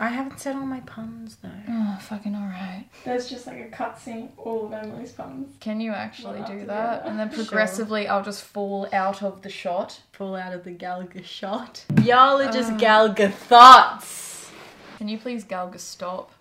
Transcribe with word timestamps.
I 0.00 0.08
haven't 0.08 0.40
said 0.40 0.56
all 0.56 0.66
my 0.66 0.80
puns 0.80 1.36
though. 1.42 1.48
Oh, 1.68 1.98
fucking 2.00 2.34
alright. 2.34 2.86
There's 3.04 3.28
just 3.30 3.46
like 3.46 3.58
a 3.60 3.68
cutscene, 3.76 4.30
all 4.36 4.66
of 4.66 4.72
Emily's 4.72 5.12
puns. 5.12 5.54
Can 5.60 5.80
you 5.80 5.92
actually 5.92 6.40
Well, 6.40 6.48
do 6.50 6.66
that? 6.66 7.02
the 7.04 7.10
And 7.10 7.18
then 7.18 7.28
other. 7.32 7.36
progressively 7.36 8.08
I'll 8.08 8.22
just 8.24 8.42
fall 8.42 8.88
out 8.92 9.22
of 9.22 9.42
the 9.42 9.48
shot. 9.50 10.00
Fall 10.12 10.34
out 10.36 10.52
of 10.52 10.64
the 10.64 10.72
Galga 10.72 11.22
shot. 11.24 11.84
Y'all 12.02 12.40
are 12.40 12.50
just 12.50 12.72
Galga 12.76 13.30
thoughts. 13.32 14.50
Can 14.98 15.08
you 15.08 15.18
please 15.18 15.44
Galga 15.44 15.78
stop? 15.78 16.32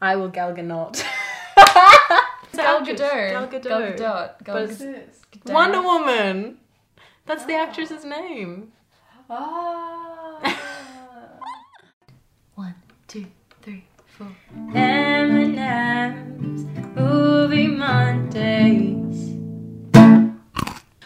I 0.00 0.16
will 0.16 0.30
Galga 0.30 0.62
not. 0.64 1.04
Gal 1.56 2.78
actress, 2.80 3.00
Gadot. 3.00 3.30
Gal 3.30 3.48
Gadot. 3.48 3.62
Gal 3.62 3.80
Gadot. 3.80 4.44
Gal 4.44 4.66
Gadot. 4.68 5.52
Wonder 5.52 5.82
Woman. 5.82 6.58
That's 7.26 7.44
the 7.44 7.54
actress's 7.54 8.04
name. 8.04 8.72
Ah. 9.28 10.10
One, 10.10 10.13
two, 13.14 13.26
three, 13.62 13.84
four. 14.06 14.26
M&M's 14.74 16.64
Movie 16.96 17.68
Mondays. 17.68 19.36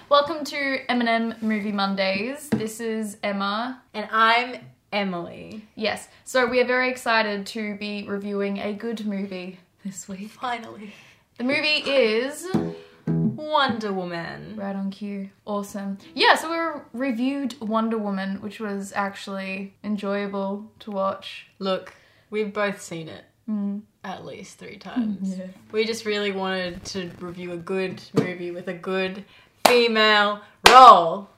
Welcome 0.08 0.42
to 0.46 0.90
M&M 0.90 1.34
Movie 1.42 1.70
Mondays. 1.70 2.48
This 2.48 2.80
is 2.80 3.18
Emma. 3.22 3.82
And 3.92 4.08
I'm 4.10 4.56
Emily. 4.90 5.66
Yes, 5.74 6.08
so 6.24 6.46
we 6.46 6.62
are 6.62 6.66
very 6.66 6.88
excited 6.88 7.44
to 7.48 7.76
be 7.76 8.08
reviewing 8.08 8.56
a 8.56 8.72
good 8.72 9.04
movie 9.04 9.60
this 9.84 10.08
week. 10.08 10.30
Finally. 10.30 10.94
The 11.36 11.44
movie 11.44 11.90
is 11.90 12.48
Wonder 13.06 13.92
Woman. 13.92 14.56
right 14.56 14.74
on 14.74 14.90
cue. 14.90 15.28
Awesome. 15.44 15.98
Yeah, 16.14 16.36
so 16.36 16.50
we 16.50 16.80
reviewed 16.98 17.60
Wonder 17.60 17.98
Woman, 17.98 18.40
which 18.40 18.60
was 18.60 18.94
actually 18.96 19.74
enjoyable 19.84 20.70
to 20.80 20.90
watch. 20.90 21.46
Look, 21.58 21.94
we've 22.30 22.52
both 22.52 22.80
seen 22.82 23.08
it 23.08 23.24
Mm. 23.48 23.80
at 24.04 24.26
least 24.26 24.58
three 24.58 24.76
times. 24.76 25.38
Yeah. 25.38 25.46
We 25.72 25.86
just 25.86 26.04
really 26.04 26.32
wanted 26.32 26.84
to 26.86 27.10
review 27.18 27.52
a 27.52 27.56
good 27.56 28.02
movie 28.12 28.50
with 28.50 28.68
a 28.68 28.74
good 28.74 29.24
female 29.66 30.42
role. 30.68 31.30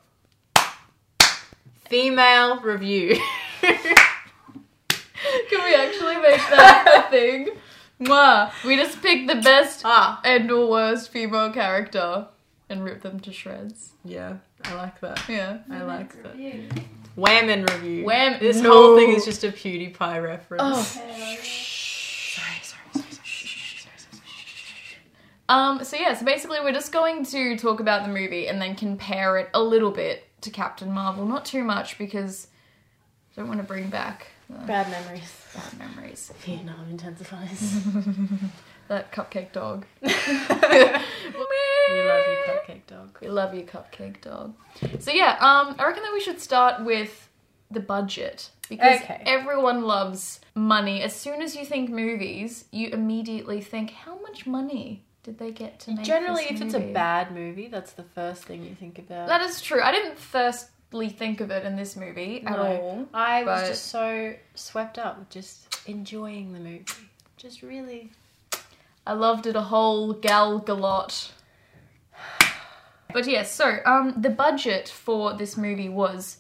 Female 1.89 2.61
review. 2.61 3.17
Can 3.61 3.77
we 5.65 5.75
actually 5.75 6.17
make 6.17 6.41
that 6.51 7.05
a 7.07 7.11
thing? 7.11 7.49
Mwah. 8.01 8.51
We 8.65 8.77
just 8.77 9.01
pick 9.03 9.27
the 9.29 9.37
best 9.37 9.83
ah, 9.85 10.21
and 10.25 10.51
or 10.51 10.69
worst 10.71 11.11
female 11.11 11.53
character 11.53 12.27
and 12.69 12.85
rip 12.85 13.03
them 13.03 13.21
to 13.21 13.33
shreds. 13.33 13.93
yeah, 14.05 14.37
I 14.65 14.75
like 14.75 15.01
that. 15.01 15.23
Yeah. 15.29 15.59
I 15.71 15.83
like 15.83 16.21
that. 16.23 16.33
Review. 16.35 16.69
Wham 17.17 17.49
and 17.51 17.69
review. 17.71 18.05
Wham- 18.05 18.39
This 18.41 18.61
No. 18.61 18.71
whole 18.73 18.97
thing 18.97 19.11
is 19.15 19.25
just 19.25 19.45
a 19.45 19.49
PewDiePie 19.49 20.23
reference. 20.23 20.63
Oh. 20.65 21.03
Okay, 21.03 21.37
Sorry, 21.43 22.61
sorry, 22.63 22.81
sorry, 22.93 23.11
sorry. 23.11 23.87
Um, 25.49 25.83
so 25.85 25.97
yeah, 25.97 26.15
so 26.15 26.25
basically 26.25 26.59
we're 26.61 26.73
just 26.73 26.93
going 26.93 27.25
to 27.27 27.57
talk 27.59 27.81
about 27.81 28.05
the 28.05 28.09
movie 28.09 28.47
and 28.47 28.63
then 28.63 28.77
compare 28.77 29.37
it 29.39 29.51
a 29.53 29.61
little 29.63 29.91
bit 29.91 30.25
to 30.43 30.51
Captain 30.51 30.93
Marvel. 30.93 31.27
Not 31.27 31.45
too 31.45 31.65
much 31.65 31.99
because 31.99 32.47
I 33.37 33.41
don't 33.41 33.49
want 33.49 33.59
to 33.61 33.67
bring 33.67 33.91
back 33.91 34.29
the 34.49 34.59
Bad 34.67 34.89
memories. 34.91 35.33
bad 35.55 35.79
memories. 35.79 36.33
Vietnam 36.45 36.87
intensifies. 36.91 37.83
That 38.89 39.13
cupcake 39.13 39.53
dog. 39.53 39.87
We 41.93 42.03
love 42.03 42.25
you, 42.29 42.53
cupcake 42.53 42.87
dog. 42.87 43.19
We 43.21 43.29
love 43.29 43.55
you, 43.55 43.63
cupcake 43.63 44.21
dog. 44.21 44.55
So 45.01 45.11
yeah, 45.11 45.33
um, 45.41 45.75
I 45.79 45.87
reckon 45.87 46.03
that 46.03 46.13
we 46.13 46.21
should 46.21 46.41
start 46.41 46.85
with 46.85 47.29
the 47.71 47.81
budget 47.81 48.51
because 48.69 49.01
Okay. 49.03 49.23
everyone 49.27 49.83
loves 49.83 50.41
money. 50.55 51.03
As 51.03 51.15
soon 51.15 51.41
as 51.43 51.55
you 51.57 51.65
think 51.65 51.91
movies, 51.91 52.65
you 52.73 52.89
immediately 52.91 53.61
think, 53.61 53.91
how 53.91 54.21
much 54.21 54.47
money 54.47 55.05
did 55.23 55.39
they 55.39 55.51
get 55.53 55.79
to 55.81 55.93
make? 55.93 56.05
Generally, 56.05 56.45
if 56.51 56.61
it's 56.63 56.75
a 56.75 56.81
bad 56.81 57.33
movie, 57.33 57.69
that's 57.69 57.93
the 57.93 58.03
first 58.03 58.43
thing 58.45 58.65
you 58.65 58.75
think 58.75 58.99
about. 58.99 59.29
that 59.29 59.41
is 59.43 59.61
true. 59.61 59.83
I 59.83 59.93
didn't 59.93 60.19
firstly 60.19 61.09
think 61.11 61.41
of 61.41 61.51
it 61.53 61.65
in 61.65 61.77
this 61.77 61.95
movie 61.95 62.43
at 62.45 62.53
No. 62.57 62.63
all. 62.81 63.07
I 63.15 63.45
was 63.45 63.69
just 63.69 63.87
so 63.87 64.35
swept 64.55 64.99
up 64.99 65.29
just 65.31 65.79
enjoying 65.87 66.53
the 66.53 66.59
movie. 66.61 66.85
Just 67.37 67.63
really. 67.63 68.11
I 69.07 69.13
loved 69.15 69.47
it 69.47 69.57
a 69.57 69.63
whole 69.63 70.13
gal 70.13 70.61
galot. 70.61 71.31
But 73.13 73.27
yeah, 73.27 73.43
so 73.45 73.79
um, 73.87 74.15
the 74.17 74.31
budget 74.31 74.89
for 74.89 75.35
this 75.35 75.57
movie 75.57 75.89
was 75.89 76.39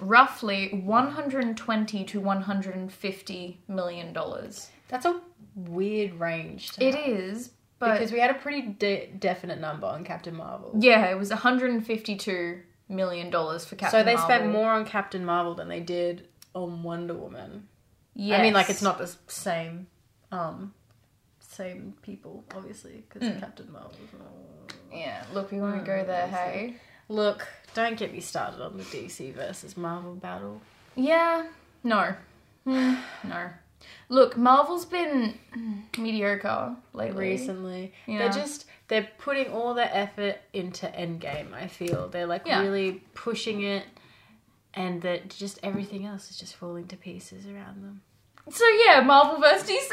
roughly 0.00 0.70
120 0.84 2.04
to 2.04 2.20
150 2.20 3.58
million 3.68 4.12
dollars. 4.12 4.68
That's 4.88 5.06
a 5.06 5.20
weird 5.54 6.14
range. 6.20 6.70
To 6.72 6.84
It 6.84 6.94
have, 6.94 7.08
is, 7.08 7.50
but 7.78 7.94
because 7.94 8.12
we 8.12 8.20
had 8.20 8.30
a 8.30 8.34
pretty 8.34 8.62
de- 8.62 9.10
definite 9.18 9.60
number 9.60 9.86
on 9.86 10.04
Captain 10.04 10.34
Marvel. 10.36 10.72
yeah, 10.78 11.06
it 11.06 11.18
was 11.18 11.30
152 11.30 12.60
million 12.88 13.30
dollars 13.30 13.64
for 13.64 13.74
Captain 13.76 14.00
so 14.00 14.04
they 14.04 14.14
Marvel. 14.14 14.36
spent 14.36 14.52
more 14.52 14.70
on 14.70 14.84
Captain 14.84 15.24
Marvel 15.24 15.54
than 15.54 15.68
they 15.68 15.80
did 15.80 16.28
on 16.54 16.82
Wonder 16.82 17.14
Woman. 17.14 17.66
Yeah, 18.14 18.38
I 18.38 18.42
mean, 18.42 18.54
like 18.54 18.70
it's 18.70 18.80
not 18.82 18.96
the 18.98 19.14
same, 19.26 19.88
um, 20.32 20.72
same 21.40 21.94
people, 22.02 22.44
obviously, 22.54 23.04
because 23.08 23.28
Mm. 23.28 23.40
Captain 23.40 23.70
Marvel. 23.72 23.92
Yeah, 24.92 25.24
look, 25.32 25.50
we 25.52 25.60
want 25.60 25.78
to 25.80 25.84
go 25.86 26.04
there. 26.04 26.26
Hey. 26.26 26.76
Look, 27.08 27.46
don't 27.74 27.96
get 27.98 28.12
me 28.12 28.20
started 28.20 28.62
on 28.64 28.76
the 28.78 28.84
DC 28.84 29.32
versus 29.34 29.76
Marvel 29.76 30.14
battle. 30.14 30.60
Yeah, 30.96 31.46
no, 31.84 32.14
Hmm, 32.64 32.94
no. 33.28 33.48
Look, 34.08 34.36
Marvel's 34.36 34.84
been 34.86 35.34
mediocre 35.98 36.74
lately. 36.92 37.28
recently. 37.30 37.92
Yeah. 38.06 38.18
They're 38.18 38.32
just 38.32 38.66
they're 38.88 39.08
putting 39.18 39.48
all 39.52 39.74
their 39.74 39.90
effort 39.92 40.36
into 40.52 40.86
Endgame. 40.86 41.52
I 41.52 41.66
feel 41.68 42.08
they're 42.08 42.26
like 42.26 42.46
Yeah. 42.46 42.62
really 42.62 43.02
pushing 43.14 43.62
it, 43.62 43.84
and 44.74 45.02
that 45.02 45.28
just 45.30 45.58
everything 45.62 46.06
else 46.06 46.30
is 46.30 46.38
just 46.38 46.56
falling 46.56 46.86
to 46.88 46.96
pieces 46.96 47.46
around 47.46 47.82
them. 47.84 48.00
So 48.50 48.64
yeah, 48.84 49.00
Marvel 49.00 49.40
vs 49.40 49.68
DC. 49.68 49.90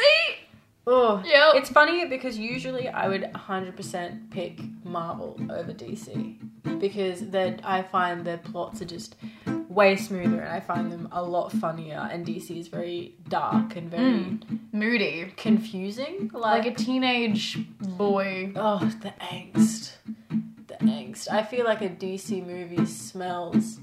Oh, 0.85 1.23
Yep. 1.25 1.55
It's 1.55 1.69
funny 1.69 2.05
because 2.05 2.37
usually 2.37 2.89
I 2.89 3.07
would 3.07 3.23
100% 3.23 4.31
pick 4.31 4.59
Marvel 4.83 5.39
over 5.49 5.73
DC 5.73 6.37
because 6.79 7.29
that 7.29 7.61
I 7.63 7.83
find 7.83 8.25
their 8.25 8.37
plots 8.37 8.81
are 8.81 8.85
just 8.85 9.15
way 9.69 9.95
smoother 9.95 10.41
and 10.41 10.49
I 10.49 10.59
find 10.59 10.91
them 10.91 11.07
a 11.11 11.23
lot 11.23 11.51
funnier 11.53 12.07
and 12.11 12.25
DC 12.25 12.57
is 12.57 12.67
very 12.67 13.15
dark 13.29 13.75
and 13.75 13.89
very 13.89 14.23
hmm. 14.23 14.55
Moody, 14.71 15.33
confusing. 15.37 16.29
like 16.33 16.65
Like, 16.65 16.65
a 16.65 16.75
teenage 16.75 17.59
boy. 17.79 18.51
oh, 18.55 18.79
the 19.01 19.13
angst. 19.21 19.93
The 20.67 20.75
angst. 20.75 21.31
I 21.31 21.43
feel 21.43 21.65
like 21.65 21.81
a 21.81 21.89
DC 21.89 22.45
movie 22.45 22.85
smells 22.85 23.79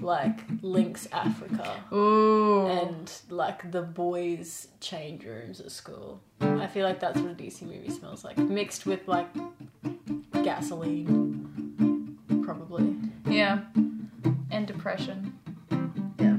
like 0.00 0.40
Lynx 0.62 1.08
Africa 1.12 1.76
Ooh. 1.92 2.66
and 2.66 3.12
like 3.30 3.70
the 3.70 3.82
boys' 3.82 4.68
change 4.80 5.24
rooms 5.24 5.60
at 5.60 5.70
school. 5.70 6.20
I 6.40 6.66
feel 6.66 6.86
like 6.86 7.00
that's 7.00 7.18
what 7.20 7.30
a 7.30 7.34
DC 7.34 7.62
movie 7.62 7.90
smells 7.90 8.24
like, 8.24 8.36
mixed 8.38 8.84
with 8.86 9.06
like 9.06 9.28
gasoline, 10.42 12.18
probably. 12.44 12.94
yeah. 13.26 13.60
And 14.50 14.66
depression. 14.66 15.38
Yeah, 16.18 16.38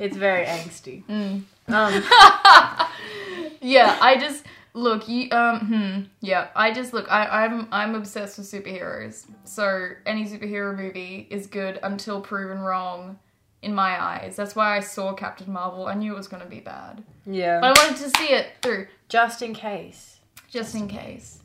it's 0.00 0.16
very 0.16 0.44
angsty. 0.46 1.04
Mm. 1.06 1.42
Um, 1.68 2.02
Yeah, 3.60 3.96
I 4.00 4.16
just 4.18 4.44
look. 4.74 5.08
You 5.08 5.30
um. 5.30 5.60
Hmm. 5.60 6.00
Yeah, 6.20 6.48
I 6.54 6.70
just 6.72 6.92
look. 6.92 7.10
I 7.10 7.44
I'm 7.44 7.66
I'm 7.72 7.94
obsessed 7.94 8.36
with 8.36 8.46
superheroes. 8.46 9.26
So 9.44 9.90
any 10.06 10.24
superhero 10.26 10.76
movie 10.76 11.26
is 11.30 11.46
good 11.46 11.78
until 11.82 12.20
proven 12.20 12.58
wrong. 12.60 13.18
In 13.62 13.74
my 13.74 13.98
eyes, 14.02 14.36
that's 14.36 14.54
why 14.54 14.76
I 14.76 14.80
saw 14.80 15.14
Captain 15.14 15.50
Marvel. 15.50 15.86
I 15.86 15.94
knew 15.94 16.12
it 16.12 16.16
was 16.18 16.28
going 16.28 16.42
to 16.42 16.48
be 16.48 16.60
bad, 16.60 17.02
yeah. 17.24 17.60
but 17.60 17.78
I 17.78 17.82
wanted 17.82 18.02
to 18.02 18.10
see 18.18 18.26
it 18.26 18.48
through. 18.60 18.88
Just 19.08 19.40
in 19.40 19.54
case. 19.54 20.18
just 20.50 20.74
in 20.74 20.86
case. 20.86 21.40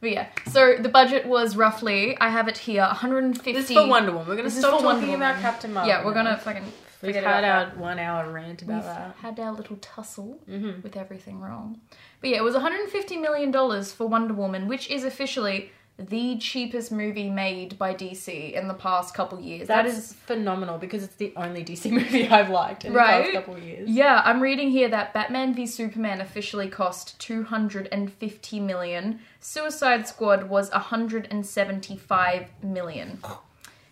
But 0.00 0.10
yeah, 0.10 0.26
so 0.48 0.78
the 0.80 0.88
budget 0.88 1.26
was 1.26 1.54
roughly, 1.56 2.18
I 2.20 2.28
have 2.30 2.48
it 2.48 2.58
here, 2.58 2.80
150. 2.82 3.52
This 3.52 3.70
is 3.70 3.76
for 3.76 3.86
Wonder 3.86 4.10
Woman. 4.10 4.26
We're 4.26 4.34
gonna 4.36 4.50
stop 4.50 4.80
for 4.80 4.84
Wonder 4.84 5.02
talking 5.02 5.14
about. 5.14 5.40
Captain 5.40 5.72
Marvel. 5.72 5.88
Yeah, 5.88 6.04
we're 6.04 6.14
gonna 6.14 6.38
fucking 6.38 6.64
We've 7.02 7.14
had 7.14 7.44
our 7.44 7.66
one 7.76 7.98
hour 8.00 8.30
rant 8.32 8.62
about 8.62 8.74
We've 8.76 8.84
that. 8.84 9.14
had 9.22 9.38
our 9.38 9.52
little 9.52 9.76
tussle 9.76 10.40
Mm-hmm. 10.50 10.82
with 10.82 10.96
everything 10.96 11.38
wrong. 11.40 11.80
But 12.20 12.30
yeah, 12.30 12.38
it 12.38 12.42
was 12.42 12.54
150 12.54 13.16
million 13.18 13.52
dollars 13.52 13.92
for 13.92 14.08
Wonder 14.08 14.34
Woman, 14.34 14.66
which 14.66 14.90
is 14.90 15.04
officially 15.04 15.70
the 16.08 16.38
cheapest 16.38 16.90
movie 16.90 17.28
made 17.28 17.76
by 17.78 17.94
DC 17.94 18.52
in 18.54 18.68
the 18.68 18.74
past 18.74 19.14
couple 19.14 19.40
years. 19.40 19.68
That 19.68 19.84
that 19.84 19.86
is 19.86 20.12
phenomenal 20.14 20.78
because 20.78 21.02
it's 21.04 21.16
the 21.16 21.32
only 21.36 21.64
DC 21.64 21.90
movie 22.00 22.26
I've 22.28 22.48
liked 22.50 22.84
in 22.84 22.92
the 22.92 22.98
past 22.98 23.32
couple 23.32 23.58
years. 23.58 23.88
Yeah, 23.88 24.22
I'm 24.24 24.40
reading 24.40 24.70
here 24.70 24.88
that 24.88 25.12
Batman 25.12 25.54
v 25.54 25.66
Superman 25.66 26.20
officially 26.20 26.68
cost 26.68 27.18
250 27.20 28.60
million. 28.60 29.20
Suicide 29.40 30.08
Squad 30.08 30.48
was 30.48 30.70
175 30.70 32.46
million. 32.62 33.18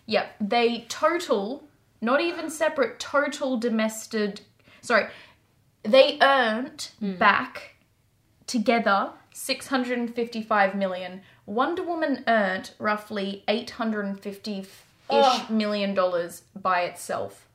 Yeah, 0.05 0.27
they 0.41 0.85
total, 0.89 1.63
not 2.01 2.21
even 2.21 2.49
separate, 2.49 2.99
total 2.99 3.57
domestic. 3.57 4.39
Sorry, 4.81 5.07
they 5.83 6.17
earned 6.21 6.89
Hmm. 6.99 7.15
back 7.15 7.75
together 8.47 9.11
655 9.33 10.75
million. 10.75 11.21
Wonder 11.49 11.81
Woman 11.81 12.23
earned 12.27 12.71
roughly 12.77 13.43
850 13.47 14.59
ish 14.59 14.67
Oh. 15.09 15.47
million 15.49 15.95
dollars 15.95 16.43
by 16.55 16.81
itself. 16.81 17.47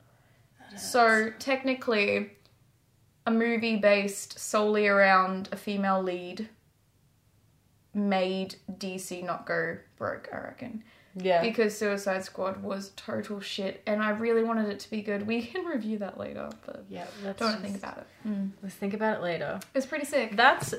So 0.77 1.31
technically, 1.39 2.33
a 3.25 3.31
movie 3.31 3.77
based 3.77 4.37
solely 4.41 4.89
around 4.89 5.49
a 5.53 5.57
female 5.57 6.03
lead 6.03 6.49
made 7.95 8.57
DC 8.69 9.23
not 9.25 9.47
go 9.47 9.79
broke, 9.97 10.29
I 10.33 10.39
reckon. 10.39 10.83
Yeah. 11.17 11.43
Because 11.43 11.79
Suicide 11.79 12.25
Squad 12.25 12.61
was 12.65 12.91
total 12.97 13.39
shit, 13.39 13.81
and 13.87 14.03
I 14.03 14.11
really 14.11 14.43
wanted 14.43 14.69
it 14.69 14.81
to 14.81 14.91
be 14.91 15.01
good. 15.01 15.25
We 15.29 15.43
can 15.43 15.65
review 15.65 15.99
that 15.99 16.19
later, 16.19 16.51
but 16.67 16.85
yeah. 16.89 17.07
Let's 17.23 17.39
don't 17.39 17.53
just- 17.53 17.63
think 17.63 17.77
about 17.77 17.99
it. 17.99 18.07
Mm. 18.27 18.51
Let's 18.61 18.75
think 18.75 18.95
about 18.95 19.19
it 19.19 19.23
later. 19.23 19.61
It's 19.75 19.87
pretty 19.87 20.07
sick. 20.07 20.35
That's 20.35 20.75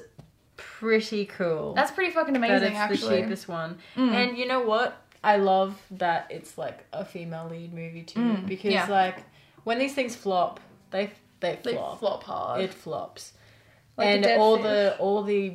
pretty 0.57 1.25
cool. 1.25 1.73
That's 1.73 1.91
pretty 1.91 2.11
fucking 2.11 2.33
that 2.33 2.37
amazing, 2.43 2.67
it's 2.69 2.75
actually. 2.77 3.15
the 3.17 3.21
cheapest 3.23 3.47
one. 3.47 3.77
Mm. 3.95 4.11
And 4.11 4.37
you 4.37 4.47
know 4.47 4.61
what? 4.61 5.01
I 5.23 5.37
love 5.37 5.81
that 5.91 6.27
it's 6.29 6.57
like 6.57 6.85
a 6.93 7.03
female 7.03 7.47
lead 7.49 7.73
movie 7.73 8.03
too, 8.03 8.19
Mm, 8.19 8.45
because 8.47 8.71
yeah. 8.71 8.87
like 8.87 9.23
when 9.63 9.79
these 9.79 9.93
things 9.95 10.15
flop, 10.15 10.59
they 10.91 11.11
they 11.39 11.53
flop. 11.55 11.63
they 11.63 11.73
flop. 11.73 11.99
flop 11.99 12.23
hard. 12.23 12.61
It 12.61 12.73
flops, 12.73 13.33
Like 13.97 14.07
and 14.07 14.25
all 14.39 14.57
fish. 14.57 14.63
the 14.65 14.97
all 14.99 15.23
the 15.23 15.53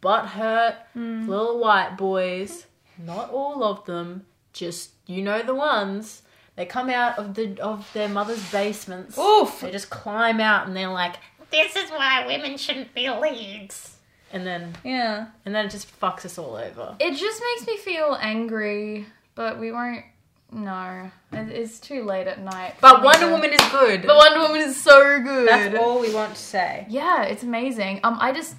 butt 0.00 0.26
hurt 0.26 0.76
Mm. 0.96 1.28
little 1.28 1.58
white 1.60 1.96
boys, 1.96 2.66
not 2.98 3.30
all 3.30 3.62
of 3.62 3.84
them, 3.86 4.26
just 4.52 4.90
you 5.06 5.22
know 5.22 5.42
the 5.42 5.54
ones. 5.54 6.22
They 6.56 6.64
come 6.66 6.88
out 6.90 7.18
of 7.18 7.34
the 7.34 7.60
of 7.60 7.88
their 7.92 8.08
mother's 8.08 8.50
basements. 8.50 9.16
Oof. 9.18 9.60
They 9.60 9.70
just 9.70 9.90
climb 9.90 10.40
out 10.40 10.66
and 10.66 10.74
they're 10.76 10.88
like, 10.88 11.16
This 11.52 11.76
is 11.76 11.90
why 11.90 12.26
women 12.26 12.56
shouldn't 12.56 12.92
be 12.94 13.08
leads. 13.08 13.95
And 14.32 14.46
then 14.46 14.74
Yeah. 14.84 15.26
and 15.44 15.54
then 15.54 15.66
it 15.66 15.70
just 15.70 15.88
fucks 16.00 16.24
us 16.24 16.38
all 16.38 16.56
over. 16.56 16.96
It 16.98 17.14
just 17.16 17.42
makes 17.42 17.66
me 17.66 17.76
feel 17.78 18.16
angry, 18.20 19.06
but 19.34 19.58
we 19.58 19.72
won't. 19.72 20.04
No, 20.52 21.10
It- 21.32 21.48
it's 21.50 21.80
too 21.80 22.04
late 22.04 22.28
at 22.28 22.38
night. 22.40 22.74
But 22.80 23.02
Wonder 23.02 23.30
Woman 23.30 23.52
is 23.52 23.60
good. 23.72 24.06
But 24.06 24.16
Wonder 24.16 24.40
Woman 24.40 24.60
is 24.62 24.80
so 24.80 25.20
good. 25.20 25.48
That's 25.48 25.76
all 25.76 25.98
we 26.00 26.14
want 26.14 26.34
to 26.34 26.40
say. 26.40 26.86
Yeah, 26.88 27.22
it's 27.24 27.42
amazing. 27.42 28.00
Um, 28.04 28.16
I 28.20 28.32
just 28.32 28.54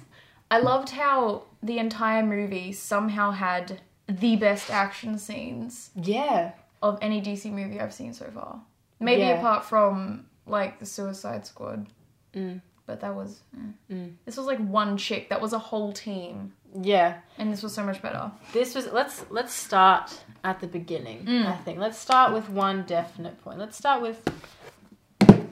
I 0.50 0.58
loved 0.58 0.90
how 0.90 1.44
the 1.62 1.78
entire 1.78 2.22
movie 2.22 2.72
somehow 2.72 3.30
had 3.32 3.80
the 4.08 4.36
best 4.36 4.70
action 4.70 5.18
scenes 5.18 5.90
Yeah. 5.94 6.52
of 6.82 6.98
any 7.02 7.20
DC 7.20 7.50
movie 7.50 7.80
I've 7.80 7.92
seen 7.92 8.14
so 8.14 8.26
far. 8.30 8.60
Maybe 9.00 9.22
Yeah. 9.22 9.38
apart 9.38 9.64
from 9.64 10.26
like 10.46 10.78
the 10.78 10.86
Suicide 10.86 11.46
Squad, 11.46 11.86
Mm. 12.34 12.60
But 12.88 13.00
that 13.02 13.14
was 13.14 13.42
eh. 13.56 13.94
Mm. 13.94 14.12
this 14.24 14.36
was 14.36 14.46
like 14.46 14.58
one 14.58 14.96
chick. 14.96 15.28
That 15.28 15.40
was 15.40 15.52
a 15.52 15.58
whole 15.70 15.92
team, 15.92 16.52
Yeah. 16.92 17.18
and 17.38 17.52
this 17.52 17.62
was 17.62 17.72
so 17.74 17.84
much 17.84 18.00
better. 18.02 18.32
This 18.52 18.74
was 18.74 18.84
let's 18.92 19.24
let's 19.30 19.52
start 19.54 20.06
at 20.42 20.58
the 20.60 20.66
beginning. 20.66 21.24
Mm. 21.26 21.46
I 21.46 21.56
think 21.64 21.78
let's 21.78 21.98
start 21.98 22.32
with 22.32 22.48
one 22.48 22.82
definite 22.84 23.36
point. 23.44 23.58
Let's 23.58 23.76
start 23.76 24.02
with 24.02 24.18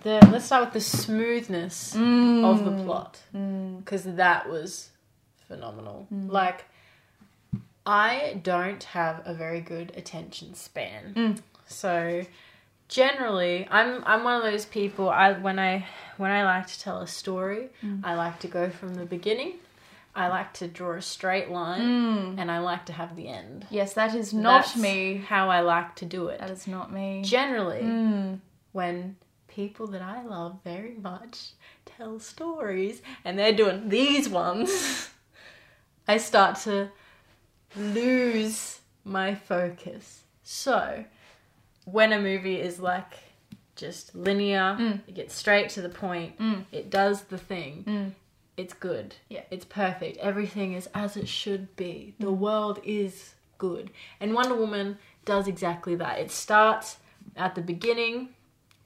the 0.03 0.17
let's 0.33 0.47
start 0.47 0.65
with 0.65 0.73
the 0.75 0.81
smoothness 0.81 1.95
of 1.95 2.65
the 2.65 2.75
plot 2.85 3.21
Mm. 3.35 3.79
because 3.85 4.05
that 4.05 4.49
was 4.49 4.91
phenomenal. 5.49 6.09
Mm. 6.13 6.31
Like 6.31 6.65
I 7.85 8.41
don't 8.43 8.83
have 8.83 9.23
a 9.25 9.35
very 9.35 9.61
good 9.61 9.93
attention 9.97 10.55
span. 10.55 11.15
Mm. 11.15 11.41
So 11.69 12.23
generally 12.89 13.67
I'm 13.71 14.03
I'm 14.07 14.25
one 14.25 14.37
of 14.37 14.43
those 14.43 14.65
people 14.65 15.09
I 15.09 15.33
when 15.33 15.59
I 15.59 15.87
when 16.17 16.31
I 16.31 16.45
like 16.45 16.67
to 16.69 16.81
tell 16.81 17.01
a 17.01 17.07
story, 17.07 17.69
Mm. 17.85 18.01
I 18.05 18.15
like 18.15 18.39
to 18.41 18.49
go 18.49 18.71
from 18.71 18.95
the 18.95 19.05
beginning. 19.05 19.55
I 20.15 20.29
like 20.29 20.55
to 20.55 20.67
draw 20.69 20.93
a 20.95 21.03
straight 21.03 21.51
line 21.51 21.81
Mm. 21.83 22.39
and 22.41 22.51
I 22.51 22.59
like 22.61 22.87
to 22.87 22.93
have 22.95 23.17
the 23.17 23.29
end. 23.29 23.67
Yes, 23.71 23.93
that 23.95 24.15
is 24.15 24.33
not 24.33 24.65
That's 24.65 24.77
me. 24.77 25.17
How 25.29 25.51
I 25.51 25.61
like 25.61 25.95
to 25.97 26.05
do 26.07 26.29
it. 26.29 26.41
That 26.41 26.51
is 26.51 26.67
not 26.67 26.91
me. 26.93 27.23
Generally, 27.23 27.83
Mm. 27.83 28.41
when 28.73 29.17
people 29.49 29.87
that 29.89 30.03
I 30.03 30.23
love 30.23 30.59
very 30.65 30.95
much 31.03 31.51
tell 31.85 32.19
stories 32.19 33.03
and 33.25 33.39
they're 33.39 33.53
doing 33.53 33.89
these 33.91 34.29
ones, 34.29 35.11
I 36.09 36.17
start 36.19 36.57
to 36.61 36.91
lose 37.77 38.81
my 39.05 39.35
focus. 39.35 40.23
So, 40.43 41.05
when 41.87 42.13
a 42.13 42.21
movie 42.21 42.61
is 42.61 42.79
like 42.79 43.15
just 43.75 44.15
linear, 44.15 44.77
Mm. 44.79 45.01
it 45.09 45.15
gets 45.15 45.35
straight 45.35 45.71
to 45.71 45.81
the 45.83 45.89
point, 45.89 46.39
Mm. 46.39 46.65
it 46.73 46.91
does 46.91 47.23
the 47.25 47.39
thing, 47.39 47.85
Mm. 47.87 48.13
it's 48.57 48.75
good. 48.75 49.15
Yeah. 49.29 49.43
It's 49.51 49.65
perfect. 49.65 50.17
Everything 50.19 50.73
is 50.75 50.89
as 50.95 51.17
it 51.17 51.29
should 51.29 51.75
be. 51.77 52.15
The 52.19 52.27
Mm. 52.33 52.39
world 52.39 52.81
is 52.85 53.35
good. 53.59 53.91
And 54.21 54.35
Wonder 54.35 54.55
Woman 54.55 54.99
does 55.25 55.47
exactly 55.49 55.95
that. 55.97 56.19
It 56.19 56.31
starts 56.31 56.99
at 57.37 57.55
the 57.55 57.63
beginning. 57.63 58.31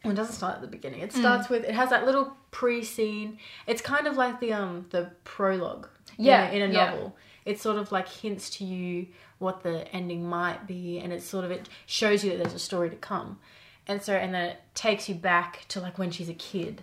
Well, 0.05 0.12
it 0.12 0.17
doesn't 0.17 0.35
start 0.35 0.56
at 0.56 0.61
the 0.62 0.67
beginning. 0.67 1.00
Mm. 1.00 1.05
It 1.05 1.12
starts 1.12 1.49
with 1.49 1.64
it 1.64 1.75
has 1.75 1.91
that 1.91 2.05
little 2.06 2.37
pre-scene. 2.50 3.38
It's 3.67 3.82
kind 3.82 4.06
of 4.06 4.17
like 4.17 4.41
the 4.41 4.52
um 4.52 4.87
the 4.91 5.11
prologue. 5.25 5.88
in 6.19 6.25
Yeah, 6.26 6.50
a- 6.50 6.52
in 6.52 6.62
a, 6.70 6.73
yeah. 6.75 6.91
novel. 6.91 7.17
It 7.45 7.61
sort 7.61 7.77
of 7.77 7.93
like 7.93 8.09
hints 8.09 8.51
to 8.59 8.65
you 8.65 9.07
what 9.39 9.63
the 9.63 9.89
ending 9.95 10.29
might 10.29 10.67
be, 10.67 10.99
and 10.99 11.13
it 11.13 11.23
sort 11.23 11.45
of 11.45 11.51
it 11.51 11.69
shows 11.87 12.23
you 12.23 12.31
that 12.31 12.39
there's 12.39 12.55
a 12.55 12.59
story 12.59 12.91
to 12.91 12.97
come. 12.97 13.39
And 13.87 14.03
so, 14.03 14.15
and 14.15 14.35
then 14.35 14.51
it 14.51 14.57
takes 14.75 15.09
you 15.09 15.15
back 15.15 15.65
to 15.69 15.81
like 15.81 15.99
when 15.99 16.11
she's 16.11 16.29
a 16.29 16.35
kid, 16.35 16.83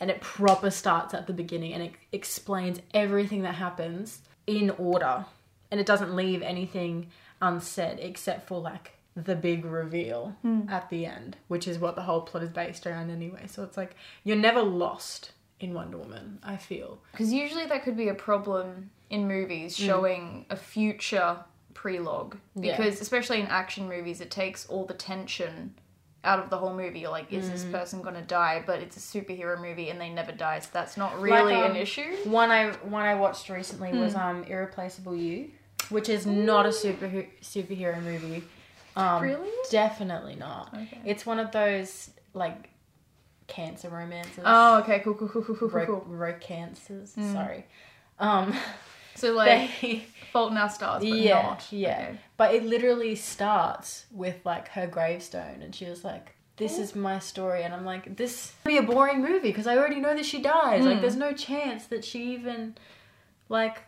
and 0.00 0.10
it 0.10 0.20
proper 0.20 0.70
starts 0.70 1.14
at 1.14 1.26
the 1.26 1.32
beginning 1.32 1.72
and 1.72 1.82
it 1.82 1.92
explains 2.10 2.80
everything 2.92 3.42
that 3.42 3.54
happens 3.54 4.20
in 4.46 4.70
order, 4.70 5.24
and 5.70 5.80
it 5.80 5.86
doesn't 5.86 6.14
leave 6.14 6.42
anything 6.42 7.06
unsaid 7.40 7.98
except 8.00 8.48
for 8.48 8.60
like 8.60 8.92
the 9.14 9.36
big 9.36 9.64
reveal 9.64 10.34
hmm. 10.42 10.62
at 10.68 10.88
the 10.90 11.06
end, 11.06 11.36
which 11.48 11.68
is 11.68 11.78
what 11.78 11.94
the 11.96 12.02
whole 12.02 12.22
plot 12.22 12.42
is 12.42 12.50
based 12.50 12.86
around 12.86 13.10
anyway. 13.10 13.46
So 13.46 13.62
it's 13.62 13.76
like 13.76 13.94
you're 14.24 14.36
never 14.36 14.62
lost 14.62 15.32
in 15.60 15.74
Wonder 15.74 15.98
Woman. 15.98 16.38
I 16.42 16.56
feel. 16.56 16.98
Because 17.12 17.32
usually 17.32 17.66
that 17.66 17.84
could 17.84 17.96
be 17.96 18.08
a 18.08 18.14
problem 18.14 18.90
in 19.12 19.28
movies 19.28 19.76
showing 19.76 20.46
a 20.50 20.56
future 20.56 21.36
prelogue. 21.74 22.36
Yeah. 22.56 22.76
Because 22.76 23.00
especially 23.00 23.40
in 23.40 23.46
action 23.46 23.88
movies, 23.88 24.20
it 24.20 24.30
takes 24.30 24.66
all 24.66 24.84
the 24.86 24.94
tension 24.94 25.74
out 26.24 26.38
of 26.38 26.50
the 26.50 26.56
whole 26.56 26.72
movie. 26.74 27.00
You're 27.00 27.10
like, 27.10 27.32
is 27.32 27.50
this 27.50 27.64
person 27.64 28.00
gonna 28.00 28.22
die? 28.22 28.62
But 28.66 28.80
it's 28.80 28.96
a 28.96 29.00
superhero 29.00 29.60
movie 29.60 29.90
and 29.90 30.00
they 30.00 30.08
never 30.08 30.32
die, 30.32 30.60
so 30.60 30.70
that's 30.72 30.96
not 30.96 31.20
really 31.20 31.54
um, 31.54 31.72
an 31.72 31.76
issue. 31.76 32.16
One 32.24 32.50
I 32.50 32.70
one 32.82 33.04
I 33.04 33.14
watched 33.14 33.48
recently 33.48 33.92
was 33.92 34.14
um 34.14 34.44
Irreplaceable 34.44 35.14
You, 35.14 35.50
which 35.90 36.08
is 36.08 36.26
not 36.26 36.64
a 36.66 36.72
super 36.72 37.08
superhero 37.42 38.02
movie. 38.02 38.42
Um, 38.96 39.22
Really? 39.22 39.50
Definitely 39.70 40.36
not. 40.36 40.68
Okay. 40.74 41.00
It's 41.04 41.24
one 41.26 41.38
of 41.38 41.50
those 41.52 42.10
like 42.34 42.70
cancer 43.46 43.88
romances. 43.90 44.42
Oh, 44.44 44.78
okay, 44.80 45.00
cool, 45.00 45.14
cool, 45.14 45.28
cool, 45.28 45.42
cool, 45.44 45.56
cool, 45.56 45.68
ro- 45.68 45.86
cool. 45.86 46.06
rocancers. 46.08 47.08
Sorry. 47.32 47.66
Um, 48.18 48.54
So 49.14 49.32
like, 49.32 49.70
they, 49.80 50.04
Fault 50.32 50.52
in 50.52 50.58
Our 50.58 50.70
Stars, 50.70 51.02
but 51.04 51.18
yeah, 51.18 51.42
not. 51.42 51.66
yeah. 51.70 52.06
Okay. 52.10 52.18
But 52.36 52.54
it 52.54 52.64
literally 52.64 53.14
starts 53.14 54.06
with 54.10 54.36
like 54.44 54.68
her 54.68 54.86
gravestone, 54.86 55.60
and 55.62 55.74
she 55.74 55.84
was 55.84 56.02
like, 56.04 56.34
"This 56.56 56.78
is 56.78 56.94
my 56.94 57.18
story," 57.18 57.62
and 57.64 57.74
I'm 57.74 57.84
like, 57.84 58.16
"This 58.16 58.52
would 58.64 58.68
be 58.70 58.78
a 58.78 58.82
boring 58.82 59.20
movie 59.22 59.48
because 59.48 59.66
I 59.66 59.76
already 59.76 60.00
know 60.00 60.14
that 60.14 60.24
she 60.24 60.40
dies. 60.40 60.84
Like, 60.84 60.98
Mm. 60.98 61.00
there's 61.02 61.16
no 61.16 61.32
chance 61.32 61.86
that 61.86 62.04
she 62.04 62.32
even, 62.32 62.76
like, 63.48 63.82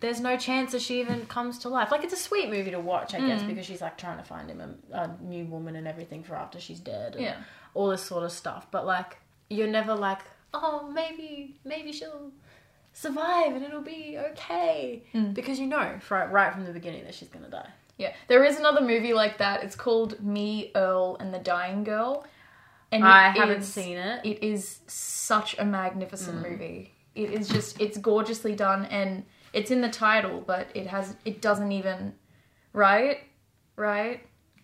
there's 0.00 0.20
no 0.20 0.36
chance 0.36 0.72
that 0.72 0.80
she 0.82 1.00
even 1.00 1.26
comes 1.26 1.58
to 1.60 1.68
life. 1.68 1.90
Like, 1.90 2.04
it's 2.04 2.12
a 2.14 2.16
sweet 2.16 2.48
movie 2.50 2.70
to 2.70 2.80
watch, 2.80 3.14
I 3.14 3.20
guess, 3.20 3.42
Mm. 3.42 3.48
because 3.48 3.66
she's 3.66 3.80
like 3.80 3.96
trying 3.98 4.18
to 4.18 4.24
find 4.24 4.48
him 4.50 4.60
a, 4.92 4.96
a 4.96 5.16
new 5.22 5.44
woman 5.46 5.76
and 5.76 5.86
everything 5.88 6.22
for 6.22 6.34
after 6.36 6.60
she's 6.60 6.80
dead, 6.80 7.14
and 7.14 7.24
Yeah. 7.24 7.36
all 7.74 7.88
this 7.88 8.02
sort 8.02 8.22
of 8.24 8.32
stuff. 8.32 8.66
But 8.70 8.86
like, 8.86 9.18
you're 9.50 9.66
never 9.66 9.94
like, 9.94 10.20
oh, 10.54 10.90
maybe, 10.92 11.56
maybe 11.64 11.92
she'll." 11.92 12.32
Survive 12.98 13.54
and 13.54 13.62
it'll 13.62 13.82
be 13.82 14.16
okay 14.32 15.02
Mm. 15.12 15.34
because 15.34 15.58
you 15.60 15.66
know 15.66 15.98
right, 16.08 16.32
right 16.32 16.50
from 16.50 16.64
the 16.64 16.72
beginning 16.72 17.04
that 17.04 17.14
she's 17.14 17.28
gonna 17.28 17.50
die. 17.50 17.68
Yeah, 17.98 18.14
there 18.28 18.42
is 18.42 18.58
another 18.58 18.80
movie 18.80 19.12
like 19.12 19.36
that. 19.36 19.62
It's 19.62 19.76
called 19.76 20.18
Me, 20.24 20.70
Earl, 20.74 21.18
and 21.20 21.32
the 21.32 21.38
Dying 21.38 21.84
Girl. 21.84 22.24
And 22.90 23.04
I 23.04 23.28
haven't 23.30 23.58
is- 23.60 23.68
seen 23.72 23.98
it. 23.98 24.24
It 24.24 24.42
is 24.42 24.80
such 24.86 25.58
a 25.58 25.64
magnificent 25.66 26.38
Mm. 26.42 26.50
movie. 26.50 26.94
It 27.14 27.32
is 27.32 27.48
just 27.48 27.78
it's 27.78 27.98
gorgeously 27.98 28.54
done 28.56 28.86
and 28.86 29.26
it's 29.52 29.70
in 29.70 29.82
the 29.82 29.90
title, 29.90 30.40
but 30.40 30.68
it 30.72 30.86
has 30.86 31.16
it 31.26 31.42
doesn't 31.42 31.72
even 31.72 32.14
right, 32.72 33.18
right, 33.76 34.20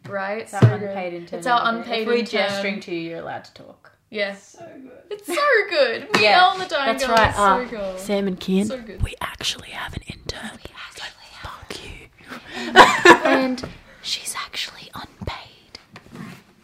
right. 0.09 0.43
It's 0.43 0.55
our 0.55 0.61
So 0.62 0.79
good. 0.79 0.89
unpaid 0.89 1.12
intern. 1.12 1.39
It's 1.39 1.47
our 1.47 1.61
unpaid 1.65 2.03
If 2.03 2.07
we're 2.09 2.15
intern. 2.15 2.49
gesturing 2.49 2.81
to 2.81 2.95
you, 2.95 3.11
you're 3.11 3.19
allowed 3.21 3.45
to 3.45 3.53
talk. 3.53 3.92
Yes, 4.12 4.57
So 4.59 4.66
good. 4.66 4.90
it's 5.11 5.26
so 5.26 5.35
good. 5.71 6.02
Me, 6.14 6.23
Yeah, 6.25 6.45
on 6.45 6.59
the 6.59 6.66
Dying 6.66 6.92
That's 6.92 7.07
Girl 7.07 7.16
right. 7.16 7.31
is 7.31 7.35
so 7.37 7.42
uh, 7.42 7.64
good. 7.64 7.99
Sam 7.99 8.26
and 8.28 8.38
Kian. 8.38 8.66
So 8.66 8.78
good. 8.78 9.02
We 9.02 9.14
actually 9.23 9.71
have 9.71 9.95
an 9.95 10.02
intern. 10.07 10.50
We 10.52 10.71
actually 10.87 11.09
fuck 11.40 11.78
you. 11.83 12.09
And 13.31 13.64
she's 14.02 14.35
actually 14.45 14.90
unpaid. 14.95 15.78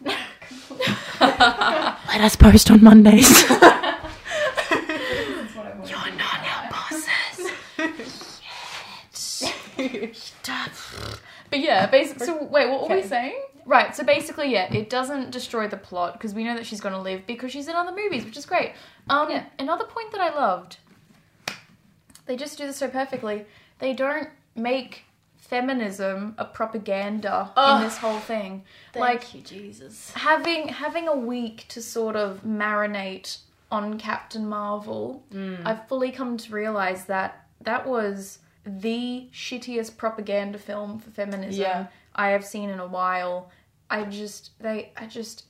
Let 1.20 2.20
us 2.20 2.36
post 2.36 2.70
on 2.70 2.84
Mondays. 2.84 3.42
You're 3.50 3.58
not 6.16 6.40
our 6.44 6.64
alright. 6.64 6.70
bosses. 6.70 8.40
But 11.50 11.60
yeah, 11.60 11.86
basically. 11.86 12.26
So 12.26 12.44
wait, 12.44 12.68
what 12.68 12.88
were 12.90 12.96
we 12.96 13.02
saying? 13.02 13.40
Right. 13.68 13.94
So 13.94 14.02
basically, 14.02 14.50
yeah, 14.50 14.72
it 14.72 14.88
doesn't 14.88 15.30
destroy 15.30 15.68
the 15.68 15.76
plot 15.76 16.14
because 16.14 16.32
we 16.32 16.42
know 16.42 16.54
that 16.56 16.64
she's 16.64 16.80
gonna 16.80 17.00
live 17.02 17.26
because 17.26 17.52
she's 17.52 17.68
in 17.68 17.76
other 17.76 17.94
movies, 17.94 18.24
which 18.24 18.36
is 18.38 18.46
great. 18.46 18.72
Um, 19.10 19.30
Yeah. 19.30 19.44
another 19.58 19.84
point 19.84 20.10
that 20.12 20.22
I 20.22 20.34
loved. 20.34 20.78
They 22.24 22.34
just 22.36 22.56
do 22.56 22.66
this 22.66 22.78
so 22.78 22.88
perfectly. 22.88 23.44
They 23.78 23.92
don't 23.92 24.30
make 24.54 25.04
feminism 25.36 26.34
a 26.38 26.44
propaganda 26.46 27.50
in 27.56 27.82
this 27.82 27.98
whole 27.98 28.18
thing. 28.20 28.64
like 28.94 29.00
like 29.24 29.34
you, 29.34 29.40
Jesus. 29.42 30.12
having 30.14 30.68
having 30.68 31.06
a 31.08 31.14
week 31.16 31.66
to 31.68 31.80
sort 31.82 32.16
of 32.16 32.42
marinate 32.44 33.38
on 33.70 33.98
Captain 33.98 34.48
Marvel, 34.48 35.22
Mm. 35.30 35.66
I've 35.66 35.86
fully 35.88 36.10
come 36.10 36.38
to 36.38 36.52
realize 36.52 37.04
that 37.04 37.44
that 37.60 37.86
was 37.86 38.38
the 38.64 39.28
shittiest 39.32 39.96
propaganda 39.98 40.58
film 40.58 40.98
for 40.98 41.10
feminism 41.10 41.60
Yeah. 41.62 41.86
I 42.14 42.28
have 42.30 42.44
seen 42.44 42.68
in 42.70 42.80
a 42.80 42.86
while. 42.86 43.50
I 43.90 44.04
just 44.04 44.50
they 44.60 44.92
I 44.96 45.06
just 45.06 45.44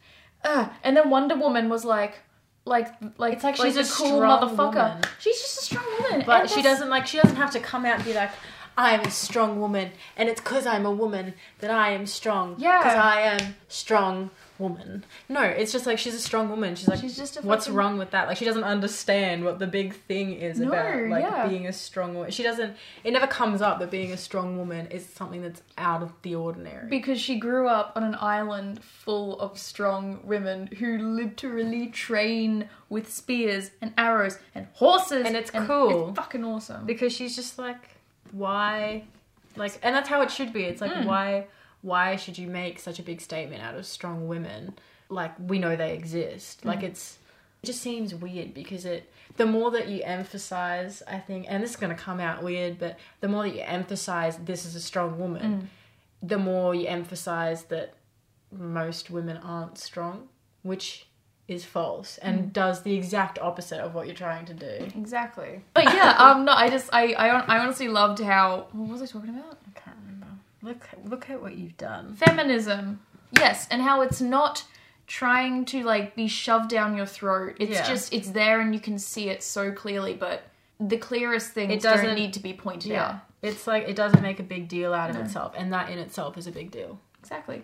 uh 0.45 0.69
and 0.85 0.97
then 0.97 1.11
Wonder 1.11 1.37
Woman 1.37 1.69
was 1.69 1.85
like 1.85 2.21
like 2.65 2.89
like 3.17 3.35
It's 3.35 3.45
like 3.45 3.57
she's 3.57 3.77
a 3.77 3.85
cool 3.95 4.21
motherfucker. 4.21 4.75
woman. 4.75 5.03
She's 5.19 5.41
just 5.41 5.59
a 5.61 5.65
strong 5.65 5.87
woman. 6.03 6.23
But 6.27 6.41
and 6.43 6.51
she 6.51 6.57
that's- 6.57 6.75
doesn't 6.79 6.91
like 6.91 7.07
she 7.07 7.17
doesn't 7.19 7.37
have 7.37 7.51
to 7.53 7.61
come 7.61 7.85
out 7.87 7.97
and 7.97 8.05
be 8.05 8.13
like, 8.15 8.31
I'm 8.77 9.01
a 9.01 9.11
strong 9.11 9.59
woman, 9.61 9.91
and 10.17 10.29
it's 10.29 10.41
because 10.41 10.65
I'm 10.67 10.87
a 10.87 10.91
woman 10.93 11.35
that 11.59 11.71
I 11.71 11.91
am 11.91 12.07
strong. 12.07 12.55
Yeah. 12.59 12.79
Because 12.79 12.95
I 12.97 13.21
am 13.23 13.57
strong 13.69 14.31
woman. 14.59 15.05
No, 15.29 15.43
it's 15.43 15.73
just 15.73 15.87
like 15.87 15.99
she's 15.99 16.15
a 16.15 16.19
strong 16.21 16.49
woman. 16.51 16.75
She's 16.75 16.89
like, 16.89 17.01
She's 17.01 17.17
just 17.17 17.37
a 17.37 17.43
what's 17.43 17.69
wrong 17.69 17.99
with 17.99 18.11
that? 18.13 18.29
Like 18.29 18.37
she 18.37 18.45
doesn't 18.45 18.65
understand 18.65 19.45
what 19.45 19.59
the 19.59 19.67
big 19.67 19.95
thing 19.95 20.33
is 20.35 20.59
No, 20.59 20.69
about 20.69 21.09
like 21.09 21.23
yeah. 21.25 21.47
being 21.47 21.67
a 21.67 21.73
strong 21.73 22.15
woman. 22.15 22.31
She 22.31 22.43
doesn't. 22.43 22.77
It 23.05 23.13
never 23.13 23.27
comes 23.27 23.63
up 23.63 23.79
that 23.81 23.91
being 23.91 24.13
a 24.13 24.17
strong 24.17 24.59
woman 24.59 24.87
is 24.89 25.07
something 25.07 25.43
that's 25.43 25.63
out 25.77 26.03
of 26.03 26.13
the 26.23 26.35
ordinary. 26.35 26.89
because 26.89 27.21
she 27.21 27.39
grew 27.39 27.69
up 27.69 27.93
on 27.97 28.03
an 28.03 28.17
island 28.21 28.83
full 28.83 29.39
of 29.41 29.59
strong 29.59 30.21
women 30.25 30.67
who 30.79 30.99
literally 30.99 31.87
train 31.89 32.69
with 32.89 33.13
spears 33.13 33.71
and 33.81 33.93
arrows 33.97 34.39
and 34.55 34.67
horses 34.75 35.27
And 35.27 35.37
it's 35.37 35.51
cool. 35.51 36.09
It's 36.11 36.17
fucking 36.19 36.45
awesome. 36.45 36.87
because 36.87 37.13
she's 37.13 37.37
just 37.37 37.59
like 37.59 37.91
why 38.33 39.05
like 39.57 39.79
and 39.83 39.95
that's 39.95 40.09
how 40.09 40.21
it 40.23 40.31
should 40.31 40.53
be 40.53 40.63
it's 40.65 40.81
like 40.81 40.93
Hmm. 40.93 41.05
why 41.07 41.47
why 41.83 42.17
should 42.17 42.37
you 42.39 42.47
make 42.49 42.79
such 42.79 42.99
a 42.99 43.03
big 43.03 43.21
statement 43.21 43.63
out 43.63 43.75
of 43.75 43.87
strong 43.87 44.27
women 44.29 44.75
like 45.09 45.33
we 45.39 45.59
know 45.59 45.77
they 45.77 45.95
exist 45.95 46.61
Hmm. 46.63 46.69
like 46.69 46.83
it's 46.83 47.19
it 47.63 47.67
just 47.67 47.81
seems 47.81 48.15
weird 48.15 48.55
because 48.55 48.85
it 48.85 49.11
the 49.37 49.47
more 49.47 49.71
that 49.71 49.89
you 49.89 50.03
emphasize 50.05 51.03
i 51.09 51.19
think 51.19 51.47
and 51.49 51.63
this 51.63 51.71
is 51.71 51.77
going 51.77 51.95
to 51.95 52.03
come 52.03 52.21
out 52.21 52.43
weird 52.43 52.79
but 52.79 52.99
the 53.21 53.29
more 53.29 53.43
that 53.45 53.55
you 53.55 53.63
emphasize 53.63 54.37
this 54.39 54.65
is 54.65 54.75
a 54.75 54.81
strong 54.81 55.19
woman 55.19 55.61
Hmm. 55.61 55.67
the 56.27 56.39
more 56.39 56.75
you 56.75 56.87
emphasize 56.87 57.65
that 57.65 57.95
most 58.51 59.11
women 59.11 59.37
aren't 59.39 59.79
strong 59.79 60.29
which 60.63 61.07
is 61.47 61.65
false 61.65 62.19
and 62.19 62.53
does 62.53 62.83
the 62.83 62.95
exact 62.95 63.39
opposite 63.39 63.81
of 63.81 63.95
what 63.95 64.07
you're 64.07 64.15
trying 64.15 64.45
to 64.45 64.53
do 64.53 64.85
Exactly. 64.97 65.63
But 65.73 65.85
yeah, 65.85 66.15
um, 66.19 66.45
no, 66.45 66.53
I 66.53 66.69
just, 66.69 66.91
I, 66.93 67.15
I, 67.17 67.29
hon- 67.31 67.45
I 67.49 67.59
honestly 67.61 67.89
loved 67.89 68.19
how. 68.21 68.67
What 68.73 68.89
was 68.91 69.01
I 69.01 69.07
talking 69.07 69.31
about? 69.31 69.57
I 70.63 70.67
can't 70.73 70.83
remember. 70.93 71.11
Look, 71.11 71.11
look 71.11 71.31
at 71.31 71.41
what 71.43 71.57
you've 71.57 71.77
done. 71.77 72.15
Feminism. 72.15 73.01
Yes, 73.33 73.67
and 73.71 73.83
how 73.83 74.01
it's 74.01 74.21
not 74.21 74.65
trying 75.07 75.65
to 75.67 75.83
like 75.85 76.15
be 76.15 76.29
shoved 76.29 76.69
down 76.71 76.97
your 76.97 77.07
throat. 77.07 77.57
It's 77.61 77.73
Yeah. 77.73 77.87
just, 77.89 78.13
it's 78.13 78.31
there 78.31 78.61
and 78.61 78.75
you 78.75 78.81
can 78.81 78.99
see 78.99 79.29
it 79.29 79.43
so 79.43 79.73
clearly. 79.73 80.15
But 80.15 80.43
the 80.81 80.99
clearest 80.99 81.53
things 81.53 81.73
It 81.73 81.81
don't 81.83 81.97
doesn't- 81.97 82.15
need 82.15 82.33
to 82.35 82.41
be 82.41 82.53
pointed 82.53 82.93
Yeah, 82.93 83.05
out. 83.09 83.15
it's 83.43 83.67
like 83.67 83.89
it 83.89 83.97
doesn't 83.97 84.23
make 84.23 84.39
a 84.41 84.43
big 84.45 84.69
deal 84.69 84.93
out 84.95 85.11
of 85.11 85.17
itself, 85.17 85.55
and 85.57 85.73
that 85.73 85.91
in 85.91 85.99
itself 85.99 86.37
is 86.39 86.47
a 86.47 86.53
big 86.53 86.71
deal. 86.71 86.99
Exactly. 87.21 87.63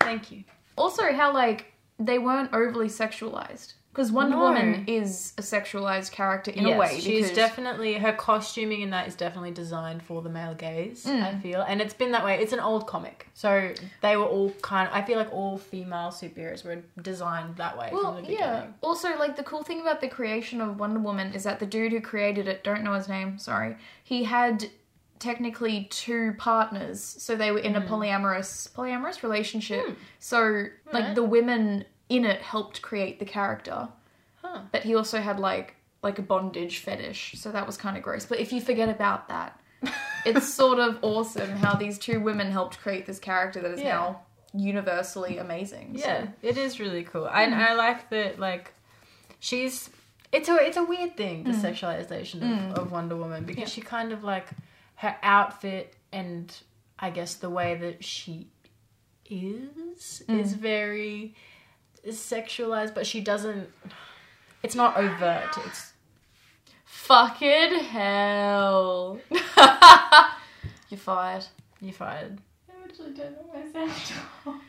Thank 0.00 0.30
you. 0.32 0.44
Also, 0.76 1.12
how 1.12 1.32
like 1.32 1.72
they 1.98 2.18
weren't 2.18 2.52
overly 2.54 2.86
sexualized 2.88 3.74
because 3.98 4.12
Wonder 4.12 4.36
No. 4.36 4.42
Woman 4.42 4.84
is 4.86 5.32
a 5.38 5.42
sexualized 5.42 6.12
character 6.12 6.52
in 6.52 6.68
yes, 6.68 6.76
a 6.76 6.78
way. 6.78 7.00
she's 7.00 7.32
definitely 7.32 7.94
her 7.94 8.12
costuming 8.12 8.80
in 8.80 8.90
that 8.90 9.08
is 9.08 9.16
definitely 9.16 9.50
designed 9.50 10.04
for 10.04 10.22
the 10.22 10.28
male 10.28 10.54
gaze. 10.54 11.04
Mm. 11.04 11.20
I 11.24 11.36
feel, 11.40 11.62
and 11.62 11.80
it's 11.80 11.94
been 11.94 12.12
that 12.12 12.24
way. 12.24 12.38
It's 12.38 12.52
an 12.52 12.60
old 12.60 12.86
comic, 12.86 13.26
so 13.34 13.72
they 14.00 14.16
were 14.16 14.24
all 14.24 14.52
kind. 14.62 14.88
Of, 14.88 14.94
I 14.94 15.02
feel 15.02 15.18
like 15.18 15.32
all 15.32 15.58
female 15.58 16.10
superheroes 16.10 16.64
were 16.64 16.80
designed 17.02 17.56
that 17.56 17.76
way 17.76 17.90
Well, 17.92 18.14
from 18.14 18.24
the 18.24 18.32
yeah. 18.32 18.66
Also, 18.82 19.18
like 19.18 19.34
the 19.34 19.42
cool 19.42 19.64
thing 19.64 19.80
about 19.80 20.00
the 20.00 20.08
creation 20.08 20.60
of 20.60 20.78
Wonder 20.78 21.00
Woman 21.00 21.32
is 21.32 21.42
that 21.42 21.58
the 21.58 21.66
dude 21.66 21.90
who 21.90 22.00
created 22.00 22.46
it, 22.46 22.62
don't 22.62 22.84
know 22.84 22.92
his 22.92 23.08
name, 23.08 23.36
sorry, 23.36 23.74
he 24.04 24.22
had 24.22 24.70
technically 25.18 25.88
two 25.90 26.34
partners, 26.38 27.02
so 27.02 27.34
they 27.34 27.50
were 27.50 27.58
in 27.58 27.74
a 27.74 27.80
polyamorous 27.80 28.70
polyamorous 28.70 29.24
relationship. 29.24 29.98
So, 30.20 30.66
like 30.92 31.02
Alright. 31.02 31.14
the 31.16 31.24
women 31.24 31.84
in 32.08 32.24
it 32.24 32.40
helped 32.40 32.82
create 32.82 33.18
the 33.18 33.24
character, 33.24 33.88
Huh. 34.42 34.60
but 34.72 34.82
he 34.84 34.94
also 34.94 35.20
had 35.20 35.38
like 35.40 35.74
like 36.02 36.18
a 36.18 36.22
bondage 36.22 36.78
fetish, 36.78 37.34
so 37.36 37.50
that 37.50 37.66
was 37.66 37.76
kind 37.76 37.96
of 37.96 38.02
gross. 38.04 38.24
But 38.24 38.38
if 38.38 38.52
you 38.52 38.60
forget 38.60 38.88
about 38.88 39.28
that, 39.28 39.60
it's 40.24 40.48
sort 40.48 40.78
of 40.78 40.98
awesome 41.02 41.50
how 41.50 41.74
these 41.74 41.98
two 41.98 42.20
women 42.20 42.52
helped 42.52 42.78
create 42.78 43.04
this 43.04 43.18
character 43.18 43.60
that 43.62 43.72
is 43.72 43.80
Yeah. 43.80 43.94
now 43.94 44.20
universally 44.54 45.38
amazing. 45.38 45.98
So- 45.98 46.06
Yeah, 46.06 46.26
it 46.42 46.56
is 46.56 46.78
really 46.78 47.02
cool. 47.02 47.28
And 47.28 47.52
hmm. 47.52 47.60
I 47.60 47.74
like 47.74 48.10
that 48.10 48.38
like 48.38 48.72
she's 49.40 49.90
it's 50.30 50.48
a 50.48 50.56
it's 50.56 50.76
a 50.76 50.84
weird 50.84 51.16
thing, 51.16 51.44
the 51.44 51.52
hmm. 51.52 51.64
sexualization 51.66 52.36
of, 52.42 52.60
hmm. 52.76 52.80
of 52.80 52.92
Wonder 52.92 53.16
Woman, 53.16 53.44
because 53.44 53.62
Yeah. 53.62 53.66
she 53.68 53.80
kind 53.80 54.12
of 54.12 54.22
like 54.22 54.46
her 54.96 55.16
outfit 55.22 55.94
and 56.12 56.56
I 56.98 57.10
guess 57.10 57.34
the 57.34 57.50
way 57.50 57.74
that 57.76 58.04
she 58.04 58.48
is 59.30 60.22
is 60.28 60.54
very 60.54 61.34
sexualized, 62.06 62.94
but 62.94 63.06
she 63.06 63.20
doesn't 63.20 63.68
it's 64.62 64.74
not 64.74 64.96
overt. 64.96 65.56
It's 65.66 65.92
Fucking 67.08 67.84
hell. 67.84 69.18
You're 70.90 70.98
fired. 70.98 71.46
You're 71.80 71.92
fired. 71.94 72.38
I 72.68 72.86
literally 72.86 73.12
don't 73.12 73.32
know 73.32 73.50
myself. 73.54 74.60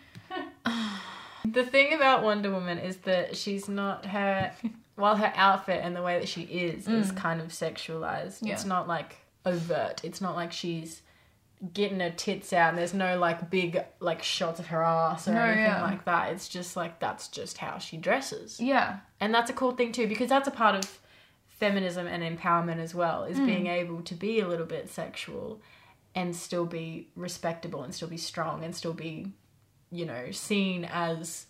The 1.46 1.66
thing 1.66 1.94
about 1.94 2.24
Wonder 2.24 2.52
Woman 2.52 2.78
is 2.78 2.98
that 2.98 3.36
she's 3.36 3.68
not 3.68 4.06
her. 4.06 4.52
While 4.96 5.16
her 5.16 5.32
outfit 5.36 5.80
and 5.84 5.96
the 5.96 6.04
way 6.04 6.20
that 6.20 6.28
she 6.28 6.44
is 6.44 6.88
is 6.88 7.12
mm. 7.12 7.18
kind 7.18 7.42
of 7.42 7.48
sexualized. 7.48 8.40
Yeah. 8.42 8.54
It's 8.54 8.66
not 8.66 8.88
like 8.88 9.18
overt. 9.46 10.02
It's 10.04 10.22
not 10.22 10.36
like 10.36 10.52
she's 10.52 11.02
getting 11.74 12.00
her 12.00 12.10
tits 12.12 12.54
out 12.54 12.70
and 12.70 12.78
there's 12.78 12.94
no 12.94 13.18
like 13.18 13.50
big 13.50 13.84
like 14.00 14.24
shots 14.24 14.60
of 14.60 14.68
her 14.68 14.82
ass 14.82 15.28
or 15.28 15.34
No, 15.34 15.42
anything 15.42 15.64
yeah. 15.66 15.82
like 15.82 16.06
that. 16.06 16.32
It's 16.32 16.48
just 16.48 16.78
like 16.78 17.00
that's 17.00 17.28
just 17.28 17.58
how 17.58 17.78
she 17.78 17.98
dresses. 17.98 18.60
Yeah. 18.60 19.00
And 19.20 19.34
that's 19.34 19.50
a 19.50 19.54
cool 19.54 19.72
thing 19.72 19.92
too 19.92 20.08
because 20.08 20.30
that's 20.30 20.48
a 20.48 20.52
part 20.52 20.76
of 20.76 21.00
feminism 21.48 22.08
and 22.08 22.24
empowerment 22.24 22.80
as 22.80 22.96
well 22.96 23.24
is 23.26 23.38
hmm. 23.38 23.46
being 23.46 23.68
able 23.68 24.02
to 24.04 24.16
be 24.16 24.40
a 24.40 24.48
little 24.48 24.66
bit 24.66 24.90
sexual 24.90 25.62
and 26.16 26.36
still 26.36 26.66
be 26.66 27.10
respectable 27.16 27.84
and 27.84 27.94
still 27.94 28.08
be 28.08 28.18
strong 28.18 28.64
and 28.64 28.74
still 28.74 28.94
be 28.94 29.28
you 29.92 30.06
know 30.06 30.32
seen 30.32 30.86
as 30.86 31.48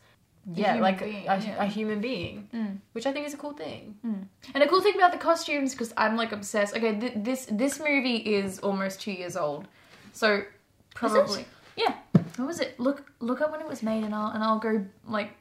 yeah 0.54 0.76
like 0.76 1.00
being, 1.00 1.28
a, 1.28 1.38
yeah. 1.38 1.64
a 1.64 1.66
human 1.66 2.02
being 2.02 2.48
hmm. 2.52 2.76
which 2.94 3.06
i 3.06 3.12
think 3.12 3.28
is 3.28 3.34
a 3.34 3.38
cool 3.38 3.54
thing 3.54 3.96
hmm. 4.02 4.24
And 4.54 4.64
a 4.64 4.68
cool 4.68 4.82
thing 4.82 4.96
about 4.96 5.12
the 5.12 5.18
costumes, 5.18 5.74
because 5.74 5.94
I'm 5.96 6.16
like 6.16 6.32
obsessed. 6.32 6.76
Okay, 6.76 7.00
th- 7.00 7.14
this 7.16 7.48
this 7.52 7.80
movie 7.80 8.18
is 8.18 8.60
almost 8.60 9.02
two 9.02 9.12
years 9.12 9.38
old, 9.38 9.68
so 10.14 10.44
probably 10.94 11.46
yeah. 11.76 11.96
What 12.36 12.48
was 12.48 12.60
it? 12.60 12.80
Look 12.80 13.12
look 13.20 13.42
up 13.42 13.52
when 13.52 13.62
it 13.62 13.68
was 13.68 13.84
made, 13.84 14.04
and 14.04 14.14
I'll 14.14 14.32
and 14.32 14.44
I'll 14.44 14.60
go 14.60 14.86
like 15.08 15.32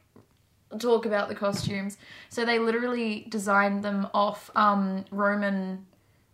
talk 0.79 1.07
about 1.07 1.29
the 1.29 1.35
costumes. 1.35 1.97
So 2.29 2.45
they 2.45 2.59
literally 2.59 3.27
designed 3.29 3.83
them 3.83 4.09
off 4.13 4.51
um, 4.55 5.05
Roman, 5.11 5.87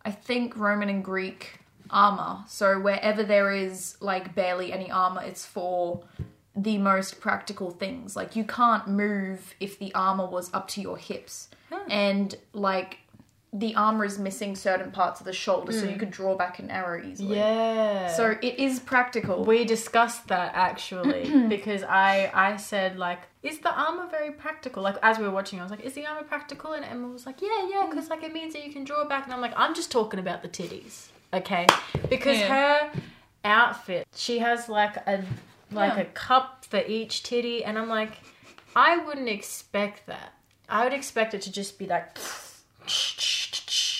I 0.04 0.10
think 0.10 0.56
Roman 0.56 0.88
and 0.88 1.04
Greek 1.04 1.60
armor. 1.90 2.44
So 2.48 2.80
wherever 2.80 3.22
there 3.22 3.52
is 3.52 3.96
like 4.00 4.34
barely 4.34 4.72
any 4.72 4.90
armor, 4.90 5.22
it's 5.22 5.46
for 5.46 6.02
the 6.56 6.78
most 6.78 7.20
practical 7.20 7.70
things. 7.70 8.16
Like 8.16 8.36
you 8.36 8.44
can't 8.44 8.88
move 8.88 9.54
if 9.60 9.78
the 9.78 9.94
armor 9.94 10.26
was 10.26 10.52
up 10.52 10.68
to 10.68 10.80
your 10.80 10.96
hips, 10.96 11.48
and 11.88 12.34
like 12.52 12.98
the 13.56 13.72
armor 13.76 14.04
is 14.04 14.18
missing 14.18 14.56
certain 14.56 14.90
parts 14.90 15.20
of 15.20 15.26
the 15.26 15.32
shoulder, 15.32 15.70
so 15.70 15.84
you 15.84 15.92
mm. 15.94 15.98
could 16.00 16.10
draw 16.10 16.34
back 16.36 16.58
an 16.58 16.70
arrow 16.70 17.00
easily. 17.00 17.36
yeah 17.36 18.08
So 18.08 18.36
it 18.42 18.58
is 18.58 18.80
practical. 18.80 19.44
we 19.44 19.64
discussed 19.64 20.26
that 20.28 20.50
actually 20.54 21.22
because 21.54 21.82
i 21.84 22.30
i 22.34 22.56
said 22.56 22.98
like 22.98 23.20
is 23.44 23.58
the 23.60 23.72
armor 23.84 24.08
very 24.10 24.32
practical 24.32 24.82
like 24.82 24.96
as 25.02 25.18
we 25.18 25.24
were 25.24 25.30
watching 25.30 25.60
i 25.60 25.62
was 25.62 25.70
like 25.70 25.84
is 25.88 25.92
the 25.94 26.04
armor 26.04 26.24
practical 26.24 26.72
and 26.72 26.84
emma 26.84 27.06
was 27.06 27.26
like 27.26 27.40
yeah 27.40 27.68
yeah 27.72 27.86
because 27.88 28.08
like 28.10 28.22
it 28.24 28.32
means 28.32 28.52
that 28.54 28.64
you 28.66 28.72
can 28.72 28.82
draw 28.82 29.04
back 29.12 29.22
and 29.24 29.32
i'm 29.32 29.40
like 29.40 29.54
i'm 29.56 29.72
just 29.80 29.90
talking 29.92 30.18
about 30.18 30.42
the 30.42 30.48
titties 30.48 31.06
okay 31.32 31.64
because 32.10 32.38
Yeah. 32.38 32.48
her 32.56 33.00
outfit 33.44 34.06
she 34.16 34.38
has 34.40 34.68
like 34.68 34.96
a 35.06 35.22
like 35.70 35.94
Yeah. 35.94 36.00
a 36.00 36.04
cup 36.06 36.64
for 36.64 36.82
each 36.86 37.22
titty 37.22 37.64
and 37.64 37.78
i'm 37.78 37.88
like 37.88 38.12
i 38.74 38.96
wouldn't 38.96 39.28
expect 39.28 40.06
that 40.06 40.32
i 40.68 40.82
would 40.84 40.92
expect 40.92 41.34
it 41.34 41.42
to 41.42 41.52
just 41.52 41.78
be 41.78 41.86
like 41.86 42.16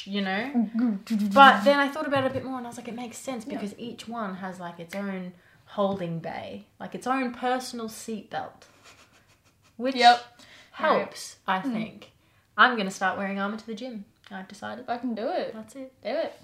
you 0.06 0.20
know. 0.20 0.50
Mm-hmm. 0.54 1.28
But 1.28 1.64
then 1.64 1.78
I 1.78 1.88
thought 1.88 2.06
about 2.06 2.24
it 2.24 2.30
a 2.30 2.34
bit 2.34 2.44
more, 2.44 2.58
and 2.58 2.66
I 2.66 2.70
was 2.70 2.76
like, 2.76 2.88
it 2.88 2.94
makes 2.94 3.16
sense 3.16 3.44
because 3.44 3.74
each 3.78 4.08
one 4.08 4.36
has 4.36 4.60
like 4.60 4.78
its 4.80 4.94
own 4.94 5.32
holding 5.66 6.18
bay, 6.18 6.66
like 6.78 6.94
its 6.94 7.06
own 7.06 7.32
personal 7.32 7.88
seatbelt, 7.88 8.64
which 9.76 9.96
Yep. 9.96 10.22
helps. 10.72 11.36
I 11.46 11.60
hmm. 11.60 11.72
think. 11.72 12.10
I'm 12.56 12.76
gonna 12.76 12.90
start 12.90 13.18
wearing 13.18 13.40
armor 13.40 13.56
to 13.56 13.66
the 13.66 13.74
gym. 13.74 14.04
I've 14.30 14.48
decided. 14.48 14.84
I 14.88 14.98
can 14.98 15.14
do 15.14 15.28
it. 15.28 15.52
That's 15.54 15.74
it. 15.74 15.92
Do 16.02 16.10
it. 16.10 16.40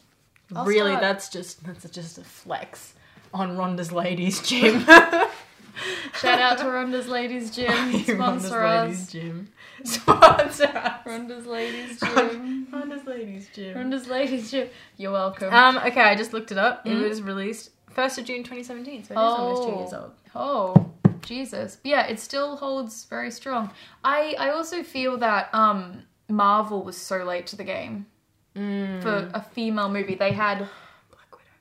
I'll 0.55 0.65
really, 0.65 0.91
start. 0.91 1.03
that's 1.03 1.29
just 1.29 1.65
that's 1.65 1.89
just 1.91 2.19
a 2.19 2.25
flex 2.25 2.95
on 3.33 3.57
Rhonda's 3.57 3.93
ladies 3.93 4.41
gym. 4.43 4.85
Shout 6.21 6.41
out 6.41 6.59
to 6.59 6.65
Rhonda's 6.65 7.09
Ladies 7.09 7.51
Gym. 7.57 7.69
Rhonda's 7.71 8.07
Sponsor 8.47 8.67
ladies 8.67 9.01
us. 9.03 9.13
gym. 9.13 9.49
Sponsor 9.85 10.65
us. 10.67 11.01
Rhonda's 11.07 11.47
Ladies 11.47 12.01
Gym. 12.01 12.67
Rhonda's 12.73 13.07
ladies 13.07 13.49
gym. 13.55 13.77
Rhonda's 13.77 14.07
Ladies 14.09 14.51
Gym. 14.51 14.69
You're 14.97 15.13
welcome. 15.13 15.53
Um. 15.53 15.79
Okay, 15.79 16.01
I 16.03 16.15
just 16.15 16.33
looked 16.33 16.53
it 16.53 16.59
up. 16.59 16.85
Mhm. 16.85 17.03
It 17.03 17.09
was 17.09 17.23
released 17.23 17.71
first 17.91 18.19
of 18.19 18.25
June, 18.25 18.43
2017. 18.45 19.05
So 19.05 19.15
it 19.15 19.17
is 19.17 19.19
almost 19.19 19.63
two 19.69 19.75
years 19.77 19.93
old. 19.93 20.13
Oh, 20.35 20.91
Jesus. 21.23 21.77
But 21.83 21.89
yeah, 21.91 22.07
it 22.07 22.21
still 22.21 22.57
holds 22.57 23.05
very 23.07 23.31
strong. 23.31 23.71
I 24.05 24.35
I 24.39 24.51
also 24.51 24.83
feel 24.83 25.17
that 25.19 25.53
um 25.55 26.03
Marvel 26.29 26.83
was 26.83 26.97
so 26.97 27.25
late 27.25 27.47
to 27.49 27.57
the 27.57 27.65
game 27.65 28.07
Mm. 28.57 29.01
for 29.01 29.31
a 29.33 29.41
female 29.41 29.89
movie. 29.89 30.17
They 30.17 30.33
had. 30.33 30.69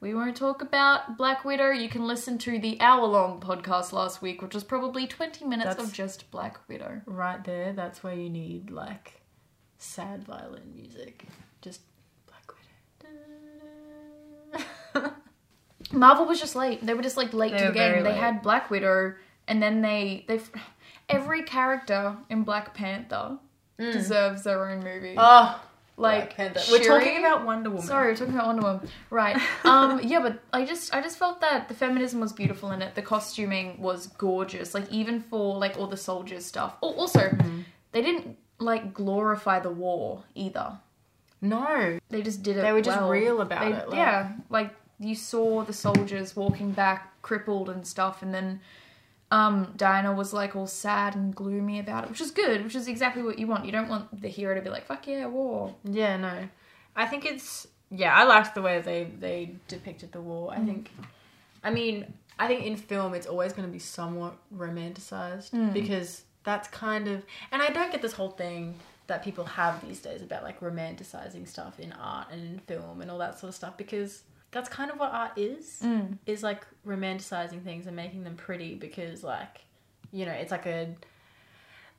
We 0.02 0.14
won't 0.14 0.38
talk 0.38 0.62
about 0.62 1.18
Black 1.18 1.44
Widow. 1.44 1.72
You 1.72 1.90
can 1.90 2.08
listen 2.08 2.38
to 2.40 2.58
the 2.58 2.80
hour 2.80 3.06
long 3.06 3.42
podcast 3.42 3.92
last 3.92 4.22
week, 4.22 4.42
which 4.42 4.54
was 4.54 4.64
probably 4.64 5.06
20 5.08 5.46
minutes 5.46 5.70
That's- 5.70 5.88
of 5.88 5.94
just 5.94 6.32
Black 6.32 6.60
Widow. 6.68 7.02
Right 7.06 7.44
there, 7.44 7.74
that's 7.74 8.02
where 8.04 8.14
you 8.14 8.30
need 8.30 8.70
like 8.72 9.22
sad 9.78 10.24
violin 10.24 10.72
music. 10.74 11.26
Just 11.62 11.82
Black 12.28 12.54
Widow. 14.94 15.12
Marvel 15.92 16.26
was 16.26 16.40
just 16.40 16.56
late. 16.56 16.86
They 16.86 16.94
were 16.94 17.02
just 17.04 17.18
like 17.18 17.34
late 17.34 17.52
They 17.52 17.60
to 17.60 17.66
the 17.68 17.74
game. 17.74 18.04
They 18.04 18.16
had 18.16 18.42
Black 18.42 18.70
Widow, 18.70 19.16
and 19.48 19.62
then 19.62 19.82
they 19.82 20.24
they 20.28 20.40
every 21.10 21.44
character 21.44 22.16
in 22.30 22.44
Black 22.44 22.74
Panther 22.74 23.38
hmm. 23.78 23.92
deserves 23.92 24.44
their 24.44 24.70
own 24.70 24.82
movie. 24.82 25.16
oh, 25.18 25.62
like 26.00 26.36
We're 26.38 26.80
talking 26.84 27.18
about 27.20 27.46
Wonder 27.46 27.70
Woman. 27.70 27.86
Sorry, 27.86 28.12
we're 28.12 28.18
talking 28.18 28.34
about 28.34 28.48
Wonder 28.48 28.62
Woman. 28.64 28.90
Right. 29.10 29.38
Um, 29.66 30.00
yeah, 30.04 30.20
but 30.20 30.42
I 30.54 30.66
just 30.66 30.94
I 30.96 31.02
just 31.02 31.18
felt 31.20 31.42
that 31.42 31.68
the 31.68 31.74
feminism 31.74 32.20
was 32.20 32.34
beautiful 32.34 32.72
in 32.72 32.82
it. 32.82 32.96
The 32.96 33.02
costuming 33.02 33.80
was 33.82 34.08
gorgeous. 34.08 34.74
Like 34.74 34.90
even 34.92 35.20
for 35.22 35.58
like 35.58 35.78
all 35.78 35.88
the 35.88 35.98
soldiers 35.98 36.46
stuff. 36.46 36.76
Oh, 36.82 36.94
also, 36.96 37.20
Mm-hmm. 37.20 37.62
they 37.92 38.02
didn't 38.02 38.38
like 38.60 38.94
glorify 38.94 39.60
the 39.60 39.70
war 39.72 40.24
either. 40.36 40.80
No. 41.42 42.00
They 42.10 42.22
just 42.22 42.44
did 42.44 42.58
it. 42.58 42.62
They 42.62 42.72
were 42.72 42.82
just 42.82 43.00
well. 43.00 43.10
real 43.10 43.42
about 43.42 43.62
They- 43.62 43.78
it, 43.78 43.90
like- 43.90 43.98
yeah, 43.98 44.32
like 44.50 44.76
you 45.00 45.16
saw 45.16 45.64
the 45.64 45.74
soldiers 45.74 46.36
walking 46.36 46.72
back 46.72 47.22
crippled 47.22 47.70
and 47.70 47.86
stuff, 47.88 48.22
and 48.22 48.34
then 48.34 48.60
um, 49.32 49.74
Diana 49.78 50.14
was 50.14 50.34
like 50.34 50.56
all 50.56 50.68
sad 50.68 51.16
and 51.16 51.36
gloomy 51.36 51.80
about 51.80 52.04
it, 52.04 52.10
which 52.10 52.22
is 52.22 52.32
good, 52.32 52.64
which 52.64 52.76
is 52.76 52.88
exactly 52.88 53.22
what 53.22 53.38
you 53.38 53.48
want. 53.48 53.66
You 53.66 53.72
don't 53.72 53.90
want 53.90 54.22
the 54.22 54.28
hero 54.28 54.56
to 54.56 54.62
be 54.62 54.70
like, 54.70 54.86
"Fuck 54.86 55.08
yeah, 55.08 55.28
war." 55.28 55.76
Yeah, 55.84 56.18
no. 56.18 56.50
I 56.96 57.06
think 57.06 57.26
it's 57.26 57.68
yeah, 57.92 58.16
I 58.16 58.24
liked 58.24 58.56
the 58.56 58.62
way 58.62 58.82
they 58.82 59.06
they 59.20 59.56
depicted 59.68 60.12
the 60.12 60.22
war. 60.22 60.52
I 60.52 60.60
think 60.60 60.92
I 61.64 61.70
mean, 61.70 62.14
I 62.38 62.48
think 62.48 62.66
in 62.66 62.76
film 62.76 63.14
it's 63.14 63.28
always 63.28 63.54
going 63.54 63.68
to 63.68 63.72
be 63.72 63.80
somewhat 63.80 64.36
romanticized 64.56 65.74
because 65.74 66.24
that's 66.44 66.68
kind 66.70 67.08
of 67.08 67.24
and 67.52 67.62
I 67.62 67.70
don't 67.70 67.92
get 67.92 68.02
this 68.02 68.14
whole 68.14 68.32
thing 68.32 68.76
that 69.08 69.24
people 69.24 69.44
have 69.44 69.86
these 69.88 70.00
days 70.00 70.22
about 70.22 70.44
like 70.44 70.60
romanticizing 70.60 71.48
stuff 71.48 71.80
in 71.80 71.92
art 71.94 72.28
and 72.32 72.42
in 72.42 72.60
film 72.60 73.02
and 73.02 73.12
all 73.12 73.18
that 73.18 73.40
sort 73.40 73.50
of 73.50 73.56
stuff 73.56 73.76
because 73.76 74.24
that's 74.52 74.70
kind 74.70 74.90
of 74.92 75.00
what 75.00 75.12
art 75.12 75.38
is 75.38 75.80
mm. 75.84 76.18
is 76.26 76.44
like 76.44 76.66
romanticizing 76.86 77.64
things 77.64 77.88
and 77.88 77.96
making 77.96 78.24
them 78.24 78.36
pretty 78.36 78.76
because 78.76 79.24
like 79.24 79.62
you 80.12 80.26
know 80.26 80.32
it's 80.32 80.52
like 80.52 80.66
a 80.66 80.96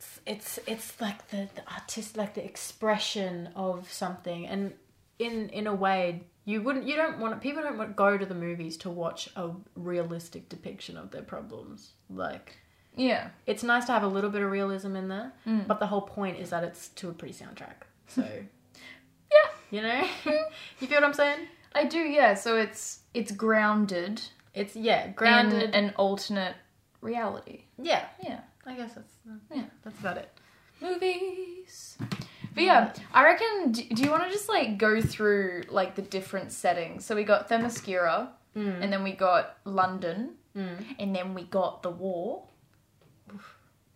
it's 0.00 0.20
it's, 0.26 0.58
it's 0.66 1.00
like 1.00 1.28
the, 1.28 1.48
the 1.54 1.62
artist 1.70 2.16
like 2.16 2.34
the 2.34 2.44
expression 2.44 3.50
of 3.54 3.92
something. 3.92 4.46
And 4.46 4.72
in 5.18 5.50
in 5.50 5.66
a 5.66 5.74
way 5.74 6.22
you 6.46 6.62
wouldn't 6.62 6.86
you 6.86 6.96
don't 6.96 7.18
want 7.18 7.38
people 7.42 7.62
don't 7.62 7.76
want 7.76 7.94
go 7.94 8.16
to 8.16 8.24
the 8.24 8.34
movies 8.34 8.78
to 8.78 8.88
watch 8.88 9.28
a 9.36 9.50
realistic 9.76 10.48
depiction 10.48 10.96
of 10.96 11.10
their 11.10 11.22
problems. 11.22 11.90
Like 12.08 12.56
Yeah. 12.96 13.28
it's 13.46 13.62
nice 13.62 13.84
to 13.86 13.92
have 13.92 14.02
a 14.02 14.08
little 14.08 14.30
bit 14.30 14.40
of 14.40 14.50
realism 14.50 14.96
in 14.96 15.08
there 15.08 15.32
mm. 15.46 15.66
but 15.66 15.78
the 15.78 15.86
whole 15.86 16.00
point 16.00 16.38
is 16.38 16.50
that 16.50 16.64
it's 16.64 16.88
to 16.88 17.10
a 17.10 17.12
pretty 17.12 17.34
soundtrack. 17.34 17.84
So 18.06 18.22
Yeah. 19.30 19.50
you 19.70 19.82
know? 19.82 20.02
Mm. 20.24 20.44
You 20.80 20.86
feel 20.86 20.96
what 20.96 21.04
i'm 21.04 21.12
saying 21.12 21.46
I 21.74 21.84
do, 21.84 21.98
yeah. 21.98 22.34
So 22.34 22.56
it's 22.56 23.00
it's 23.14 23.32
grounded, 23.32 24.20
it's 24.54 24.74
yeah 24.76 25.06
in 25.06 25.12
grounded 25.12 25.74
an 25.74 25.92
alternate 25.96 26.56
reality. 27.00 27.64
yeah 27.82 28.04
Yeah. 28.22 28.40
i 28.66 28.74
guess 28.74 28.92
that's 28.94 29.14
Yeah. 29.54 29.64
that's 29.82 29.98
about 29.98 30.18
it 30.18 30.30
Movies. 30.80 31.98
But 32.54 32.64
yeah, 32.64 32.92
I 33.12 33.24
reckon. 33.24 33.72
Do, 33.72 33.82
do 33.94 34.02
you 34.02 34.10
want 34.10 34.24
to 34.24 34.30
just 34.30 34.48
like 34.48 34.78
go 34.78 35.00
through 35.00 35.64
like 35.68 35.94
the 35.94 36.02
different 36.02 36.52
settings? 36.52 37.04
So 37.04 37.14
we 37.14 37.22
got 37.24 37.48
Themyscira, 37.48 38.28
mm. 38.56 38.82
and 38.82 38.92
then 38.92 39.02
we 39.02 39.12
got 39.12 39.58
London, 39.64 40.30
mm. 40.56 40.84
and 40.98 41.14
then 41.14 41.34
we 41.34 41.42
got 41.44 41.82
the 41.82 41.90
war, 41.90 42.44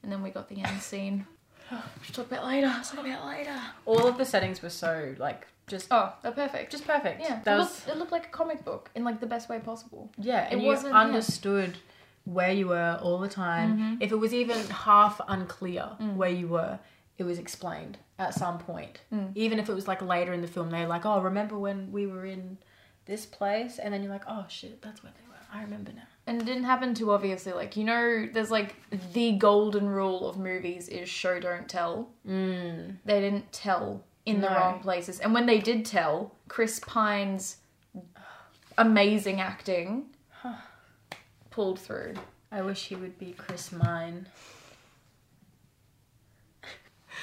and 0.03 0.13
then 0.13 0.23
we 0.23 0.31
got 0.31 0.49
the 0.49 0.63
end 0.63 0.81
scene. 0.83 1.27
We'll 1.71 1.81
talk 2.13 2.27
about 2.31 2.45
later. 2.45 2.67
Talk 2.85 3.07
about 3.07 3.27
later. 3.27 3.59
all 3.87 4.07
of 4.07 4.19
the 4.19 4.27
settings 4.27 4.63
were 4.63 4.69
so 4.69 5.15
like 5.19 5.47
just 5.67 5.89
Oh, 5.91 6.13
they're 6.23 6.33
perfect. 6.33 6.71
just 6.73 6.87
perfect 6.87 7.21
yeah, 7.23 7.41
that 7.45 7.55
it, 7.55 7.59
was 7.59 7.87
looked, 7.87 7.89
it 7.97 7.99
looked 7.99 8.13
like 8.13 8.27
a 8.27 8.31
comic 8.31 8.65
book 8.65 8.91
in 8.95 9.05
like 9.05 9.21
the 9.21 9.27
best 9.27 9.49
way 9.49 9.59
possible. 9.59 10.11
Yeah, 10.19 10.47
and 10.51 10.61
It 10.61 10.63
you 10.63 10.69
wasn't- 10.69 10.93
yeah. 10.95 11.01
understood 11.01 11.79
where 12.25 12.53
you 12.53 12.69
were 12.69 12.99
all 13.03 13.19
the 13.19 13.29
time. 13.29 13.79
Mm-hmm. 13.79 14.03
If 14.03 14.13
it 14.13 14.17
was 14.17 14.33
even 14.33 14.59
half 14.69 15.21
unclear 15.29 15.91
Mm. 16.01 16.17
where 16.17 16.31
you 16.31 16.49
were, 16.49 16.79
it 17.19 17.25
was 17.25 17.39
explained 17.39 17.99
at 18.19 18.35
some 18.35 18.59
point. 18.59 19.01
Mm. 19.13 19.33
Even 19.35 19.59
if 19.59 19.69
it 19.69 19.75
was 19.75 19.87
like 19.87 20.01
later 20.03 20.33
in 20.33 20.41
the 20.41 20.49
film, 20.49 20.71
they're 20.71 20.87
like, 20.89 21.05
"Oh, 21.07 21.21
remember 21.21 21.59
when 21.59 21.93
we 21.93 22.07
were 22.07 22.25
in 22.25 22.59
this 23.07 23.27
place?" 23.27 23.79
And 23.79 23.93
then 23.93 24.03
you're 24.03 24.13
like, 24.13 24.25
"Oh 24.27 24.47
shit, 24.49 24.81
that's 24.83 25.03
where 25.03 25.13
they 25.13 25.29
were. 25.29 25.35
I 25.53 25.63
remember 25.63 25.93
now." 25.93 26.03
And 26.27 26.41
it 26.41 26.47
didn't 26.47 26.65
happen 26.65 26.95
too 26.95 27.11
obviously. 27.13 27.53
Like 27.53 27.77
you 27.77 27.85
know, 27.85 28.27
there's 28.33 28.51
like 28.51 28.75
the 29.13 29.33
golden 29.33 29.87
rule 29.89 30.27
of 30.29 30.39
movies 30.39 30.89
is 30.89 31.09
show 31.09 31.39
don't 31.39 31.69
tell. 31.69 32.09
Mm. 32.27 32.97
they 33.05 33.21
didn't 33.21 33.53
tell 33.53 34.03
in 34.27 34.41
the 34.41 34.49
No. 34.51 34.57
wrong 34.57 34.81
places. 34.81 35.21
And 35.21 35.35
when 35.35 35.47
they 35.47 35.59
did 35.59 35.85
tell, 35.85 36.35
Chris 36.49 36.81
Pine's 36.81 37.59
amazing 38.79 39.41
acting 39.41 40.07
pulled 41.51 41.79
through. 41.79 42.15
I 42.51 42.63
wish 42.63 42.87
he 42.87 42.95
would 42.97 43.19
be 43.19 43.33
Chris 43.33 43.71
Mine. 43.73 44.29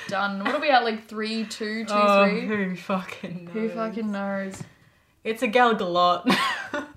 Done. 0.08 0.40
What 0.44 0.56
are 0.56 0.60
we 0.62 0.70
at? 0.70 0.84
Like 0.84 1.08
three, 1.08 1.46
two, 1.46 1.86
two, 1.86 1.94
Oh, 1.94 2.28
three? 2.30 2.48
who 2.48 2.76
fucking 2.76 3.46
knows? 3.46 3.54
Who 3.54 3.70
fucking 3.70 4.12
knows? 4.12 4.62
It's 5.24 5.42
a 5.44 5.48
Gal 5.48 5.76
Galot. 5.76 6.26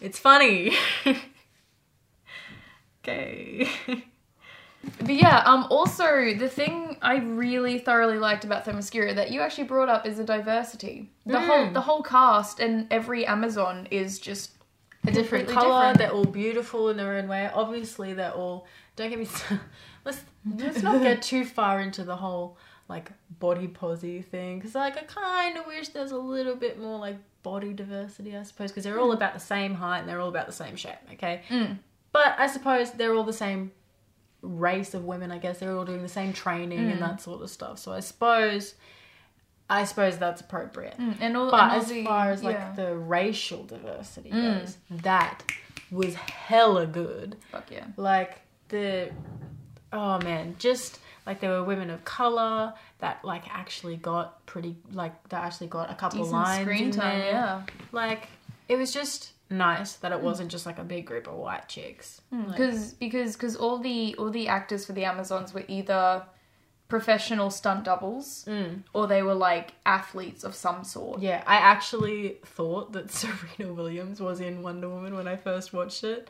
it's 0.00 0.18
funny. 0.18 0.72
okay. 3.04 3.68
But 4.98 5.14
yeah, 5.14 5.42
um, 5.44 5.66
also 5.70 6.34
the 6.34 6.48
thing 6.48 6.96
I 7.02 7.16
really 7.18 7.78
thoroughly 7.78 8.18
liked 8.18 8.44
about 8.44 8.64
Themyscira 8.64 9.14
that 9.14 9.30
you 9.30 9.40
actually 9.40 9.64
brought 9.64 9.88
up 9.88 10.06
is 10.06 10.16
the 10.18 10.24
diversity. 10.24 11.10
The 11.26 11.40
whole 11.40 11.70
the 11.70 11.80
whole 11.80 12.02
cast 12.02 12.60
and 12.60 12.86
every 12.90 13.26
Amazon 13.26 13.88
is 13.90 14.18
just 14.18 14.52
a 15.06 15.10
different 15.12 15.48
color. 15.48 15.92
different. 15.92 15.98
They're 15.98 16.10
all 16.10 16.24
beautiful 16.24 16.88
in 16.88 16.96
their 16.96 17.16
own 17.18 17.28
way. 17.28 17.50
Obviously, 17.52 18.14
they're 18.14 18.32
all. 18.32 18.66
Don't 18.96 19.10
get 19.10 19.18
me. 19.18 19.28
Let's 20.04 20.22
let's 20.56 20.82
not 20.82 21.02
get 21.02 21.20
too 21.22 21.44
far 21.58 21.80
into 21.80 22.04
the 22.04 22.14
whole 22.16 22.56
like 22.88 23.10
body 23.40 23.66
posy 23.66 24.22
thing 24.22 24.58
because 24.60 24.76
like 24.76 24.96
I 24.96 25.02
kind 25.02 25.56
of 25.58 25.66
wish 25.66 25.88
there's 25.88 26.12
a 26.12 26.16
little 26.16 26.54
bit 26.54 26.80
more 26.80 26.98
like 27.00 27.16
body 27.42 27.72
diversity. 27.72 28.36
I 28.36 28.44
suppose 28.44 28.70
because 28.70 28.84
they're 28.84 29.00
all 29.00 29.10
about 29.10 29.34
the 29.34 29.40
same 29.40 29.74
height 29.74 29.98
and 29.98 30.08
they're 30.08 30.20
all 30.20 30.28
about 30.28 30.46
the 30.46 30.52
same 30.52 30.76
shape. 30.76 30.94
Okay, 31.14 31.42
Mm. 31.50 31.78
but 32.12 32.36
I 32.38 32.46
suppose 32.46 32.92
they're 32.92 33.14
all 33.14 33.24
the 33.24 33.32
same 33.32 33.72
race 34.46 34.94
of 34.94 35.04
women. 35.04 35.30
I 35.32 35.38
guess 35.38 35.58
they're 35.58 35.76
all 35.76 35.84
doing 35.84 36.02
the 36.02 36.08
same 36.08 36.32
training 36.32 36.78
Mm. 36.80 36.92
and 36.92 37.02
that 37.02 37.20
sort 37.20 37.42
of 37.42 37.50
stuff. 37.50 37.78
So 37.78 37.92
I 37.92 38.00
suppose. 38.00 38.74
I 39.68 39.82
suppose 39.84 40.16
that's 40.16 40.40
appropriate. 40.40 40.96
Mm, 40.96 41.16
and 41.20 41.36
all 41.36 41.50
But 41.50 41.72
and 41.72 41.82
as 41.82 41.88
the- 41.88 42.04
far 42.04 42.30
as 42.30 42.44
like 42.44 42.54
yeah. 42.56 42.72
the 42.74 42.94
racial 42.96 43.64
diversity 43.64 44.30
Mm. 44.30 44.60
goes, 44.60 44.78
that 44.90 45.42
was 45.90 46.14
hella 46.14 46.86
good. 46.86 47.36
fuck 47.50 47.68
yeah. 47.72 47.86
Like 47.96 48.42
the 48.68 49.10
oh 49.92 50.20
man, 50.20 50.54
just 50.60 51.00
like 51.26 51.40
there 51.40 51.50
were 51.50 51.64
women 51.64 51.90
of 51.90 52.04
color 52.04 52.74
that 53.00 53.24
like 53.24 53.42
actually 53.52 53.96
got 53.96 54.46
pretty 54.46 54.76
like 54.92 55.28
that 55.30 55.42
actually 55.42 55.66
got 55.66 55.90
a 55.90 55.94
couple 55.96 56.18
Decent 56.20 56.32
lines 56.32 56.62
screen 56.62 56.84
in 56.84 56.90
time, 56.92 57.18
there. 57.18 57.30
yeah. 57.32 57.62
Like 57.90 58.28
it 58.68 58.76
was 58.76 58.92
just 58.94 59.32
nice 59.50 59.92
that 59.94 60.12
it 60.12 60.20
wasn't 60.20 60.50
just 60.50 60.66
like 60.66 60.78
a 60.78 60.84
big 60.84 61.06
group 61.06 61.26
of 61.28 61.34
white 61.34 61.68
chicks. 61.68 62.20
Like, 62.32 62.48
because 62.56 62.92
because 62.94 63.32
because 63.36 63.56
all 63.56 63.78
the 63.78 64.14
all 64.18 64.30
the 64.30 64.48
actors 64.48 64.84
for 64.86 64.92
the 64.92 65.04
Amazons 65.04 65.54
were 65.54 65.64
either 65.68 66.24
professional 66.88 67.50
stunt 67.50 67.84
doubles 67.84 68.44
Mm. 68.46 68.82
or 68.92 69.06
they 69.08 69.22
were 69.22 69.34
like 69.34 69.72
athletes 69.84 70.44
of 70.44 70.54
some 70.54 70.84
sort. 70.84 71.20
Yeah, 71.20 71.42
I 71.46 71.56
actually 71.56 72.38
thought 72.44 72.92
that 72.92 73.10
Serena 73.20 73.72
Williams 73.74 74.20
was 74.20 74.40
in 74.40 74.62
Wonder 74.62 74.88
Woman 74.88 75.14
when 75.16 75.26
I 75.26 75.36
first 75.36 75.72
watched 75.72 76.04
it. 76.04 76.28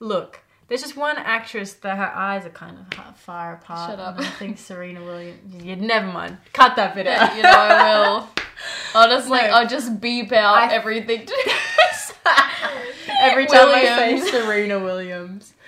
Look, 0.00 0.40
there's 0.66 0.80
just 0.82 0.96
one 0.96 1.16
actress 1.18 1.74
that 1.74 1.96
her 1.96 2.10
eyes 2.12 2.44
are 2.44 2.50
kind 2.50 2.76
of 2.78 3.16
far 3.16 3.54
apart. 3.54 3.90
Shut 3.90 4.00
up. 4.00 4.18
I 4.18 4.24
think 4.24 4.58
Serena 4.68 5.00
Williams. 5.04 5.62
Yeah, 5.62 5.76
never 5.76 6.06
mind. 6.08 6.38
Cut 6.52 6.74
that 6.76 6.94
bit 6.96 7.06
out. 7.06 7.36
you 7.36 7.42
know 7.42 7.50
I 7.50 8.00
will. 8.00 8.28
I'll 8.96 9.08
just 9.08 9.28
like 9.28 9.48
No. 9.50 9.56
I'll 9.58 9.68
just 9.68 10.00
beep 10.00 10.32
out 10.32 10.56
I- 10.56 10.72
everything. 10.74 11.28
Every 13.30 13.46
time 13.46 13.68
I 13.68 13.84
say 13.84 14.20
Serena 14.20 14.78
Williams. 14.78 15.54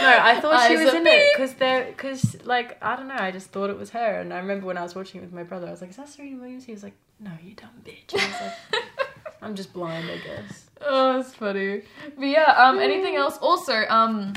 No, 0.00 0.08
I 0.08 0.40
thought 0.40 0.66
she 0.68 0.74
Eyes 0.74 0.86
was 0.86 0.94
in 0.94 1.06
it 1.06 1.32
because 1.34 1.52
they're 1.54 1.84
because 1.84 2.42
like 2.46 2.82
I 2.82 2.96
don't 2.96 3.08
know. 3.08 3.16
I 3.18 3.30
just 3.30 3.48
thought 3.50 3.68
it 3.68 3.78
was 3.78 3.90
her, 3.90 4.20
and 4.20 4.32
I 4.32 4.38
remember 4.38 4.66
when 4.66 4.78
I 4.78 4.82
was 4.82 4.94
watching 4.94 5.20
it 5.20 5.24
with 5.24 5.34
my 5.34 5.42
brother, 5.42 5.66
I 5.68 5.70
was 5.70 5.82
like, 5.82 5.90
"Is 5.90 5.96
that 5.96 6.08
Serena 6.08 6.38
Williams?" 6.38 6.64
He 6.64 6.72
was 6.72 6.82
like, 6.82 6.94
"No, 7.20 7.30
you 7.44 7.54
dumb 7.54 7.70
bitch." 7.84 8.18
I 8.18 8.26
was 8.26 8.40
like, 8.40 8.82
"I'm 9.42 9.54
just 9.54 9.74
blind, 9.74 10.08
I 10.10 10.16
guess." 10.16 10.64
Oh, 10.80 11.20
it's 11.20 11.34
funny. 11.34 11.82
But 12.16 12.24
yeah, 12.24 12.54
um, 12.56 12.78
anything 12.78 13.16
else? 13.16 13.36
Also, 13.38 13.84
um, 13.90 14.32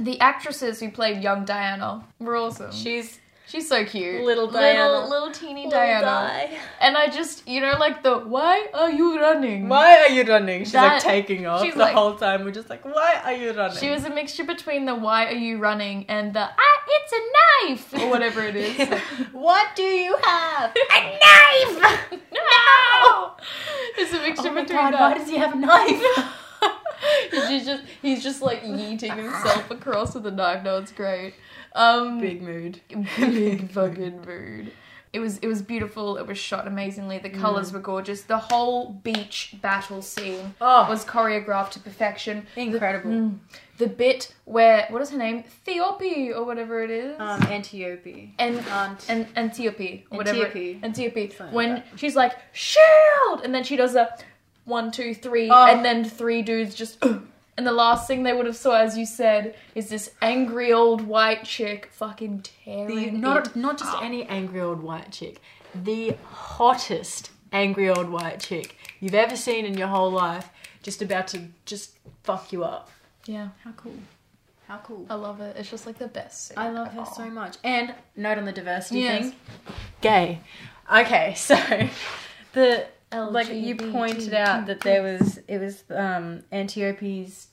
the 0.00 0.18
actresses 0.20 0.80
who 0.80 0.90
played 0.90 1.22
young 1.22 1.44
Diana 1.44 2.04
were 2.18 2.36
awesome. 2.36 2.72
She's 2.72 3.20
She's 3.48 3.68
so 3.68 3.84
cute. 3.84 4.24
Little 4.24 4.50
Diana. 4.50 4.90
Little, 4.92 5.08
little 5.08 5.30
teeny 5.30 5.70
Diana. 5.70 6.48
And 6.80 6.96
I 6.96 7.08
just, 7.08 7.46
you 7.46 7.60
know, 7.60 7.74
like 7.78 8.02
the, 8.02 8.18
why 8.18 8.66
are 8.74 8.90
you 8.90 9.20
running? 9.20 9.68
Why 9.68 9.98
are 10.00 10.08
you 10.08 10.24
running? 10.24 10.64
She's 10.64 10.74
like 10.74 11.00
taking 11.00 11.46
off 11.46 11.62
she's 11.62 11.74
the 11.74 11.80
like- 11.80 11.94
whole 11.94 12.16
time. 12.16 12.44
We're 12.44 12.50
just 12.50 12.68
like, 12.68 12.84
why 12.84 13.20
are 13.24 13.32
you 13.32 13.52
running? 13.52 13.78
She 13.78 13.88
was 13.90 14.04
a 14.04 14.10
mixture 14.10 14.42
between 14.44 14.84
the 14.84 14.96
why 14.96 15.26
are 15.26 15.32
you 15.32 15.58
running 15.58 16.06
and 16.08 16.34
the, 16.34 16.40
ah, 16.40 16.82
it's 16.88 17.12
a 17.12 17.20
knife! 17.68 18.02
Or 18.02 18.10
whatever 18.10 18.42
it 18.42 18.56
is. 18.56 18.76
what 19.32 19.68
do 19.76 19.82
you 19.84 20.16
have? 20.24 20.74
A 20.90 21.00
knife! 21.00 22.10
no! 22.32 23.34
It's 23.98 24.12
a 24.12 24.18
mixture 24.20 24.48
Oh 24.48 24.52
my 24.54 24.62
between 24.62 24.78
god, 24.78 24.92
that. 24.94 25.00
why 25.00 25.14
does 25.18 25.28
he 25.28 25.36
have 25.36 25.52
a 25.54 25.56
knife? 25.56 26.02
he's 27.48 27.64
just 27.64 27.82
he's 28.02 28.22
just 28.22 28.42
like 28.42 28.62
yeeting 28.64 29.14
himself 29.16 29.70
across 29.70 30.14
with 30.14 30.26
a 30.26 30.30
knife. 30.30 30.64
No, 30.64 30.78
it's 30.78 30.92
great. 30.92 31.34
Um, 31.76 32.20
Big 32.20 32.42
mood. 32.42 32.80
big 33.18 33.70
fucking 33.76 34.22
mood. 34.26 34.72
It 35.12 35.20
was 35.20 35.38
it 35.38 35.46
was 35.46 35.62
beautiful. 35.62 36.18
It 36.18 36.26
was 36.26 36.36
shot 36.36 36.66
amazingly. 36.66 37.18
The 37.18 37.30
colors 37.30 37.72
were 37.72 37.78
gorgeous. 37.80 38.22
The 38.22 38.36
whole 38.38 38.90
beach 38.90 39.54
battle 39.62 40.02
scene 40.02 40.54
Oh, 40.60 40.86
was 40.90 41.04
choreographed 41.06 41.70
to 41.70 41.80
perfection. 41.80 42.46
incredible. 42.56 43.10
Mm. 43.10 43.38
The 43.78 43.86
bit 43.86 44.34
where 44.44 44.86
what 44.90 45.00
is 45.00 45.10
her 45.10 45.16
name? 45.18 45.44
Theope 45.64 46.34
or 46.34 46.44
whatever 46.44 46.82
it 46.82 46.90
is. 46.90 47.16
Um, 47.18 47.40
Antiope. 47.44 48.34
and 48.38 48.58
Aunt. 48.68 49.06
and 49.08 49.26
Antiope, 49.36 50.04
or 50.10 50.18
whatever. 50.18 50.46
Antiope. 50.46 50.80
Antiope. 50.82 51.30
Something 51.32 51.54
When 51.54 51.70
like 51.76 51.84
she's 51.96 52.16
like 52.16 52.32
shield, 52.52 53.40
and 53.42 53.54
then 53.54 53.64
she 53.64 53.76
does 53.76 53.94
a 53.94 54.14
one, 54.64 54.90
two, 54.90 55.14
three, 55.14 55.48
Oh. 55.50 55.66
and 55.66 55.82
then 55.84 56.04
three 56.04 56.42
dudes 56.42 56.74
just. 56.74 57.02
And 57.58 57.66
the 57.66 57.72
last 57.72 58.06
thing 58.06 58.22
they 58.22 58.34
would 58.34 58.46
have 58.46 58.56
saw, 58.56 58.76
as 58.76 58.98
you 58.98 59.06
said, 59.06 59.54
is 59.74 59.88
this 59.88 60.10
angry 60.20 60.72
old 60.72 61.00
white 61.02 61.44
chick 61.44 61.88
fucking 61.92 62.42
tearing 62.42 62.86
the, 62.96 63.06
it 63.06 63.12
not 63.14 63.56
not 63.56 63.78
just 63.78 63.94
up. 63.94 64.02
any 64.02 64.24
angry 64.24 64.60
old 64.60 64.82
white 64.82 65.10
chick, 65.10 65.40
the 65.74 66.16
hottest 66.30 67.30
angry 67.52 67.88
old 67.88 68.10
white 68.10 68.40
chick 68.40 68.76
you've 69.00 69.14
ever 69.14 69.36
seen 69.36 69.64
in 69.64 69.78
your 69.78 69.88
whole 69.88 70.10
life, 70.10 70.50
just 70.82 71.00
about 71.00 71.28
to 71.28 71.44
just 71.64 71.96
fuck 72.24 72.52
you 72.52 72.62
up. 72.64 72.90
Yeah, 73.24 73.48
How 73.64 73.72
cool! 73.72 73.94
How 74.68 74.78
cool! 74.78 75.06
I 75.08 75.14
love 75.14 75.40
it. 75.40 75.56
It's 75.56 75.70
just 75.70 75.86
like 75.86 75.96
the 75.98 76.08
best. 76.08 76.48
scene 76.48 76.58
I 76.58 76.68
love 76.70 76.88
her 76.92 77.00
all. 77.00 77.06
so 77.06 77.30
much. 77.30 77.56
And 77.64 77.94
note 78.16 78.36
on 78.38 78.44
the 78.44 78.52
diversity 78.52 79.00
Yes. 79.00 79.30
thing, 79.30 79.34
gay. 80.02 80.40
Okay, 80.94 81.34
so 81.38 81.56
the 82.52 82.86
like 83.12 83.48
you 83.52 83.76
pointed 83.76 84.34
out 84.34 84.66
that 84.66 84.80
there 84.80 85.02
was 85.02 85.38
it 85.48 85.58
was 85.58 85.84
um 85.90 86.42
Antiope's 86.52 87.48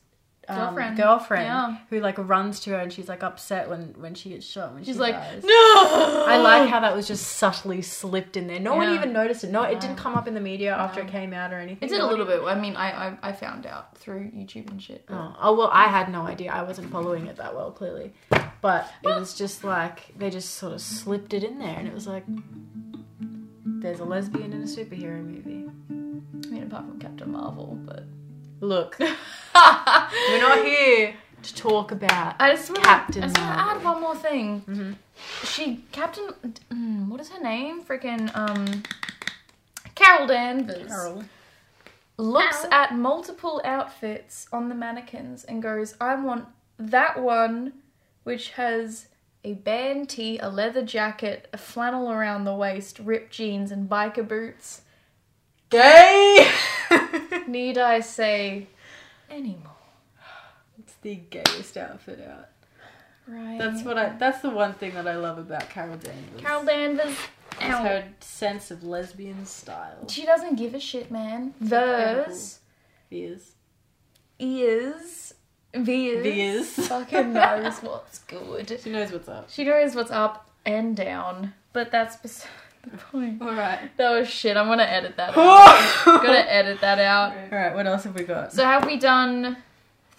um, 0.50 0.58
Girlfriend. 0.58 0.98
girlfriend 0.98 1.46
Yeah. 1.46 1.78
who 1.90 2.02
like 2.02 2.18
runs 2.18 2.60
to 2.62 2.72
her 2.72 2.76
and 2.78 2.92
she's 2.92 3.08
like 3.08 3.24
upset 3.24 3.70
when 3.70 3.94
when 3.98 4.14
she 4.14 4.28
gets 4.32 4.46
shot 4.46 4.74
when 4.74 4.84
She's 4.84 4.96
she 4.96 5.00
like, 5.00 5.16
dies. 5.16 5.42
no. 5.42 6.26
I 6.28 6.38
like 6.44 6.68
how 6.70 6.82
that 6.82 6.94
was 6.94 7.08
just 7.08 7.26
subtly 7.38 7.82
slipped 7.82 8.36
in 8.36 8.48
there. 8.48 8.60
No 8.60 8.76
one 8.76 8.94
even 8.94 9.14
noticed 9.14 9.46
it. 9.46 9.52
No, 9.52 9.64
it 9.64 9.80
didn't 9.80 9.96
come 9.96 10.16
up 10.16 10.28
in 10.28 10.34
the 10.34 10.42
media 10.42 10.76
after 10.76 11.00
it 11.00 11.08
came 11.08 11.32
out 11.32 11.54
or 11.54 11.60
anything. 11.60 11.88
It 11.88 11.94
did 11.94 12.02
a 12.02 12.06
little 12.06 12.26
bit. 12.26 12.42
I 12.44 12.60
mean, 12.60 12.76
I, 12.76 13.08
I 13.08 13.18
I 13.30 13.32
found 13.32 13.66
out 13.66 13.98
through 13.98 14.32
YouTube 14.32 14.70
and 14.70 14.82
shit. 14.84 15.06
Oh, 15.10 15.34
oh 15.40 15.56
well, 15.56 15.70
I 15.72 15.86
had 15.88 16.12
no 16.12 16.24
idea. 16.28 16.52
I 16.52 16.64
wasn't 16.64 16.92
following 16.92 17.28
it 17.28 17.38
that 17.38 17.56
well, 17.56 17.72
clearly. 17.72 18.12
But 18.60 18.92
it 19.02 19.08
was 19.08 19.34
just 19.34 19.64
like 19.64 20.18
they 20.18 20.30
just 20.30 20.56
sort 20.56 20.74
of 20.74 20.82
slipped 20.82 21.34
it 21.34 21.46
in 21.46 21.58
there, 21.60 21.78
and 21.80 21.88
it 21.88 21.94
was 21.94 22.06
like 22.06 22.26
there's 23.84 24.00
a 24.00 24.04
lesbian 24.06 24.54
in 24.54 24.62
a 24.62 24.66
superhero 24.66 25.24
movie. 25.24 25.70
I 25.90 26.50
mean, 26.52 26.64
apart 26.64 26.86
from 26.88 27.00
Captain 27.00 27.32
Marvel, 27.32 27.78
but 27.86 28.04
Look, 28.62 28.98
we're 29.00 30.40
not 30.40 30.64
here 30.64 31.14
to 31.42 31.54
talk 31.56 31.92
about. 31.92 32.36
I 32.40 32.52
just 32.52 32.70
want 32.70 32.82
Captain. 32.84 33.24
I 33.24 33.28
just 33.28 33.38
want 33.38 33.54
to 33.54 33.60
add 33.76 33.84
one 33.84 34.02
more 34.02 34.16
thing. 34.16 34.62
Mhm. 34.62 34.96
She 35.46 35.84
Captain. 35.92 36.30
mm, 36.72 37.08
What 37.10 37.20
is 37.20 37.30
her 37.30 37.42
name? 37.44 37.84
Freaking 37.84 38.34
um. 38.36 38.84
Carol 39.96 40.28
Danvers 40.28 40.88
Carol. 40.88 41.24
looks 42.18 42.62
Carol. 42.62 42.74
at 42.74 42.96
multiple 42.96 43.62
outfits 43.66 44.48
on 44.54 44.70
the 44.70 44.76
mannequins 44.76 45.44
and 45.44 45.62
goes, 45.62 45.96
"I 46.00 46.16
want 46.16 46.46
that 46.80 47.22
one, 47.22 47.74
which 48.24 48.52
has." 48.52 49.08
A 49.44 49.54
band 49.54 50.10
tee, 50.10 50.40
a 50.40 50.50
leather 50.50 50.84
jacket, 50.84 51.50
a 51.52 51.58
flannel 51.58 52.10
around 52.10 52.46
the 52.46 52.56
waist, 52.56 53.00
ripped 53.00 53.34
jeans, 53.34 53.72
and 53.72 53.90
biker 53.90 54.26
boots. 54.26 54.82
Gay. 55.70 56.50
Need 57.48 57.78
I 57.78 58.00
say 58.00 58.68
anymore? 59.30 59.72
it's 60.80 60.94
the 61.02 61.16
gayest 61.16 61.78
outfit 61.78 62.26
out. 62.28 62.50
Right. 63.28 63.58
That's 63.58 63.84
what 63.84 63.98
I. 63.98 64.10
That's 64.18 64.42
the 64.42 64.50
one 64.50 64.74
thing 64.74 64.94
that 64.96 65.08
I 65.08 65.16
love 65.16 65.38
about 65.38 65.70
Carol 65.70 65.98
Danvers. 65.98 66.42
Carol 66.42 66.66
Danvers. 66.66 67.12
is 67.12 67.18
her 67.60 68.04
sense 68.20 68.72
of 68.72 68.84
lesbian 68.84 69.46
style. 69.46 70.08
She 70.10 70.26
doesn't 70.26 70.56
give 70.56 70.74
a 70.76 70.80
shit, 70.80 71.10
man. 71.10 71.54
incredible. 71.62 72.26
Vers 72.26 72.60
Is 75.74 75.88
is 75.88 76.76
Vers 76.76 76.76
Vers. 76.76 76.88
fucking 76.88 77.34
knows 77.34 77.80
what's 77.80 78.20
good. 78.20 78.80
she 78.84 78.90
knows 78.92 79.12
what's 79.12 79.28
up. 79.28 79.50
She 79.50 79.64
knows 79.64 79.96
what's 79.96 80.12
up 80.12 80.50
and 80.66 80.96
down. 80.96 81.54
But 81.74 81.92
that's 81.92 82.16
beside 82.18 82.50
the 82.92 82.98
point. 82.98 83.42
All 83.42 83.54
right. 83.54 83.96
That 83.98 84.12
was 84.12 84.30
shit. 84.30 84.56
I'm 84.56 84.68
gonna 84.68 84.84
edit 84.84 85.18
that 85.18 85.30
out. 85.38 86.08
All 86.08 86.18
Gonna 86.18 86.46
edit 86.48 86.82
that 86.82 87.00
out. 87.00 87.34
All 87.52 87.58
right. 87.58 87.74
What 87.74 87.88
else 87.88 88.04
have 88.04 88.16
we 88.16 88.24
got? 88.24 88.54
So 88.54 88.64
have 88.64 88.86
we 88.86 88.98
done 88.98 89.58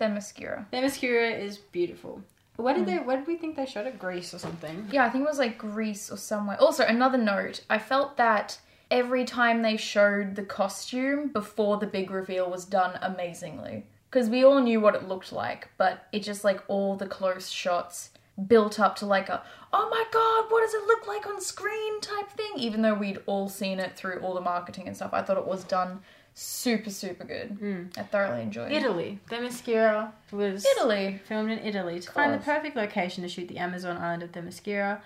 Themyscira? 0.00 0.66
Themyscira 0.72 1.38
is 1.38 1.58
beautiful. 1.58 2.22
Where 2.56 2.74
did 2.74 2.84
hmm. 2.84 2.90
they? 2.90 2.98
Where 2.98 3.16
did 3.16 3.26
we 3.26 3.36
think 3.36 3.56
they 3.56 3.66
shot 3.66 3.86
it? 3.86 3.98
Greece 3.98 4.34
or 4.34 4.38
something? 4.38 4.88
Yeah, 4.90 5.04
I 5.04 5.10
think 5.10 5.24
it 5.24 5.28
was 5.28 5.38
like 5.38 5.58
Greece 5.58 6.10
or 6.10 6.16
somewhere. 6.16 6.56
Also, 6.60 6.84
another 6.84 7.18
note. 7.18 7.62
I 7.70 7.78
felt 7.78 8.16
that 8.16 8.58
every 8.90 9.24
time 9.24 9.62
they 9.62 9.76
showed 9.76 10.34
the 10.34 10.42
costume 10.42 11.28
before 11.28 11.78
the 11.78 11.86
big 11.86 12.10
reveal 12.10 12.50
was 12.50 12.64
done 12.64 12.98
amazingly. 13.02 13.84
Because 14.14 14.31
we 14.31 14.44
all 14.44 14.61
knew 14.61 14.81
what 14.81 14.94
it 14.94 15.09
looked 15.09 15.33
like, 15.33 15.70
but 15.77 16.07
it 16.12 16.20
just 16.22 16.44
like 16.44 16.61
all 16.68 16.94
the 16.94 17.09
close 17.09 17.50
shots 17.50 18.11
built 18.46 18.79
up 18.79 18.94
to 18.96 19.07
like 19.07 19.29
a, 19.29 19.42
oh 19.72 19.88
my 19.90 20.05
god, 20.12 20.53
what 20.53 20.61
does 20.61 20.72
it 20.72 20.87
look 20.87 21.09
like 21.09 21.27
on 21.27 21.40
screen 21.40 22.00
type 22.00 22.31
thing. 22.31 22.53
Even 22.57 22.83
though 22.83 22.94
we'd 22.94 23.18
all 23.27 23.48
seen 23.48 23.81
it 23.81 23.96
through 23.96 24.20
all 24.20 24.35
the 24.35 24.40
marketing 24.40 24.87
and 24.87 24.94
stuff, 24.94 25.11
I 25.12 25.22
thought 25.22 25.37
it 25.37 25.46
was 25.46 25.64
done 25.64 26.00
super, 26.33 26.90
super 26.90 27.24
good. 27.24 27.90
I 27.98 28.03
thoroughly 28.05 28.42
enjoyed 28.42 28.70
it. 28.70 28.77
Italy. 28.77 29.18
Themyscira 29.29 30.12
was 30.31 30.64
Italy. 30.77 31.20
filmed 31.24 31.50
in 31.50 31.59
Italy 31.59 31.98
to 31.98 32.11
find 32.12 32.33
the 32.33 32.38
perfect 32.38 32.77
location 32.77 33.24
to 33.24 33.29
shoot 33.29 33.48
the 33.48 33.59
Amazon 33.59 33.96
island 33.96 34.22
of 34.22 34.31
Themyscira, 34.31 35.00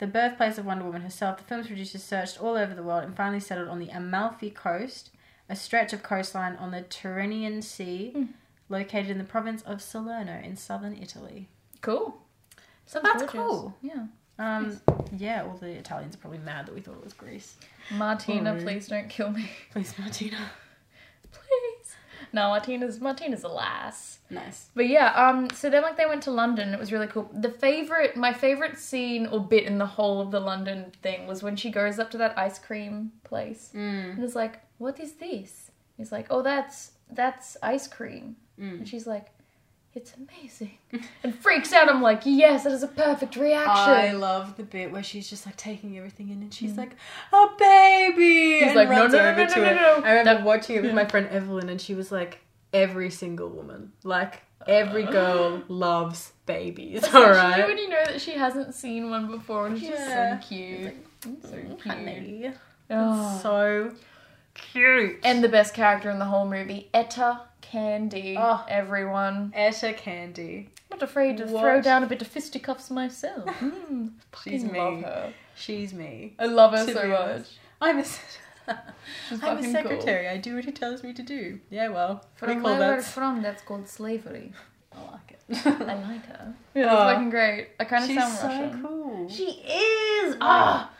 the 0.00 0.06
birthplace 0.06 0.58
of 0.58 0.66
Wonder 0.66 0.84
Woman 0.84 1.00
herself. 1.00 1.38
The 1.38 1.44
film's 1.44 1.66
producers 1.66 2.02
searched 2.04 2.42
all 2.42 2.56
over 2.58 2.74
the 2.74 2.82
world 2.82 3.04
and 3.04 3.16
finally 3.16 3.40
settled 3.40 3.68
on 3.68 3.78
the 3.78 3.88
Amalfi 3.88 4.50
Coast, 4.50 5.08
a 5.48 5.56
stretch 5.56 5.94
of 5.94 6.02
coastline 6.02 6.56
on 6.56 6.72
the 6.72 6.82
Tyrrhenian 6.82 7.62
Sea, 7.64 8.10
Hmm. 8.14 8.24
Located 8.70 9.10
in 9.10 9.18
the 9.18 9.24
province 9.24 9.60
of 9.62 9.82
Salerno 9.82 10.40
in 10.42 10.56
southern 10.56 10.96
Italy. 10.96 11.48
Cool. 11.82 12.16
So 12.86 13.00
that's 13.02 13.18
Gorgeous. 13.24 13.32
cool. 13.32 13.74
Yeah. 13.82 14.06
Um, 14.38 14.80
yeah, 15.18 15.42
all 15.44 15.56
the 15.60 15.68
Italians 15.70 16.14
are 16.14 16.18
probably 16.18 16.38
mad 16.38 16.64
that 16.66 16.74
we 16.74 16.80
thought 16.80 16.94
it 16.96 17.04
was 17.04 17.12
Greece. 17.12 17.56
Martina, 17.92 18.56
please 18.62 18.88
don't 18.88 19.08
kill 19.10 19.30
me. 19.30 19.50
Please, 19.72 19.92
Martina. 19.98 20.38
Please. 21.30 21.94
No, 22.32 22.48
Martina's 22.48 23.00
Martina's 23.00 23.44
a 23.44 23.48
lass. 23.48 24.18
Nice. 24.30 24.68
But 24.74 24.88
yeah, 24.88 25.12
um, 25.14 25.48
so 25.50 25.68
then 25.68 25.82
like 25.82 25.96
they 25.96 26.06
went 26.06 26.22
to 26.22 26.30
London. 26.30 26.72
It 26.72 26.78
was 26.80 26.92
really 26.92 27.06
cool. 27.08 27.28
The 27.34 27.50
favorite, 27.50 28.16
my 28.16 28.32
favorite 28.32 28.78
scene 28.78 29.26
or 29.26 29.40
bit 29.40 29.64
in 29.64 29.78
the 29.78 29.86
whole 29.86 30.20
of 30.20 30.30
the 30.30 30.40
London 30.40 30.92
thing 31.02 31.26
was 31.26 31.42
when 31.42 31.56
she 31.56 31.70
goes 31.70 31.98
up 31.98 32.10
to 32.12 32.18
that 32.18 32.38
ice 32.38 32.58
cream 32.58 33.12
place 33.24 33.70
Mm. 33.74 34.14
and 34.14 34.24
is 34.24 34.36
like, 34.36 34.60
"What 34.78 35.00
is 35.00 35.14
this?" 35.14 35.70
He's 35.96 36.12
like, 36.12 36.26
"Oh, 36.30 36.42
that's 36.42 36.92
that's 37.10 37.56
ice 37.62 37.88
cream." 37.88 38.36
Mm. 38.60 38.78
And 38.78 38.88
she's 38.88 39.06
like, 39.06 39.26
it's 39.92 40.14
amazing, 40.14 40.78
and 41.24 41.34
freaks 41.34 41.72
out. 41.72 41.88
I'm 41.88 42.00
like, 42.00 42.22
yes, 42.24 42.62
that 42.62 42.72
is 42.72 42.84
a 42.84 42.88
perfect 42.88 43.34
reaction. 43.34 43.92
I 43.92 44.12
love 44.12 44.56
the 44.56 44.62
bit 44.62 44.92
where 44.92 45.02
she's 45.02 45.28
just 45.28 45.46
like 45.46 45.56
taking 45.56 45.98
everything 45.98 46.28
in 46.28 46.42
and 46.42 46.54
she's 46.54 46.74
mm. 46.74 46.78
like, 46.78 46.92
a 47.32 47.46
baby! 47.58 48.60
He's 48.60 48.68
and 48.68 48.76
like, 48.76 48.88
no, 48.88 49.00
runs 49.00 49.12
no, 49.12 49.18
no, 49.18 49.30
over 49.30 49.44
no, 49.44 49.54
to 49.54 49.60
no, 49.60 49.66
it. 49.66 49.74
no, 49.74 49.98
no. 49.98 50.04
I 50.04 50.12
remember 50.12 50.44
watching 50.44 50.76
it 50.76 50.82
with 50.82 50.94
my 50.94 51.04
friend 51.08 51.28
Evelyn 51.28 51.68
and 51.68 51.80
she 51.80 51.94
was 51.94 52.12
like, 52.12 52.38
every 52.72 53.10
single 53.10 53.48
woman. 53.48 53.92
Like, 54.04 54.42
every 54.66 55.06
uh. 55.06 55.10
girl 55.10 55.62
loves 55.66 56.32
babies, 56.46 56.98
Especially 57.02 57.24
alright? 57.24 57.66
when 57.66 57.78
you 57.78 57.88
know 57.88 58.04
that 58.04 58.20
she 58.20 58.32
hasn't 58.32 58.74
seen 58.74 59.10
one 59.10 59.28
before, 59.28 59.66
and 59.66 59.78
she's 59.78 59.88
Yeah. 59.88 60.36
just 60.36 60.48
mm, 60.48 60.48
so 60.48 60.48
cute. 60.48 60.94
so 61.42 61.56
cute. 61.56 61.80
Honey. 61.80 62.52
Oh. 62.90 63.40
So 63.42 63.92
cute. 64.60 65.18
And 65.24 65.42
the 65.42 65.48
best 65.48 65.74
character 65.74 66.10
in 66.10 66.18
the 66.18 66.24
whole 66.26 66.46
movie, 66.46 66.88
Etta 66.94 67.40
Candy. 67.60 68.36
Oh. 68.38 68.64
Everyone. 68.68 69.52
Etta 69.54 69.92
Candy. 69.92 70.70
Not 70.90 71.02
afraid 71.02 71.36
to 71.38 71.44
What? 71.46 71.60
throw 71.62 71.80
down 71.80 72.02
a 72.02 72.06
bit 72.06 72.20
of 72.22 72.28
fisticuffs 72.28 72.90
myself. 72.90 73.46
Mm, 73.60 74.12
She's 74.44 74.64
me. 74.64 74.78
love 74.78 75.02
her. 75.02 75.32
She's 75.56 75.92
me. 75.92 76.34
I 76.38 76.46
love 76.46 76.72
her 76.72 76.84
To 76.86 76.92
so 76.92 77.06
much. 77.08 77.46
I'm 77.80 77.98
a, 77.98 78.04
She's 79.28 79.42
I'm 79.42 79.58
a 79.58 79.62
secretary. 79.70 80.28
I 80.28 80.36
do 80.36 80.54
what 80.56 80.64
he 80.64 80.72
tells 80.72 81.02
me 81.02 81.12
to 81.12 81.22
do. 81.22 81.60
Yeah, 81.70 81.88
well, 81.88 82.24
we 82.40 82.46
From 82.48 82.62
where 82.62 82.78
we're 82.78 83.02
from, 83.02 83.42
that's 83.42 83.62
called 83.62 83.88
slavery. 83.88 84.52
I 84.92 84.98
like 85.12 85.30
it. 85.32 85.66
I 85.66 85.94
like 85.94 86.26
her. 86.26 86.54
Yeah, 86.74 86.86
Oh. 86.90 86.94
it's 87.08 87.12
fucking 87.14 87.30
great. 87.30 87.68
I 87.78 87.84
kind 87.84 88.02
of 88.04 88.10
She's 88.10 88.18
sound 88.18 88.36
so 88.38 88.46
Russian. 88.48 88.82
cool. 88.82 89.28
She 89.28 89.44
is. 89.44 90.36
Ah. 90.40 90.90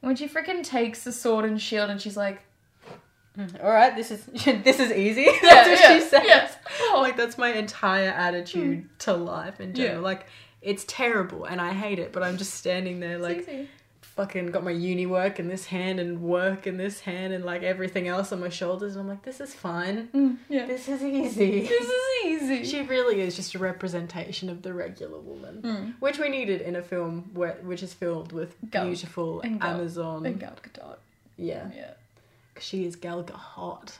When 0.00 0.14
she 0.16 0.28
freaking 0.28 0.62
takes 0.62 1.04
the 1.04 1.12
sword 1.12 1.44
and 1.44 1.60
shield, 1.60 1.90
and 1.90 2.00
she's 2.00 2.16
like, 2.16 2.42
All 3.62 3.70
right, 3.70 3.94
this 3.94 4.10
is 4.10 4.24
this 4.64 4.80
is 4.80 4.92
easy. 4.92 5.22
Yeah, 5.42 5.54
that's 5.54 5.68
what 5.68 5.80
yeah, 5.80 5.98
she 5.98 6.00
says. 6.04 6.22
yeah. 6.26 6.50
Oh. 6.82 6.98
Like 7.02 7.16
that's 7.16 7.38
my 7.38 7.52
entire 7.52 8.10
attitude 8.10 8.88
to 9.00 9.12
life 9.14 9.60
in 9.60 9.74
general. 9.74 9.96
Yeah. 9.96 10.02
Like 10.02 10.26
it's 10.60 10.84
terrible 10.88 11.44
and 11.44 11.60
I 11.60 11.72
hate 11.72 11.98
it, 11.98 12.12
but 12.12 12.22
I'm 12.22 12.36
just 12.36 12.54
standing 12.54 13.00
there 13.00 13.18
like 13.18 13.48
fucking 14.00 14.46
got 14.50 14.64
my 14.64 14.72
uni 14.72 15.06
work 15.06 15.38
in 15.38 15.46
this 15.46 15.66
hand 15.66 16.00
and 16.00 16.20
work 16.20 16.66
in 16.66 16.76
this 16.76 16.98
hand 17.00 17.32
and 17.32 17.44
like 17.44 17.62
everything 17.62 18.08
else 18.08 18.32
on 18.32 18.40
my 18.40 18.48
shoulders 18.48 18.94
and 18.96 19.02
I'm 19.02 19.08
like 19.08 19.22
this 19.22 19.40
is 19.40 19.54
fine. 19.54 20.08
Mm, 20.12 20.38
yeah. 20.48 20.66
This 20.66 20.88
is 20.88 21.02
easy. 21.04 21.60
This 21.68 21.88
is 21.88 22.24
easy. 22.26 22.64
She 22.64 22.82
really 22.82 23.20
is 23.20 23.36
just 23.36 23.54
a 23.54 23.58
representation 23.60 24.50
of 24.50 24.62
the 24.62 24.74
regular 24.74 25.20
woman, 25.20 25.62
Mm. 25.62 25.94
which 26.00 26.18
we 26.18 26.28
needed 26.28 26.60
in 26.62 26.74
a 26.76 26.82
film 26.82 27.30
where, 27.32 27.58
which 27.62 27.82
is 27.84 27.94
filled 27.94 28.32
with 28.32 28.56
beautiful 28.70 29.40
and 29.42 29.62
Amazon. 29.62 30.26
And 30.26 30.40
Gal 30.40 30.56
Gadot. 30.62 30.96
yeah, 31.36 31.70
Yeah. 31.74 31.90
She 32.60 32.84
is 32.84 32.96
Gal 32.96 33.22
Gadot. 33.24 33.98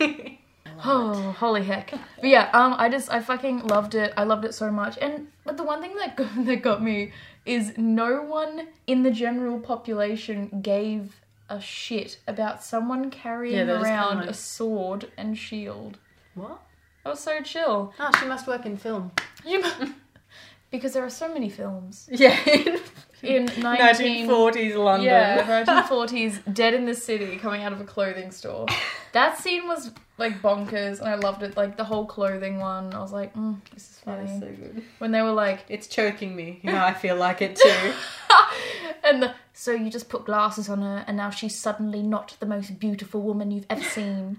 Oh, 0.84 1.32
holy 1.32 1.64
heck. 1.64 1.90
But 1.90 2.28
yeah, 2.30 2.50
um, 2.52 2.74
I 2.78 2.88
just, 2.88 3.10
I 3.10 3.18
fucking 3.20 3.66
loved 3.66 3.96
it. 3.96 4.12
I 4.16 4.22
loved 4.22 4.44
it 4.44 4.54
so 4.54 4.70
much. 4.70 4.96
And, 5.02 5.26
but 5.44 5.56
the 5.56 5.64
one 5.64 5.80
thing 5.80 5.96
that 5.96 6.16
got, 6.16 6.28
that 6.46 6.62
got 6.62 6.82
me 6.84 7.10
is 7.44 7.72
no 7.76 8.22
one 8.22 8.68
in 8.86 9.02
the 9.02 9.10
general 9.10 9.58
population 9.58 10.60
gave 10.62 11.16
a 11.48 11.60
shit 11.60 12.20
about 12.28 12.62
someone 12.62 13.10
carrying 13.10 13.56
Yeah, 13.56 13.64
they're 13.64 13.78
just 13.78 13.86
kinda 13.88 13.98
around 14.02 14.16
like- 14.18 14.28
a 14.30 14.34
sword 14.34 15.10
and 15.16 15.36
shield. 15.36 15.98
What? 16.34 16.60
That 17.02 17.10
was 17.10 17.20
so 17.20 17.40
chill. 17.40 17.92
Oh, 17.98 18.10
she 18.20 18.26
must 18.26 18.46
work 18.46 18.64
in 18.64 18.76
film. 18.76 19.10
You- 19.44 19.64
because 20.70 20.92
there 20.92 21.04
are 21.04 21.10
so 21.10 21.32
many 21.32 21.48
films. 21.48 22.08
Yeah, 22.18 22.38
In 23.22 23.46
19... 23.46 24.28
1940s 24.28 24.76
London. 24.76 25.06
Yeah, 25.06 25.64
1940s, 25.64 26.54
Dead 26.54 26.72
in 26.74 26.84
the 26.84 26.94
City, 26.94 27.36
coming 27.36 27.64
out 27.64 27.72
of 27.72 27.80
a 27.80 27.84
clothing 27.84 28.30
store. 28.30 28.66
That 29.12 29.38
scene 29.38 29.66
was 29.66 29.90
like 30.18 30.40
bonkers, 30.40 31.00
and 31.00 31.08
I 31.08 31.16
loved 31.16 31.42
it. 31.42 31.56
Like 31.56 31.76
the 31.76 31.84
whole 31.84 32.06
clothing 32.06 32.58
one, 32.58 32.94
I 32.94 33.00
was 33.00 33.12
like, 33.12 33.34
mm, 33.34 33.58
this 33.74 33.90
is 33.90 33.98
funny. 34.04 34.30
is 34.30 34.40
so 34.40 34.46
good. 34.46 34.84
When 34.98 35.10
they 35.10 35.22
were 35.22 35.32
like, 35.32 35.64
It's 35.68 35.88
choking 35.88 36.36
me. 36.36 36.60
You 36.62 36.72
know, 36.72 36.84
I 36.84 36.94
feel 36.94 37.16
like 37.16 37.42
it 37.42 37.56
too. 37.56 37.92
and 39.04 39.22
the, 39.22 39.34
so 39.52 39.72
you 39.72 39.90
just 39.90 40.08
put 40.08 40.24
glasses 40.24 40.68
on 40.68 40.82
her, 40.82 41.04
and 41.08 41.16
now 41.16 41.30
she's 41.30 41.56
suddenly 41.56 42.02
not 42.02 42.36
the 42.38 42.46
most 42.46 42.78
beautiful 42.78 43.20
woman 43.22 43.50
you've 43.50 43.66
ever 43.68 43.82
seen. 43.82 44.38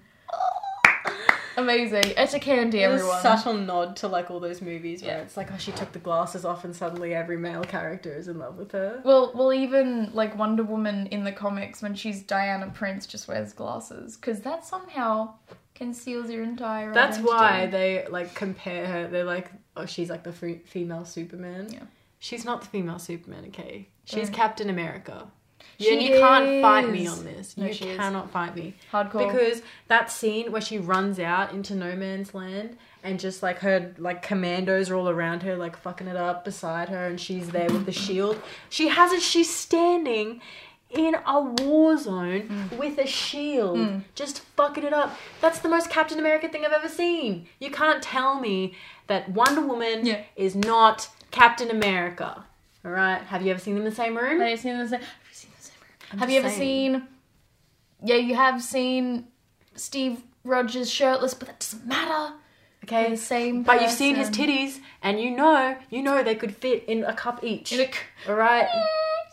Amazing. 1.60 2.14
It's 2.18 2.34
a 2.34 2.40
Candy, 2.40 2.80
It 2.84 2.88
was 2.90 3.02
everyone. 3.02 3.22
subtle 3.22 3.54
nod 3.54 3.96
to 3.98 4.08
like 4.08 4.32
all 4.32 4.40
those 4.40 4.62
movies 4.62 5.02
where 5.04 5.18
Yeah. 5.18 5.22
it's 5.24 5.38
like, 5.38 5.52
oh, 5.52 5.58
she 5.58 5.72
took 5.72 5.92
the 5.92 6.00
glasses 6.00 6.46
off 6.46 6.64
and 6.64 6.76
suddenly 6.76 7.14
every 7.14 7.38
male 7.38 7.64
character 7.64 8.14
is 8.16 8.28
in 8.28 8.40
love 8.40 8.58
with 8.58 8.72
her. 8.72 9.02
Well, 9.04 9.32
well, 9.36 9.54
even 9.54 10.12
like 10.14 10.38
Wonder 10.38 10.64
Woman 10.64 11.08
in 11.08 11.24
the 11.24 11.32
comics, 11.32 11.82
when 11.82 11.96
she's 11.96 12.24
Diana 12.24 12.72
Prince, 12.74 13.06
just 13.06 13.28
wears 13.28 13.54
glasses 13.54 14.16
because 14.16 14.42
that 14.42 14.66
somehow 14.66 15.34
conceals 15.76 16.30
your 16.30 16.44
entire. 16.44 16.94
That's 16.94 17.18
identity. 17.18 17.34
why 17.36 17.66
they 17.68 18.06
like 18.10 18.34
compare 18.36 18.86
her. 18.88 19.08
They're 19.08 19.24
like, 19.24 19.52
oh, 19.78 19.86
she's 19.86 20.10
like 20.10 20.24
the 20.24 20.32
f- 20.32 20.62
female 20.66 21.06
Superman. 21.06 21.68
Yeah. 21.72 21.80
She's 22.20 22.44
not 22.44 22.62
the 22.62 22.68
female 22.68 23.00
Superman, 23.00 23.46
okay? 23.48 23.88
She's. 24.06 24.30
Captain 24.30 24.70
America. 24.70 25.28
She 25.80 25.94
and 25.94 26.02
you 26.02 26.18
can't 26.20 26.62
fight 26.62 26.90
me 26.90 27.08
on 27.08 27.24
this. 27.24 27.56
No, 27.58 27.68
you 27.68 27.74
she 27.74 27.90
is. 27.90 27.98
cannot 27.98 28.32
fight 28.32 28.56
me. 28.56 28.74
hardcore. 28.92 29.32
Because 29.32 29.62
that 29.88 30.12
scene 30.12 30.52
where 30.52 30.62
she 30.62 30.78
runs 30.78 31.20
out 31.20 31.52
into 31.54 31.76
no 31.76 31.96
man's 31.96 32.34
land 32.34 32.78
and 33.04 33.20
just 33.20 33.42
like 33.44 33.60
her 33.60 33.94
like 33.98 34.22
commandos 34.22 34.90
are 34.90 34.96
all 34.96 35.10
around 35.10 35.44
her, 35.44 35.56
like 35.56 35.78
fucking 35.78 36.08
it 36.08 36.18
up 36.18 36.44
beside 36.46 36.90
her, 36.90 37.08
and 37.08 37.20
she's 37.20 37.50
there 37.52 37.70
with 37.70 37.86
the 37.86 37.92
shield. 37.92 38.42
She 38.70 38.90
has 38.90 39.12
it. 39.14 39.22
She's 39.22 39.54
standing 39.54 40.42
in 40.92 41.16
a 41.28 41.40
war 41.40 41.96
zone 41.98 42.42
Mm. 42.72 42.78
with 42.80 42.98
a 42.98 43.06
shield, 43.06 44.02
just 44.16 44.40
fucking 44.58 44.84
it 44.84 44.92
up. 44.92 45.16
That's 45.40 45.60
the 45.60 45.70
most 45.70 45.90
Captain 45.92 46.18
America 46.18 46.50
thing 46.50 46.66
I've 46.66 46.72
ever 46.74 46.90
seen. 46.90 47.48
You 47.60 47.70
can't 47.70 48.02
tell 48.02 48.40
me 48.40 48.74
that 49.06 49.30
Wonder 49.30 49.62
Woman 49.62 50.06
Yeah. 50.06 50.22
is 50.36 50.56
not 50.56 51.08
Captain 51.30 51.70
America. 51.70 52.44
All 52.84 52.92
right. 52.92 53.22
Have 53.22 53.44
you 53.44 53.52
ever 53.52 53.60
seen 53.60 53.76
them 53.76 53.84
in 53.84 53.90
the 53.90 53.96
same 53.96 54.18
room? 54.18 54.40
Have 54.40 54.50
you 54.50 54.58
seen 54.58 54.78
the 54.80 54.88
same? 54.88 55.00
Have 55.02 55.10
you 55.30 55.36
seen 55.36 55.52
the 55.56 55.64
same? 55.64 55.76
I'm 56.12 56.20
have 56.20 56.30
you 56.30 56.40
ever 56.40 56.50
saying. 56.50 56.60
seen? 56.94 57.08
Yeah, 58.04 58.16
you 58.16 58.36
have 58.36 58.62
seen 58.64 59.28
Steve 59.76 60.22
Rogers 60.44 60.90
shirtless, 60.90 61.34
but 61.34 61.48
that 61.48 61.60
doesn't 61.60 61.86
matter. 61.86 62.36
Okay. 62.86 63.10
the 63.12 63.18
same. 63.18 63.64
But 63.64 63.82
you've 63.82 63.92
seen 63.92 64.16
his 64.16 64.30
titties, 64.30 64.80
and 65.04 65.20
you 65.20 65.32
know, 65.32 65.76
you 65.90 66.02
know 66.02 66.24
they 66.24 66.36
could 66.36 66.56
fit 66.56 66.86
in 66.86 67.04
a 67.04 67.14
cup 67.14 67.44
each. 67.44 67.72
In 67.74 67.82
a- 67.82 68.30
All 68.30 68.36
right, 68.36 68.68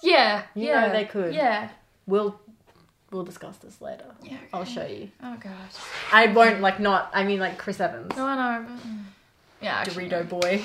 Yeah, 0.02 0.42
You 0.54 0.66
yeah, 0.68 0.86
know 0.88 0.92
they 0.92 1.04
could. 1.04 1.34
Yeah. 1.34 1.70
we'll 2.06 2.38
we'll 3.12 3.24
discuss 3.24 3.56
this 3.58 3.80
later. 3.80 4.04
Yeah. 4.22 4.36
I'll 4.52 4.64
show 4.64 4.84
you. 4.86 5.10
Oh 5.22 5.36
god. 5.40 5.52
I 6.12 6.26
won't 6.26 6.60
like 6.60 6.80
not. 6.80 7.10
I 7.14 7.22
mean 7.24 7.38
like 7.40 7.56
Chris 7.56 7.80
Evans, 7.80 8.14
No, 8.16 8.26
I 8.26 8.34
know. 8.58 8.66
But... 8.68 8.86
Mm. 8.88 8.98
Yeah. 9.62 9.76
actually, 9.76 10.08
Dorito 10.10 10.28
boy. 10.28 10.62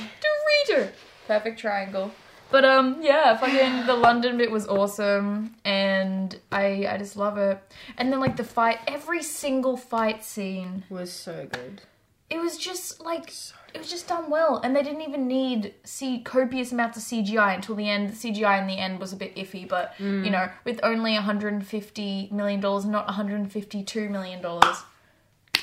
Dorito. 0.67 0.89
Perfect 1.27 1.59
triangle. 1.59 2.11
But 2.51 2.65
um, 2.65 2.97
yeah, 3.01 3.37
fucking 3.37 3.85
the 3.87 3.95
London 3.95 4.37
bit 4.37 4.51
was 4.51 4.67
awesome, 4.67 5.55
and 5.63 6.37
I 6.51 6.85
I 6.89 6.97
just 6.97 7.15
love 7.15 7.37
it. 7.37 7.57
And 7.97 8.11
then 8.11 8.19
like 8.19 8.35
the 8.37 8.43
fight, 8.43 8.79
every 8.87 9.23
single 9.23 9.77
fight 9.77 10.23
scene, 10.23 10.83
Was 10.89 11.11
so 11.13 11.47
good. 11.51 11.81
it 12.29 12.39
was 12.39 12.57
just 12.57 12.99
like 13.01 13.31
it 13.73 13.77
was 13.77 13.89
just 13.89 14.09
done 14.09 14.29
well, 14.29 14.59
and 14.63 14.75
they 14.75 14.83
didn't 14.83 15.01
even 15.01 15.27
need 15.29 15.73
see 15.85 16.19
copious 16.19 16.73
amounts 16.73 16.97
of 16.97 17.03
CGI 17.03 17.55
until 17.55 17.75
the 17.75 17.89
end. 17.89 18.09
The 18.09 18.13
CGI 18.33 18.59
in 18.61 18.67
the 18.67 18.77
end 18.77 18.99
was 18.99 19.13
a 19.13 19.15
bit 19.15 19.33
iffy, 19.37 19.65
but 19.67 19.93
you 19.99 20.29
know, 20.29 20.49
with 20.65 20.81
only 20.83 21.13
150 21.13 22.29
million 22.33 22.59
dollars, 22.59 22.83
not 22.85 23.05
152 23.05 24.09
million 24.09 24.41
dollars, 24.41 24.83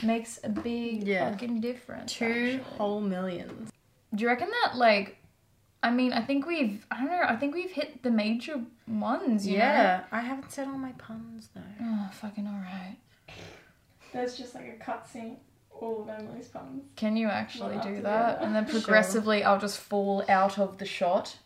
makes 0.03 0.41
a 0.43 0.49
big 0.49 1.07
Yeah. 1.07 1.31
fucking 1.31 1.61
difference. 1.61 2.15
Two 2.15 2.25
actually. 2.25 2.57
whole 2.79 3.03
millions. 3.03 3.71
Do 4.15 4.23
you 4.23 4.29
reckon 4.29 4.49
that 4.65 4.77
like? 4.79 5.18
I 5.83 5.91
mean, 5.91 6.13
I 6.13 6.23
think 6.23 6.47
we've. 6.47 6.85
I 6.91 6.97
don't 6.99 7.11
know. 7.11 7.23
I 7.27 7.37
think 7.37 7.55
we've 7.55 7.71
hit 7.71 8.03
the 8.03 8.11
major 8.11 8.61
ones. 8.89 9.47
You 9.47 9.59
Yeah, 9.59 10.05
I 10.11 10.21
haven't 10.21 10.51
said 10.53 10.67
all 10.69 10.79
my 10.79 10.93
puns 10.93 11.49
though. 11.55 11.61
Oh, 11.81 12.09
fucking 12.13 12.47
alright. 12.47 12.97
There's 14.13 14.37
just 14.37 14.55
like 14.55 14.81
a 14.81 14.85
cutscene, 14.85 15.37
all 15.71 16.03
of 16.03 16.09
Emily's 16.09 16.49
puns. 16.49 16.83
Can 16.97 17.17
you 17.17 17.29
actually 17.29 17.77
Well, 17.77 17.85
do 17.85 18.03
that? 18.03 18.43
And 18.43 18.55
then 18.57 18.65
other. 18.69 18.73
progressively, 18.73 19.45
I'll 19.45 19.61
just 19.61 19.79
fall 19.79 20.25
out 20.29 20.59
of 20.59 20.79
the 20.79 20.87
shot. 20.87 21.37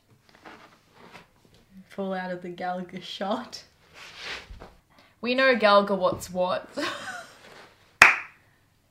Fall 1.88 2.14
out 2.14 2.30
of 2.30 2.40
the 2.40 2.48
Gallagher 2.48 3.02
shot. 3.02 3.64
We 5.20 5.34
know 5.34 5.54
Galga 5.56 5.94
what's 5.94 6.30
what. 6.30 6.68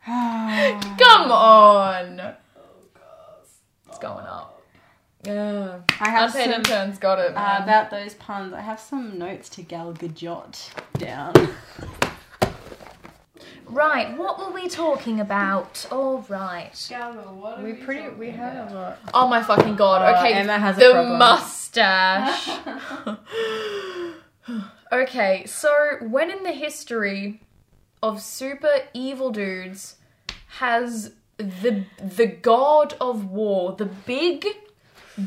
Come 0.06 1.32
on. 1.32 2.20
Oh, 2.22 2.36
it's 3.88 4.00
going 4.00 4.26
up. 4.26 4.51
Yeah. 5.24 5.80
I 6.00 6.10
have 6.10 6.30
Unpaid 6.34 6.46
some, 6.46 6.54
interns 6.54 6.98
got 6.98 7.20
it. 7.20 7.32
uh, 7.36 7.60
about 7.64 7.92
those 7.92 8.16
puns. 8.16 8.54
I 8.54 8.62
have 8.62 8.80
some 8.80 9.18
notes 9.20 9.50
to 9.50 9.62
Gal 9.62 9.94
Gadot 9.94 10.70
down. 10.98 11.34
right. 13.68 14.18
What 14.18 14.40
were 14.40 14.52
we 14.52 14.68
talking 14.68 15.20
about? 15.20 15.86
All 15.92 16.26
right. 16.28 16.72
Galva, 16.90 17.22
what 17.34 17.60
are 17.60 17.64
We 17.64 17.74
we, 17.74 17.80
pretty. 17.84 18.10
We 18.10 18.32
had 18.32 18.72
a 18.72 18.74
lot. 18.74 19.00
Oh 19.14 19.28
my 19.28 19.44
fucking 19.44 19.76
god. 19.76 20.18
Okay. 20.18 20.34
Emma 20.34 20.58
has 20.58 20.78
a 20.78 20.80
the 20.80 20.92
problem. 20.92 21.20
mustache. 21.20 22.50
okay, 24.92 25.46
so 25.46 25.72
when 26.02 26.32
in 26.32 26.44
the 26.44 26.52
history 26.52 27.42
of 28.02 28.22
super 28.22 28.74
evil 28.94 29.30
dudes 29.32 29.98
has 30.58 31.12
the 31.38 31.86
the 32.04 32.26
god 32.28 32.96
of 33.00 33.26
war, 33.26 33.74
the 33.76 33.86
big 33.86 34.46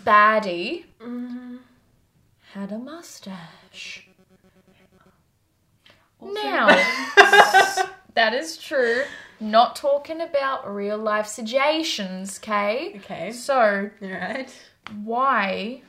baddie, 0.01 0.85
mm. 1.01 1.59
had 2.53 2.73
a 2.73 2.79
mustache. 2.79 4.07
Now, 6.21 6.69
that 8.15 8.33
is 8.33 8.57
true. 8.57 9.03
Not 9.41 9.77
talking 9.77 10.21
about 10.21 10.73
real 10.73 10.97
life 10.97 11.27
situations, 11.27 12.39
okay? 12.39 12.95
Okay. 12.97 13.33
So, 13.33 13.91
Alright. 14.03 14.55
why 15.03 15.83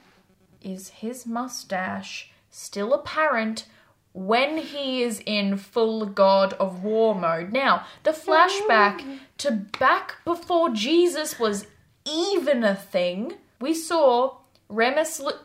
is 0.61 0.89
his 0.89 1.25
mustache 1.25 2.31
still 2.49 2.93
apparent 2.93 3.65
when 4.13 4.57
he 4.57 5.03
is 5.03 5.21
in 5.25 5.57
full 5.57 6.05
God 6.05 6.53
of 6.53 6.83
War 6.83 7.15
mode? 7.15 7.53
Now, 7.53 7.85
the 8.03 8.11
flashback 8.11 9.01
mm. 9.01 9.19
to 9.37 9.51
back 9.51 10.17
before 10.25 10.69
Jesus 10.71 11.39
was 11.39 11.67
even 12.05 12.63
a 12.63 12.75
thing, 12.75 13.35
we 13.65 13.73
saw 13.73 14.37
Remus 14.69 15.19
L- 15.19 15.41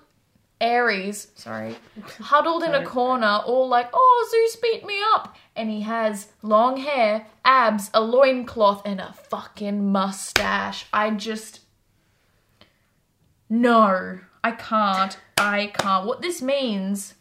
Ares, 0.61 1.29
sorry, 1.37 1.75
huddled 2.21 2.63
in 2.63 2.75
a 2.75 2.85
corner, 2.85 3.41
all 3.47 3.67
like, 3.67 3.89
oh, 3.95 4.29
Zeus 4.31 4.57
beat 4.57 4.85
me 4.85 4.99
up. 5.15 5.35
And 5.57 5.71
he 5.71 5.81
has 5.81 6.29
long 6.43 6.77
hair, 6.77 7.27
abs, 7.47 7.91
a 7.95 8.03
loincloth, 8.03 8.83
and 8.85 9.01
a 9.01 9.15
fucking 9.31 9.91
mustache. 9.91 10.85
I 10.93 11.13
just. 11.13 11.61
No, 13.49 14.21
I 14.45 14.51
can't. 14.53 15.19
I 15.39 15.73
can't. 15.73 16.07
What 16.07 16.21
this 16.21 16.43
means 16.43 17.15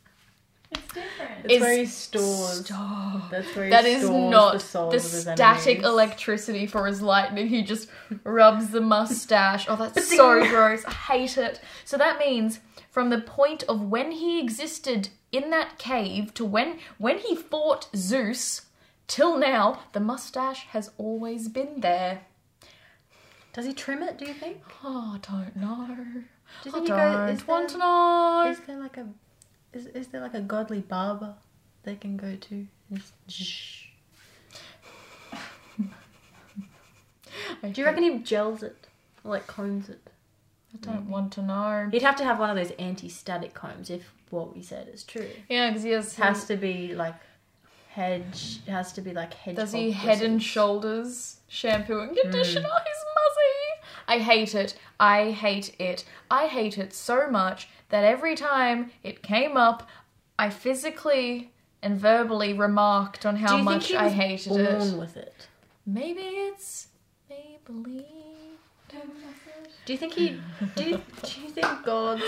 It's 0.72 0.94
different. 0.94 1.46
It's 1.46 1.54
is. 1.56 1.62
where 1.62 1.78
he 1.78 1.86
stores. 1.86 2.66
Stop. 2.66 3.30
That's 3.32 3.56
where 3.56 3.66
he 3.66 3.72
That 3.72 3.86
is 3.86 4.04
stores 4.04 4.32
not 4.32 4.54
the 4.54 4.60
souls 4.60 4.92
the 4.92 4.98
of 4.98 5.04
his 5.04 5.22
static 5.22 5.68
enemies. 5.78 5.86
electricity 5.86 6.68
for 6.68 6.86
his 6.88 7.02
lightning. 7.02 7.48
He 7.48 7.64
just 7.64 7.90
rubs 8.24 8.70
the 8.70 8.82
mustache. 8.82 9.66
Oh, 9.68 9.76
that's 9.76 10.16
so 10.16 10.46
gross. 10.50 10.86
I 10.86 10.92
hate 10.92 11.38
it. 11.38 11.60
So 11.86 11.98
that 11.98 12.20
means 12.20 12.60
from 12.92 13.10
the 13.10 13.22
point 13.22 13.64
of 13.64 13.82
when 13.82 14.12
he 14.12 14.40
existed 14.40 15.10
in 15.32 15.50
that 15.52 15.78
cave 15.80 16.34
to 16.36 16.46
when 16.46 16.80
when 16.98 17.18
he 17.20 17.36
fought 17.36 17.88
Zeus 17.96 18.64
till 19.08 19.38
now, 19.38 19.80
the 19.94 20.00
mustache 20.00 20.66
has 20.70 20.92
always 20.98 21.48
been 21.50 21.82
there. 21.82 22.22
Does 23.54 23.66
he 23.66 23.74
trim 23.74 24.04
it? 24.04 24.18
Do 24.20 24.26
you 24.26 24.34
think? 24.36 24.62
Oh, 24.84 25.16
I 25.16 25.32
don't 25.32 25.56
know. 25.56 25.88
Do 26.64 26.70
you 26.70 26.72
I 26.72 26.72
think 26.72 26.84
he 26.84 26.88
don't 26.90 27.28
goes? 27.28 27.38
Is 27.42 27.48
want 27.48 27.70
there, 27.70 27.78
to 27.78 27.78
know. 27.80 28.46
is 28.52 28.60
there 28.68 28.80
like 28.80 28.98
a 28.98 29.08
is 29.74 29.88
is 29.88 30.08
there 30.08 30.22
like 30.22 30.34
a 30.34 30.42
godly 30.42 30.80
barber 30.82 31.36
they 31.84 31.96
can 31.96 32.18
go 32.18 32.36
to? 32.36 32.68
Do 37.62 37.82
you 37.82 37.86
reckon 37.86 38.04
he 38.04 38.20
gels 38.20 38.64
it 38.64 38.88
or 39.24 39.32
like 39.32 39.48
combs 39.48 39.90
it? 39.90 40.10
I 40.74 40.78
don't 40.86 41.10
want 41.10 41.34
to 41.34 41.42
know. 41.42 41.90
He'd 41.92 42.04
have 42.04 42.16
to 42.18 42.24
have 42.24 42.40
one 42.40 42.50
of 42.50 42.56
those 42.56 42.72
anti-static 42.78 43.54
combs 43.54 43.90
if 43.90 44.14
what 44.30 44.56
we 44.56 44.62
said 44.62 44.88
is 44.94 45.04
true. 45.04 45.28
Yeah, 45.50 45.70
because 45.70 45.84
he 45.84 45.92
has. 45.92 46.16
Has 46.16 46.46
to 46.46 46.58
be 46.58 46.94
like 46.94 47.16
hedge. 47.90 48.60
It 48.68 48.72
has 48.72 48.94
to 48.94 49.02
be 49.02 49.14
like 49.14 49.34
hedge. 49.34 49.56
Does 49.56 49.72
he 49.72 49.92
head 49.92 50.22
and 50.22 50.42
shoulders 50.42 51.38
shampoo 51.48 52.00
and 52.00 52.16
conditioner 52.16 52.68
hmm. 52.68 52.74
muzzy? 52.74 52.99
I 54.10 54.18
hate 54.20 54.56
it. 54.56 54.78
I 55.00 55.32
hate 55.32 55.76
it. 55.80 56.04
I 56.32 56.48
hate 56.48 56.78
it 56.78 56.94
so 56.94 57.30
much 57.30 57.70
that 57.90 58.04
every 58.04 58.36
time 58.36 58.92
it 59.04 59.22
came 59.24 59.56
up, 59.56 59.88
I 60.38 60.50
physically 60.50 61.52
and 61.82 61.98
verbally 62.00 62.52
remarked 62.54 63.26
on 63.26 63.36
how 63.38 63.50
Do 63.52 63.54
you 63.64 63.70
think 63.70 63.82
much 63.84 63.94
I 63.94 64.10
hated 64.10 64.50
born 64.50 64.66
it. 64.66 64.98
with 64.98 65.16
it? 65.16 65.48
Maybe 65.86 66.22
it's 66.22 66.88
Maybelline. 67.32 68.04
Do 69.86 69.94
you 69.94 69.98
think 70.00 70.14
he? 70.14 70.40
Do 70.76 70.84
you, 70.84 71.02
do 71.24 71.42
you 71.42 71.50
think 71.50 71.84
gods 71.84 72.24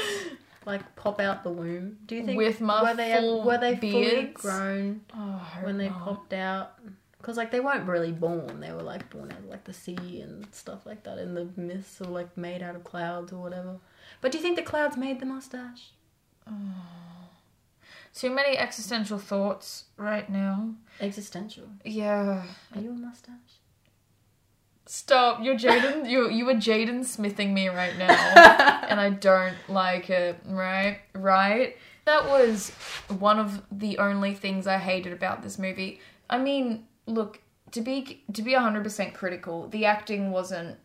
like 0.66 0.96
pop 0.96 1.20
out 1.20 1.44
the 1.44 1.50
womb? 1.50 1.98
Do 2.06 2.16
you 2.16 2.24
think 2.26 2.38
With 2.38 2.62
my 2.62 2.82
were 2.84 2.96
they 2.96 3.14
full 3.20 3.44
were 3.44 3.58
they 3.58 3.76
fully 3.76 3.92
beards? 3.92 4.42
grown 4.42 5.02
Oh, 5.16 5.42
when 5.64 5.78
they 5.78 5.90
not. 5.90 6.04
popped 6.04 6.34
out? 6.34 6.74
Because 7.22 7.38
like 7.38 7.52
they 7.52 7.60
weren't 7.60 7.88
really 7.88 8.12
born; 8.12 8.60
they 8.60 8.72
were 8.72 8.82
like 8.82 9.10
born 9.10 9.32
out 9.32 9.40
of 9.40 9.46
like 9.46 9.64
the 9.64 9.74
sea 9.74 10.22
and 10.22 10.48
stuff 10.52 10.86
like 10.86 11.04
that 11.04 11.20
in 11.20 11.36
the 11.36 11.48
myths, 11.56 12.02
or 12.02 12.06
like 12.06 12.36
made 12.36 12.64
out 12.64 12.76
of 12.76 12.84
clouds 12.84 13.32
or 13.32 13.38
whatever. 13.38 13.78
But 14.22 14.32
do 14.32 14.40
you 14.40 14.42
think 14.42 14.56
the 14.56 14.64
clouds 14.64 14.98
made 14.98 15.20
the 15.20 15.26
mustache? 15.26 15.92
Oh. 16.48 16.54
Too 18.14 18.30
many 18.30 18.58
existential 18.58 19.20
thoughts 19.20 19.86
right 19.96 20.30
now. 20.30 20.74
Existential. 21.00 21.70
Yeah. 21.86 22.44
Are 22.76 22.82
you 22.82 22.90
a 22.90 22.94
mustache? 22.94 23.62
Stop! 24.86 25.42
You're 25.42 25.56
Jaden. 25.56 26.10
you 26.10 26.30
you 26.30 26.50
are 26.50 26.56
Jaden 26.56 27.06
smithing 27.06 27.54
me 27.54 27.70
right 27.70 27.98
now, 27.98 28.10
and 28.90 29.00
I 29.00 29.12
don't 29.12 29.56
like 29.70 30.10
it. 30.10 30.38
Right, 30.46 31.00
right. 31.14 31.78
That 32.06 32.28
was 32.28 32.72
one 33.08 33.40
of 33.40 33.62
the 33.72 34.00
only 34.00 34.34
things 34.34 34.68
I 34.68 34.80
hated 34.80 35.14
about 35.14 35.44
this 35.44 35.60
movie. 35.60 36.02
I 36.30 36.40
mean, 36.40 36.88
look 37.06 37.42
to 37.72 37.82
be 37.82 38.24
to 38.34 38.42
be 38.42 38.54
hundred 38.54 38.84
percent 38.84 39.14
critical, 39.14 39.68
the 39.68 39.86
acting 39.86 40.32
wasn't 40.32 40.78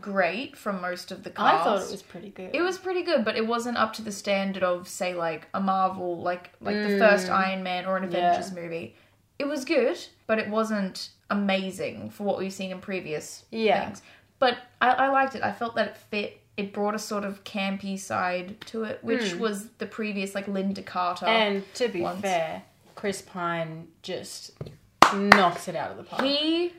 great 0.00 0.56
from 0.56 0.80
most 0.80 1.12
of 1.12 1.22
the 1.22 1.30
cast. 1.30 1.60
I 1.60 1.64
thought 1.64 1.82
it 1.82 1.90
was 1.90 2.02
pretty 2.02 2.30
good. 2.30 2.50
It 2.52 2.62
was 2.62 2.78
pretty 2.78 3.02
good, 3.02 3.24
but 3.24 3.36
it 3.36 3.46
wasn't 3.46 3.76
up 3.76 3.92
to 3.94 4.02
the 4.02 4.12
standard 4.12 4.62
of, 4.62 4.88
say, 4.88 5.14
like 5.14 5.46
a 5.54 5.60
Marvel, 5.60 6.20
like 6.20 6.50
like 6.60 6.76
the 6.76 6.94
mm. 6.94 6.98
first 6.98 7.28
Iron 7.28 7.62
Man 7.62 7.86
or 7.86 7.96
an 7.96 8.10
Yeah. 8.10 8.30
Avengers 8.30 8.52
movie. 8.54 8.96
It 9.38 9.46
was 9.46 9.64
good, 9.64 9.98
but 10.26 10.38
it 10.38 10.48
wasn't 10.48 11.10
amazing 11.30 12.10
for 12.10 12.24
what 12.24 12.38
we've 12.38 12.52
seen 12.52 12.70
in 12.70 12.80
previous 12.80 13.44
Yeah. 13.50 13.86
things. 13.86 14.02
But 14.38 14.58
I, 14.80 14.90
I 14.90 15.08
liked 15.08 15.34
it. 15.34 15.42
I 15.42 15.52
felt 15.52 15.74
that 15.76 15.88
it 15.88 15.96
fit. 15.96 16.40
It 16.56 16.72
brought 16.72 16.94
a 16.94 17.00
sort 17.00 17.24
of 17.24 17.42
campy 17.42 17.98
side 17.98 18.60
to 18.66 18.84
it, 18.84 19.00
which 19.02 19.32
mm. 19.32 19.38
was 19.38 19.70
the 19.78 19.86
previous, 19.86 20.34
like 20.36 20.46
Lynda 20.46 20.84
Carter. 20.86 21.26
And 21.26 21.64
to 21.74 21.88
be 21.88 22.06
fair, 22.20 22.62
Chris 22.94 23.22
Pine 23.22 23.88
just 24.02 24.52
knocks 25.12 25.68
it 25.68 25.76
out 25.76 25.90
of 25.90 25.96
the 25.96 26.04
park. 26.04 26.22
he 26.22 26.72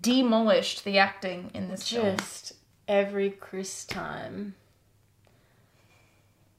demolished 0.00 0.84
the 0.84 0.98
acting 0.98 1.50
in 1.54 1.68
this 1.68 1.88
film. 1.88 2.16
just 2.16 2.54
every 2.88 3.30
Chris 3.30 3.84
time. 3.84 4.54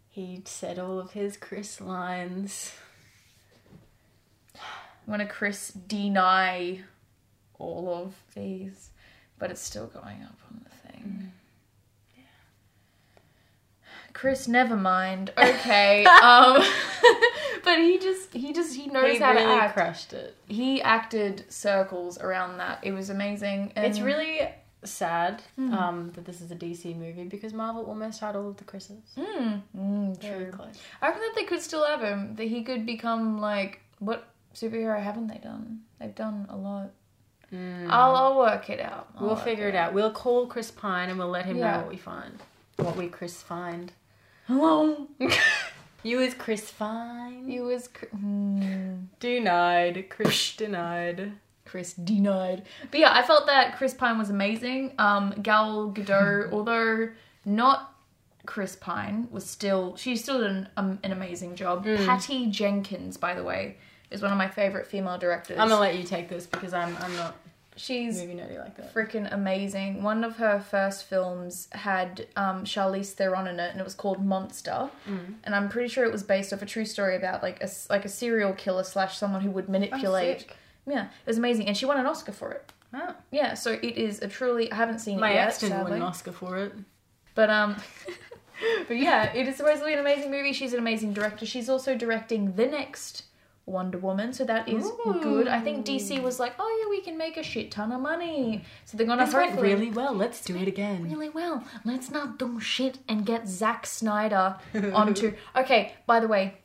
He 0.10 0.42
said 0.46 0.78
all 0.78 1.00
of 1.00 1.12
his 1.12 1.38
Chris 1.38 1.80
lines. 1.80 2.74
I'm 4.56 5.12
gonna 5.12 5.26
Chris 5.28 5.70
deny 5.72 6.82
all 7.58 7.90
of 7.94 8.16
these, 8.36 8.90
but 9.40 9.52
it's 9.52 9.62
still 9.62 9.88
going 9.88 10.22
up 10.24 10.38
on 10.50 10.62
the 10.64 10.92
thing. 10.92 11.04
Mm. 11.04 11.41
Chris, 14.22 14.48
never 14.48 14.76
mind. 14.78 15.32
Okay, 15.36 16.06
um, 16.06 16.62
but 17.64 17.80
he 17.80 17.98
just 17.98 18.32
he 18.36 18.54
just 18.54 18.76
he 18.76 18.86
knows 18.86 19.14
He 19.14 19.18
how 19.18 19.32
really 19.34 19.46
to 19.46 19.64
act. 19.64 19.74
crushed 19.74 20.14
it. 20.14 20.36
He 20.48 20.80
acted 20.80 21.52
circles 21.52 22.20
around 22.20 22.58
that. 22.60 22.78
It 22.84 22.92
was 22.92 23.10
amazing. 23.10 23.74
And 23.76 23.84
It's 23.84 24.00
really 24.00 24.48
sad 24.84 25.42
um, 25.58 26.12
that 26.14 26.26
this 26.26 26.40
is 26.40 26.52
a 26.52 26.56
DC 26.56 26.96
movie 26.96 27.24
because 27.24 27.52
Marvel 27.52 27.84
almost 27.86 28.20
had 28.20 28.36
all 28.36 28.48
of 28.50 28.58
the 28.58 28.64
Chris's. 28.64 29.02
Mm, 29.18 29.62
mm, 29.76 30.22
true. 30.22 30.52
I 31.02 31.08
reckon 31.08 31.22
that 31.22 31.34
they 31.36 31.46
could 31.46 31.62
still 31.64 31.84
have 31.86 32.02
him. 32.02 32.36
That 32.36 32.48
he 32.48 32.64
could 32.64 32.86
become 32.86 33.42
like 33.42 33.82
what 33.98 34.28
superhero 34.54 35.02
haven't 35.02 35.28
they 35.30 35.40
done? 35.40 35.82
They've 36.00 36.14
done 36.14 36.46
a 36.48 36.56
lot. 36.56 36.92
I'll 37.52 38.16
I'll 38.16 38.38
work 38.38 38.70
it 38.70 38.80
out. 38.80 39.10
I'll 39.18 39.26
We'll 39.28 39.36
figure 39.36 39.68
it 39.68 39.74
out. 39.76 39.94
We'll 39.96 40.12
call 40.14 40.46
Chris 40.46 40.70
Pine 40.70 41.10
and 41.10 41.18
we'll 41.18 41.28
let 41.30 41.46
him 41.48 41.58
Yeah. 41.58 41.72
know 41.72 41.78
what 41.80 41.90
we 41.90 41.98
find. 41.98 42.38
What 42.78 42.96
we 42.96 43.08
Chris 43.08 43.42
find. 43.42 43.92
Hello. 44.52 45.08
You 46.04 46.20
is 46.20 46.34
Chris 46.34 46.68
Fine. 46.68 47.48
You 47.48 47.66
was 47.66 47.88
Chris, 47.88 48.10
hmm, 48.10 49.02
denied. 49.20 50.10
Chris 50.10 50.56
denied. 50.56 51.34
Chris 51.64 51.94
denied. 51.94 52.64
But 52.90 53.00
yeah, 53.02 53.14
I 53.14 53.22
felt 53.22 53.46
that 53.46 53.78
Chris 53.78 53.94
Pine 53.94 54.18
was 54.18 54.32
amazing. 54.32 54.94
Um, 54.98 55.36
Gal 55.44 55.92
Gadot, 55.92 56.52
although 56.52 57.10
not 57.46 57.94
Chris 58.48 58.76
Pine, 58.76 59.28
was 59.30 59.46
still 59.48 59.96
she 59.96 60.16
still 60.16 60.40
did 60.40 60.50
an, 60.50 60.70
um, 60.76 60.98
an 61.04 61.12
amazing 61.12 61.56
job. 61.56 61.86
Patty 61.86 62.48
Jenkins, 62.48 63.16
by 63.16 63.36
the 63.36 63.44
way, 63.44 63.78
is 64.10 64.24
one 64.24 64.32
of 64.32 64.40
my 64.40 64.48
favorite 64.48 64.88
female 64.88 65.20
directors. 65.20 65.60
I'm 65.60 65.70
gonna 65.70 65.80
let 65.80 65.98
you 65.98 66.04
take 66.04 66.30
this 66.30 66.48
because 66.48 66.74
I'm 66.74 66.98
I'm 66.98 67.16
not 67.16 67.36
She's 67.82 68.20
movie 68.22 68.36
nerdy 68.36 68.60
like 68.60 68.76
that. 68.78 68.94
freaking 68.94 69.32
amazing. 69.34 70.04
One 70.04 70.24
of 70.24 70.38
her 70.38 70.60
first 70.60 71.06
films 71.06 71.68
had 71.72 72.28
um, 72.36 72.64
Charlize 72.64 73.12
Theron 73.14 73.48
in 73.48 73.60
it, 73.60 73.72
and 73.72 73.80
it 73.80 73.84
was 73.84 73.96
called 73.96 74.24
Monster. 74.24 74.90
Mm. 75.10 75.36
And 75.44 75.56
I'm 75.56 75.68
pretty 75.70 75.90
sure 75.90 76.04
it 76.06 76.12
was 76.12 76.24
based 76.24 76.54
off 76.54 76.62
a 76.62 76.66
true 76.66 76.86
story 76.86 77.16
about 77.16 77.42
like 77.42 77.62
a 77.64 77.70
like 77.90 78.06
a 78.06 78.10
serial 78.10 78.54
killer 78.54 78.84
slash 78.84 79.18
someone 79.18 79.42
who 79.42 79.52
would 79.52 79.68
manipulate. 79.70 80.42
sick. 80.42 80.56
yeah, 80.86 81.06
it 81.06 81.28
was 81.28 81.38
amazing, 81.38 81.68
and 81.68 81.76
she 81.76 81.86
won 81.86 81.98
an 82.00 82.06
Oscar 82.06 82.32
for 82.32 82.52
it. 82.52 82.72
Oh. 82.94 83.16
Yeah, 83.32 83.54
so 83.54 83.72
it 83.72 83.98
is 83.98 84.22
a 84.22 84.28
truly. 84.28 84.72
I 84.72 84.76
haven't 84.76 85.00
seen 85.00 85.20
My 85.20 85.32
it 85.32 85.36
yet, 85.36 85.48
ex 85.48 85.60
didn't 85.60 85.78
sadly. 85.78 85.92
win 85.94 86.02
an 86.02 86.08
Oscar 86.08 86.32
for 86.34 86.58
it. 86.58 86.74
but 87.36 87.50
um, 87.50 87.78
but 88.88 88.98
yeah, 88.98 89.32
it 89.34 89.48
is 89.48 89.56
supposedly 89.56 89.94
an 89.94 90.00
amazing 90.00 90.30
movie. 90.30 90.54
She's 90.54 90.74
an 90.74 90.80
amazing 90.80 91.14
director. 91.14 91.46
She's 91.46 91.70
also 91.70 91.96
directing 91.96 92.54
the 92.56 92.68
next 92.68 93.24
Wonder 93.66 93.98
Woman, 93.98 94.34
so 94.34 94.44
that 94.46 94.68
is 94.68 94.92
good. 95.22 95.48
I 95.48 95.62
think 95.62 95.86
DC 95.86 96.22
was 96.22 96.40
like, 96.40 96.54
oh 96.60 96.80
yeah, 96.82 96.90
we 96.90 97.02
can 97.02 97.18
make 97.18 97.38
a 97.38 97.44
shit 97.44 97.72
ton 97.72 97.92
of 97.92 98.02
money, 98.02 98.64
so 98.86 98.98
they're 98.98 99.08
gonna 99.08 99.26
This 99.26 99.34
went 99.34 99.60
really 99.60 99.92
well. 99.92 100.14
Let's 100.14 100.44
do 100.44 100.56
it 100.56 100.68
again. 100.68 101.04
really 101.04 101.30
well. 101.30 101.64
Let's 101.86 102.10
not 102.10 102.40
do 102.40 102.60
shit 102.60 102.98
and 103.08 103.26
get 103.26 103.48
Zack 103.48 103.86
Snyder 103.86 104.58
onto. 104.74 105.34
Okay, 105.56 105.94
by 106.06 106.20
the 106.20 106.28
way, 106.28 106.56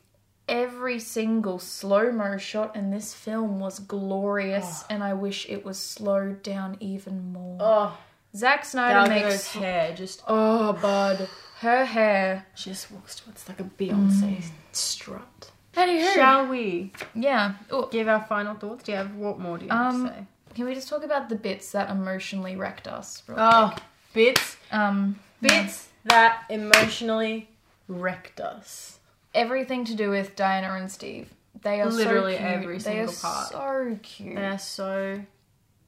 every 0.49 0.99
single 0.99 1.59
slow 1.59 2.13
mo 2.13 2.37
shot 2.39 2.75
in 2.77 2.91
this 2.91 3.13
film 3.15 3.59
was 3.59 3.79
glorious, 3.79 4.83
oh. 4.83 4.87
and 4.91 5.03
I 5.03 5.13
wish 5.13 5.49
it 5.49 5.65
was 5.65 5.79
slowed 5.79 6.43
down 6.43 6.77
even 6.81 7.33
more. 7.33 7.59
Oh, 7.61 7.99
Zack 8.35 8.65
Snyder 8.65 9.09
Gal 9.09 9.31
makes. 9.31 9.53
hair 9.53 9.95
just 9.95 10.23
Oh, 10.27 10.73
bud, 10.75 11.29
her 11.61 11.85
hair. 11.85 12.47
she 12.55 12.71
just 12.71 12.91
walks 12.91 13.17
towards 13.17 13.49
like 13.49 13.61
a 13.61 13.65
Beyonce 13.65 14.39
mm. 14.39 14.51
strut. 14.73 15.51
Shall 15.77 16.47
we 16.47 16.93
yeah. 17.15 17.55
Oh, 17.71 17.87
give 17.87 18.09
our 18.09 18.23
final 18.25 18.55
thoughts? 18.55 18.85
Do 18.85 18.93
you 18.93 18.99
have 18.99 19.15
what 19.15 19.39
more 19.39 19.59
do 19.59 19.67
you 19.67 19.71
have 19.71 19.95
Um, 19.95 20.05
to 20.07 20.09
say? 20.15 20.27
can 20.55 20.65
we 20.65 20.75
just 20.75 20.89
talk 20.89 21.05
about 21.05 21.29
the 21.29 21.35
bits 21.37 21.73
that 21.73 21.91
emotionally 21.91 22.57
wrecked 22.57 22.89
us? 22.89 23.23
real 23.29 23.37
Oh, 23.39 23.71
quick? 23.75 23.85
bits, 24.15 24.57
um, 24.73 25.19
bits 25.43 25.89
that 26.05 26.45
emotionally 26.49 27.49
wrecked 27.89 28.41
us. 28.41 28.99
everything 29.35 29.85
to 29.85 29.95
do 29.95 30.09
with 30.09 30.35
Diana 30.35 30.73
and 30.81 30.91
Steve. 30.91 31.29
They 31.61 31.83
are 31.83 31.87
Literally 31.91 32.33
so 32.35 32.39
cute. 32.39 32.51
every 32.51 32.79
they 32.79 33.01
are 33.01 33.07
single 33.09 33.31
part. 33.31 33.49
So 33.49 33.99
cute. 34.03 34.35
They 34.37 34.47
are 34.47 34.59
so 34.59 35.21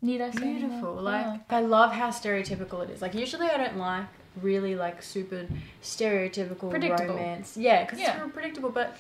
Need 0.02 0.20
I 0.20 0.30
say 0.32 0.40
beautiful. 0.52 0.92
more? 0.94 1.02
Like 1.02 1.24
Yeah. 1.24 1.38
I 1.56 1.60
love 1.62 1.92
how 1.92 2.10
stereotypical 2.10 2.82
it 2.84 2.90
is. 2.90 3.00
Like 3.00 3.14
usually 3.14 3.46
I 3.48 3.56
don't 3.56 3.78
like 3.78 4.04
really 4.42 4.74
like 4.76 5.02
super 5.02 5.46
stereotypical 5.82 6.68
Predictable. 6.70 7.14
romance. 7.16 7.56
Yeah, 7.56 7.84
because 7.84 7.98
Yeah. 8.00 8.10
it's 8.12 8.20
real 8.20 8.28
predictable. 8.30 8.68
But 8.70 8.94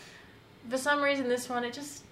for 0.68 0.78
some 0.78 1.02
reason, 1.02 1.28
this 1.28 1.48
one 1.48 1.64
it 1.64 1.72
just 1.72 2.04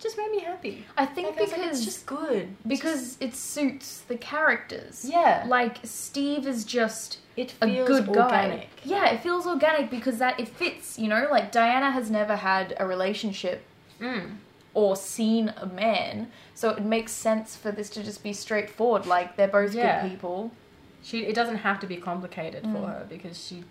just 0.00 0.18
made 0.18 0.30
me 0.32 0.40
happy. 0.40 0.84
I 0.98 1.06
think 1.06 1.28
Like, 1.28 1.36
I 1.38 1.40
like, 1.42 1.50
because 1.54 1.76
it's 1.76 1.84
just 1.84 2.04
good. 2.06 2.54
because 2.66 3.16
it 3.20 3.34
suits 3.34 4.00
the 4.00 4.16
characters. 4.16 5.04
Yeah. 5.08 5.44
Like 5.48 5.78
Steve 5.84 6.46
is 6.46 6.64
just 6.64 7.18
It 7.36 7.54
a 7.62 7.66
feels 7.66 7.88
good 7.88 8.12
guy. 8.12 8.44
organic. 8.44 8.68
Yeah, 8.84 9.06
it 9.10 9.20
feels 9.20 9.46
organic 9.46 9.90
because 9.90 10.18
that 10.18 10.38
it 10.38 10.48
fits. 10.48 10.98
You 10.98 11.08
know, 11.08 11.28
like 11.30 11.52
Diana 11.52 11.90
has 11.92 12.10
never 12.10 12.36
had 12.36 12.74
a 12.78 12.86
relationship 12.86 13.64
Mm. 14.00 14.36
or 14.74 14.96
seen 14.96 15.54
a 15.56 15.66
man, 15.66 16.30
so 16.54 16.70
it 16.70 16.82
makes 16.84 17.12
sense 17.12 17.56
for 17.56 17.70
this 17.70 17.88
to 17.90 18.02
just 18.02 18.22
be 18.22 18.32
straightforward. 18.32 19.06
Like 19.06 19.36
they're 19.36 19.48
both 19.48 19.72
Yeah. 19.74 20.02
good 20.02 20.10
people. 20.10 20.50
She 21.02 21.24
it 21.26 21.34
doesn't 21.34 21.58
have 21.58 21.78
to 21.80 21.86
be 21.86 21.96
complicated 21.96 22.64
Mm. 22.64 22.72
for 22.72 22.88
her 22.88 23.06
because 23.08 23.42
she 23.46 23.62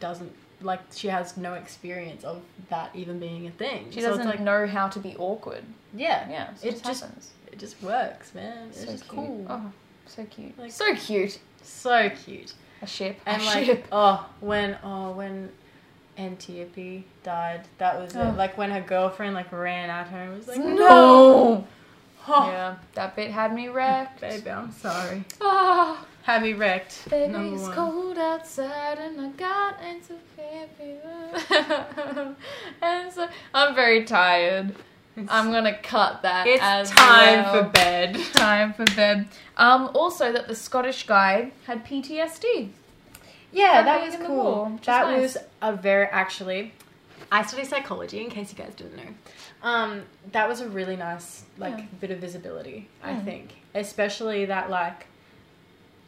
doesn't 0.00 0.32
like 0.62 0.80
she 0.94 1.08
has 1.08 1.36
no 1.36 1.54
experience 1.54 2.24
of 2.24 2.40
that 2.70 2.90
even 2.94 3.18
being 3.18 3.46
a 3.46 3.50
thing. 3.50 3.88
She 3.90 4.00
So 4.00 4.08
doesn't 4.10 4.26
like 4.26 4.40
know 4.40 4.66
how 4.66 4.88
to 4.88 4.98
be 4.98 5.14
awkward. 5.18 5.64
yeah, 5.94 6.28
Yeah, 6.30 6.54
so 6.54 6.66
It 6.66 6.68
it 6.68 6.72
just, 6.72 6.84
just- 6.84 7.00
happens. 7.02 7.30
it 7.52 7.58
just 7.58 7.82
works, 7.82 8.34
man. 8.34 8.68
It's 8.68 8.80
so 8.80 8.86
just 8.86 9.04
cute. 9.08 9.14
cool. 9.14 9.46
Oh, 9.48 9.72
so 10.06 10.24
cute. 10.24 10.58
Like- 10.58 10.72
so 10.72 10.94
cute. 10.94 11.38
So 11.62 12.08
cute. 12.10 12.54
A 12.82 12.86
ship. 12.86 13.20
And 13.26 13.42
a 13.42 13.44
like 13.44 13.64
ship. 13.64 13.86
oh 13.92 14.28
when 14.40 14.76
oh 14.84 15.12
when 15.12 15.50
Antiope 16.18 17.04
died, 17.22 17.62
that 17.78 17.98
was 18.00 18.16
Oh. 18.16 18.28
it. 18.30 18.36
Like 18.36 18.56
when 18.56 18.70
her 18.70 18.80
girlfriend 18.80 19.34
like 19.34 19.52
ran 19.52 19.90
at 19.90 20.08
her 20.08 20.18
and 20.24 20.36
was 20.38 20.48
like, 20.48 20.58
No. 20.58 21.66
Oh, 22.28 22.46
Yeah, 22.48 22.74
that 22.94 23.14
bit 23.14 23.30
had 23.30 23.54
me 23.54 23.68
wrecked. 23.68 24.20
baby, 24.20 24.50
I'm 24.50 24.72
sorry. 24.72 25.24
Ah, 25.40 26.04
Had 26.26 26.42
me 26.42 26.54
wrecked. 26.54 27.08
baby, 27.08 27.32
number 27.32 27.54
it's 27.54 27.62
one. 27.62 27.72
cold 27.72 28.18
outside 28.18 28.98
and 28.98 29.20
I 29.20 29.28
got 29.30 29.76
into 29.80 30.14
fever. 30.34 31.44
and 32.82 33.12
so 33.12 33.28
I'm 33.54 33.74
very 33.76 34.04
tired. 34.04 34.74
I'm 35.28 35.52
gonna 35.52 35.78
cut 35.78 36.22
that. 36.22 36.46
It's 36.48 36.60
as 36.62 36.90
time 36.90 37.44
well. 37.44 37.62
for 37.64 37.70
bed. 37.70 38.18
time 38.32 38.72
for 38.74 38.84
bed. 38.96 39.28
Um, 39.56 39.90
also 39.94 40.32
that 40.32 40.48
the 40.48 40.54
Scottish 40.56 41.06
guy 41.06 41.52
had 41.66 41.86
PTSD. 41.86 42.70
Yeah, 43.52 43.76
From 43.76 43.84
that 43.86 44.04
was 44.06 44.16
cool. 44.26 44.36
war, 44.36 44.78
that 44.84 45.06
nice. 45.06 45.20
was 45.22 45.36
a 45.62 45.76
very 45.76 46.06
actually. 46.06 46.72
I 47.32 47.44
study 47.44 47.64
psychology, 47.64 48.20
in 48.20 48.30
case 48.30 48.52
you 48.52 48.58
guys 48.58 48.74
didn't 48.74 48.96
know. 48.96 49.14
Um, 49.62 50.02
that 50.32 50.48
was 50.48 50.60
a 50.60 50.68
really 50.68 50.96
nice 50.96 51.44
like 51.56 51.78
Yeah. 51.78 51.84
bit 52.00 52.10
of 52.10 52.18
visibility. 52.18 52.88
I 53.02 53.12
Mm. 53.12 53.24
think, 53.24 53.54
especially 53.76 54.44
that 54.46 54.70
like, 54.70 55.06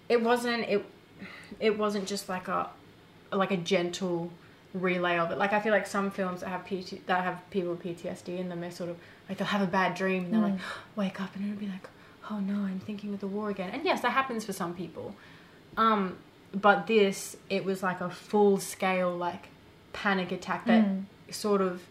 it 0.08 0.22
wasn't 0.22 0.62
it, 0.68 0.84
it 1.60 1.78
wasn't 1.78 2.06
just 2.06 2.28
like 2.28 2.48
a, 2.48 2.68
like 3.32 3.50
a 3.50 3.56
gentle 3.56 4.30
relay 4.74 5.18
of 5.18 5.30
it. 5.30 5.38
Like 5.38 5.52
I 5.52 5.60
feel 5.60 5.72
like 5.72 5.86
some 5.86 6.10
films 6.10 6.40
that 6.40 6.48
have 6.48 6.64
PT, 6.64 7.06
that 7.06 7.24
have 7.24 7.42
people 7.50 7.70
with 7.70 7.82
PTSD 7.82 8.38
in 8.38 8.48
them, 8.48 8.60
they're 8.60 8.70
sort 8.70 8.90
of 8.90 8.96
like 9.28 9.38
they'll 9.38 9.46
have 9.48 9.62
a 9.62 9.66
bad 9.70 9.94
dream 9.94 10.24
and 10.26 10.34
they're 10.34 10.40
like 10.40 10.58
wake 10.96 11.20
up 11.20 11.34
and 11.36 11.44
it'll 11.44 11.58
be 11.60 11.66
like, 11.66 11.88
oh 12.30 12.38
no, 12.40 12.54
I'm 12.64 12.80
thinking 12.80 13.12
of 13.14 13.20
the 13.20 13.26
war 13.26 13.50
again. 13.50 13.70
And 13.72 13.84
yes, 13.84 14.00
that 14.02 14.12
happens 14.12 14.44
for 14.44 14.52
some 14.52 14.74
people. 14.74 15.14
Um, 15.76 16.16
but 16.54 16.86
this, 16.86 17.36
it 17.50 17.64
was 17.64 17.82
like 17.82 18.00
a 18.00 18.08
full 18.10 18.58
scale 18.58 19.14
like 19.16 19.48
panic 19.92 20.32
attack 20.32 20.64
that 20.66 20.84
Mm. 20.84 21.04
sort 21.30 21.60
of 21.60 21.82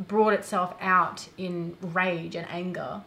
brought 0.00 0.32
itself 0.32 0.74
out 0.80 1.28
in 1.36 1.76
rage 1.80 2.34
and 2.34 2.46
anger. 2.50 3.02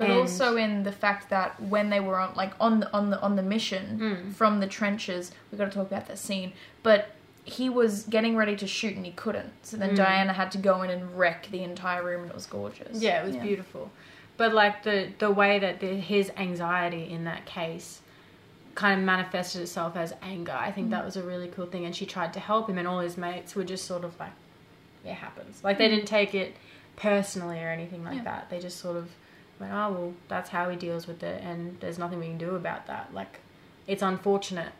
But 0.00 0.08
And- 0.08 0.18
also 0.18 0.56
in 0.56 0.82
the 0.84 0.92
fact 0.92 1.28
that 1.28 1.60
when 1.62 1.90
they 1.90 2.00
were 2.00 2.18
on 2.18 2.32
like 2.34 2.54
on 2.58 2.80
the 2.80 2.90
on 2.90 3.10
the 3.10 3.20
on 3.20 3.36
the 3.36 3.42
mission 3.42 3.98
Mm. 4.00 4.32
from 4.34 4.58
the 4.60 4.66
trenches, 4.66 5.30
we 5.52 5.58
got 5.58 5.66
to 5.66 5.70
talk 5.70 5.88
about 5.88 6.08
that 6.08 6.18
scene. 6.18 6.54
But 6.82 7.10
he 7.44 7.68
was 7.68 8.04
getting 8.04 8.34
ready 8.34 8.56
to 8.56 8.66
shoot 8.66 8.96
and 8.96 9.04
he 9.04 9.12
couldn't. 9.12 9.52
So 9.62 9.76
then 9.76 9.90
Mm. 9.90 9.96
Diana 9.96 10.32
had 10.32 10.50
to 10.52 10.58
go 10.58 10.80
in 10.82 10.88
and 10.90 11.18
wreck 11.18 11.48
the 11.50 11.62
entire 11.62 12.02
room, 12.02 12.22
and 12.22 12.30
it 12.30 12.34
was 12.34 12.46
gorgeous. 12.46 13.02
Yeah, 13.02 13.22
it 13.22 13.26
was 13.26 13.36
beautiful. 13.36 13.90
But 14.38 14.54
like 14.54 14.84
the 14.84 15.08
the 15.18 15.30
way 15.30 15.58
that 15.58 15.80
the, 15.80 15.88
his 16.00 16.32
anxiety 16.38 17.10
in 17.10 17.24
that 17.24 17.44
case 17.44 18.00
kind 18.74 18.98
of 18.98 19.04
manifested 19.04 19.60
itself 19.60 19.96
as 19.98 20.14
anger, 20.22 20.56
I 20.58 20.72
think 20.72 20.86
Mm. 20.86 20.92
that 20.92 21.04
was 21.04 21.18
a 21.18 21.22
really 21.22 21.48
cool 21.48 21.66
thing. 21.66 21.84
And 21.84 21.94
she 21.94 22.06
tried 22.06 22.32
to 22.32 22.40
help 22.40 22.70
him, 22.70 22.78
and 22.78 22.88
all 22.88 23.00
his 23.00 23.18
mates 23.18 23.54
were 23.54 23.64
just 23.64 23.84
sort 23.84 24.02
of 24.04 24.18
like, 24.18 24.32
"It 25.04 25.12
happens." 25.12 25.62
Like 25.62 25.76
they 25.76 25.88
didn't 25.88 26.06
take 26.06 26.34
it 26.34 26.56
personally 26.96 27.62
or 27.62 27.68
anything 27.68 28.02
like. 28.02 28.16
Yeah. 28.16 28.24
that. 28.24 28.48
They 28.48 28.60
just 28.60 28.78
sort 28.78 28.96
of 28.96 29.10
"Oh 29.68 29.92
well, 29.92 30.14
that's 30.28 30.50
how 30.50 30.70
he 30.70 30.76
deals 30.76 31.06
with 31.06 31.22
it, 31.22 31.42
and 31.42 31.78
there's 31.80 31.98
nothing 31.98 32.18
we 32.18 32.26
can 32.26 32.38
do 32.38 32.54
about 32.54 32.86
that." 32.86 33.12
Like 33.12 33.40
it's 33.86 34.02
unfortunate, 34.02 34.72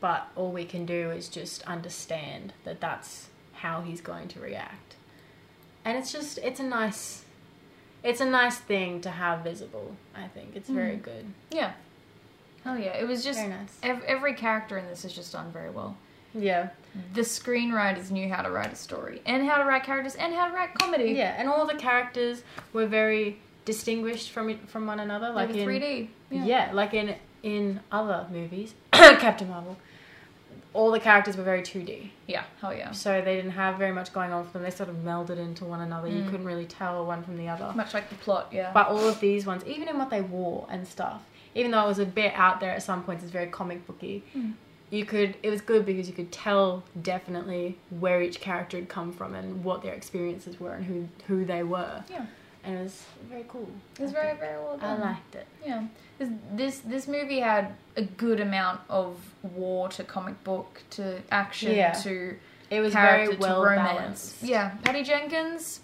but 0.00 0.28
all 0.34 0.50
we 0.50 0.64
can 0.64 0.86
do 0.86 1.10
is 1.10 1.28
just 1.28 1.62
understand 1.62 2.52
that 2.64 2.80
that's 2.80 3.28
how 3.54 3.82
he's 3.82 4.00
going 4.00 4.28
to 4.28 4.40
react. 4.40 4.96
And 5.84 5.98
it's 5.98 6.12
just 6.12 6.38
it's 6.38 6.60
a 6.60 6.64
nice 6.64 7.24
it's 8.02 8.20
a 8.20 8.26
nice 8.26 8.58
thing 8.58 9.00
to 9.00 9.10
have 9.10 9.40
visible, 9.40 9.96
I 10.14 10.28
think. 10.28 10.54
It's 10.54 10.68
very 10.68 10.92
mm-hmm. 10.92 11.02
good. 11.02 11.26
Yeah. 11.50 11.72
Oh 12.66 12.76
yeah, 12.76 12.96
it 12.96 13.06
was 13.08 13.24
just 13.24 13.38
Very 13.38 13.50
nice. 13.50 13.78
ev- 13.82 14.04
every 14.06 14.34
character 14.34 14.78
in 14.78 14.86
this 14.86 15.04
is 15.04 15.12
just 15.12 15.32
done 15.32 15.50
very 15.52 15.70
well. 15.70 15.96
Yeah. 16.34 16.70
The 17.14 17.22
screenwriters 17.22 18.10
knew 18.10 18.28
how 18.28 18.42
to 18.42 18.50
write 18.50 18.72
a 18.72 18.76
story 18.76 19.22
and 19.26 19.46
how 19.46 19.56
to 19.56 19.64
write 19.64 19.84
characters 19.84 20.14
and 20.14 20.34
how 20.34 20.48
to 20.48 20.54
write 20.54 20.74
comedy. 20.74 21.12
Yeah, 21.12 21.34
and 21.38 21.48
all 21.48 21.66
the 21.66 21.74
characters 21.74 22.42
were 22.72 22.86
very 22.86 23.38
distinguished 23.64 24.30
from 24.30 24.50
it, 24.50 24.68
from 24.68 24.86
one 24.86 25.00
another 25.00 25.30
like 25.30 25.50
in 25.50 25.56
in 25.56 25.68
3D. 25.68 26.08
yeah. 26.30 26.70
like 26.72 26.94
in 26.94 27.14
in 27.42 27.80
other 27.92 28.26
movies, 28.30 28.74
Captain 28.92 29.48
Marvel. 29.48 29.76
All 30.72 30.90
the 30.90 30.98
characters 30.98 31.36
were 31.36 31.44
very 31.44 31.62
2D. 31.62 32.08
Yeah. 32.26 32.42
Hell 32.60 32.74
yeah. 32.74 32.90
So 32.90 33.20
they 33.20 33.36
didn't 33.36 33.52
have 33.52 33.78
very 33.78 33.92
much 33.92 34.12
going 34.12 34.32
on 34.32 34.44
for 34.44 34.54
them. 34.54 34.62
They 34.64 34.70
sort 34.70 34.88
of 34.88 34.96
melded 34.96 35.38
into 35.38 35.64
one 35.64 35.80
another. 35.80 36.08
You 36.08 36.22
Mm. 36.22 36.30
couldn't 36.30 36.46
really 36.46 36.64
tell 36.66 37.06
one 37.06 37.22
from 37.22 37.36
the 37.36 37.48
other. 37.48 37.72
Much 37.76 37.94
like 37.94 38.08
the 38.08 38.16
plot. 38.16 38.48
Yeah. 38.50 38.72
But 38.74 38.88
all 38.88 39.06
of 39.06 39.20
these 39.20 39.46
ones, 39.46 39.62
even 39.66 39.86
in 39.88 39.98
what 39.98 40.10
they 40.10 40.20
wore 40.20 40.66
and 40.68 40.88
stuff, 40.88 41.22
even 41.54 41.70
though 41.70 41.84
it 41.84 41.86
was 41.86 42.00
a 42.00 42.04
bit 42.06 42.32
out 42.34 42.58
there 42.58 42.72
at 42.72 42.82
some 42.82 43.04
points, 43.04 43.22
it's 43.22 43.30
very 43.32 43.46
comic 43.46 43.86
booky. 43.86 44.24
Mm. 44.36 44.54
You 44.90 45.04
could, 45.04 45.36
it 45.44 45.50
was 45.50 45.60
good 45.60 45.86
because 45.86 46.08
you 46.08 46.14
could 46.14 46.32
tell 46.32 46.82
definitely 47.00 47.78
where 47.90 48.20
each 48.20 48.40
character 48.40 48.76
had 48.76 48.88
come 48.88 49.12
from 49.12 49.34
and 49.34 49.62
what 49.62 49.82
their 49.82 49.92
experiences 49.94 50.58
were 50.58 50.72
and 50.72 50.84
who 50.86 51.08
who 51.28 51.44
they 51.44 51.62
were. 51.62 52.02
Yeah. 52.10 52.26
And 52.64 52.78
it 52.78 52.82
was 52.82 53.02
very 53.28 53.44
cool. 53.48 53.68
It 53.98 54.02
was 54.02 54.10
I 54.10 54.14
very 54.14 54.28
think. 54.28 54.40
very 54.40 54.58
well 54.58 54.76
done. 54.78 55.02
I 55.02 55.04
liked 55.12 55.34
it. 55.34 55.46
Yeah, 55.66 55.84
this, 56.18 56.28
this 56.52 56.78
this 56.80 57.08
movie 57.08 57.40
had 57.40 57.74
a 57.96 58.02
good 58.02 58.40
amount 58.40 58.80
of 58.88 59.16
war 59.42 59.88
to 59.90 60.04
comic 60.04 60.42
book 60.44 60.82
to 60.90 61.20
action 61.30 61.72
Yeah. 61.74 61.92
to 62.02 62.36
It 62.70 62.80
was 62.80 62.92
very 62.92 63.36
well 63.36 63.62
romance. 63.62 63.88
balanced. 63.98 64.42
Yeah, 64.42 64.70
Patty 64.82 65.02
Jenkins, 65.02 65.80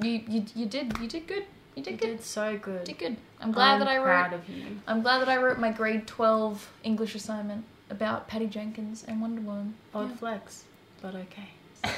you 0.00 0.22
you 0.28 0.44
you 0.54 0.66
did 0.66 0.96
you 0.98 1.08
did 1.08 1.26
good. 1.26 1.44
You 1.74 1.82
You 1.82 1.82
did 1.84 2.00
good. 2.00 2.06
did 2.18 2.24
so 2.24 2.58
good. 2.58 2.84
Did 2.84 2.98
good. 2.98 3.16
I'm 3.40 3.52
glad 3.52 3.74
I'm 3.74 3.78
that 3.80 3.88
I 3.88 3.98
proud 3.98 4.32
wrote. 4.32 4.40
of 4.40 4.48
you. 4.48 4.80
I'm 4.88 5.00
glad 5.02 5.20
that 5.20 5.28
I 5.28 5.36
wrote 5.36 5.58
my 5.58 5.70
grade 5.70 6.06
twelve 6.06 6.70
English 6.82 7.14
assignment 7.14 7.64
about 7.90 8.26
Patty 8.28 8.46
Jenkins 8.46 9.04
and 9.06 9.20
Wonder 9.22 9.40
Woman. 9.40 9.74
Odd 9.94 10.18
flex, 10.18 10.64
but 11.02 11.14
okay. 11.14 11.50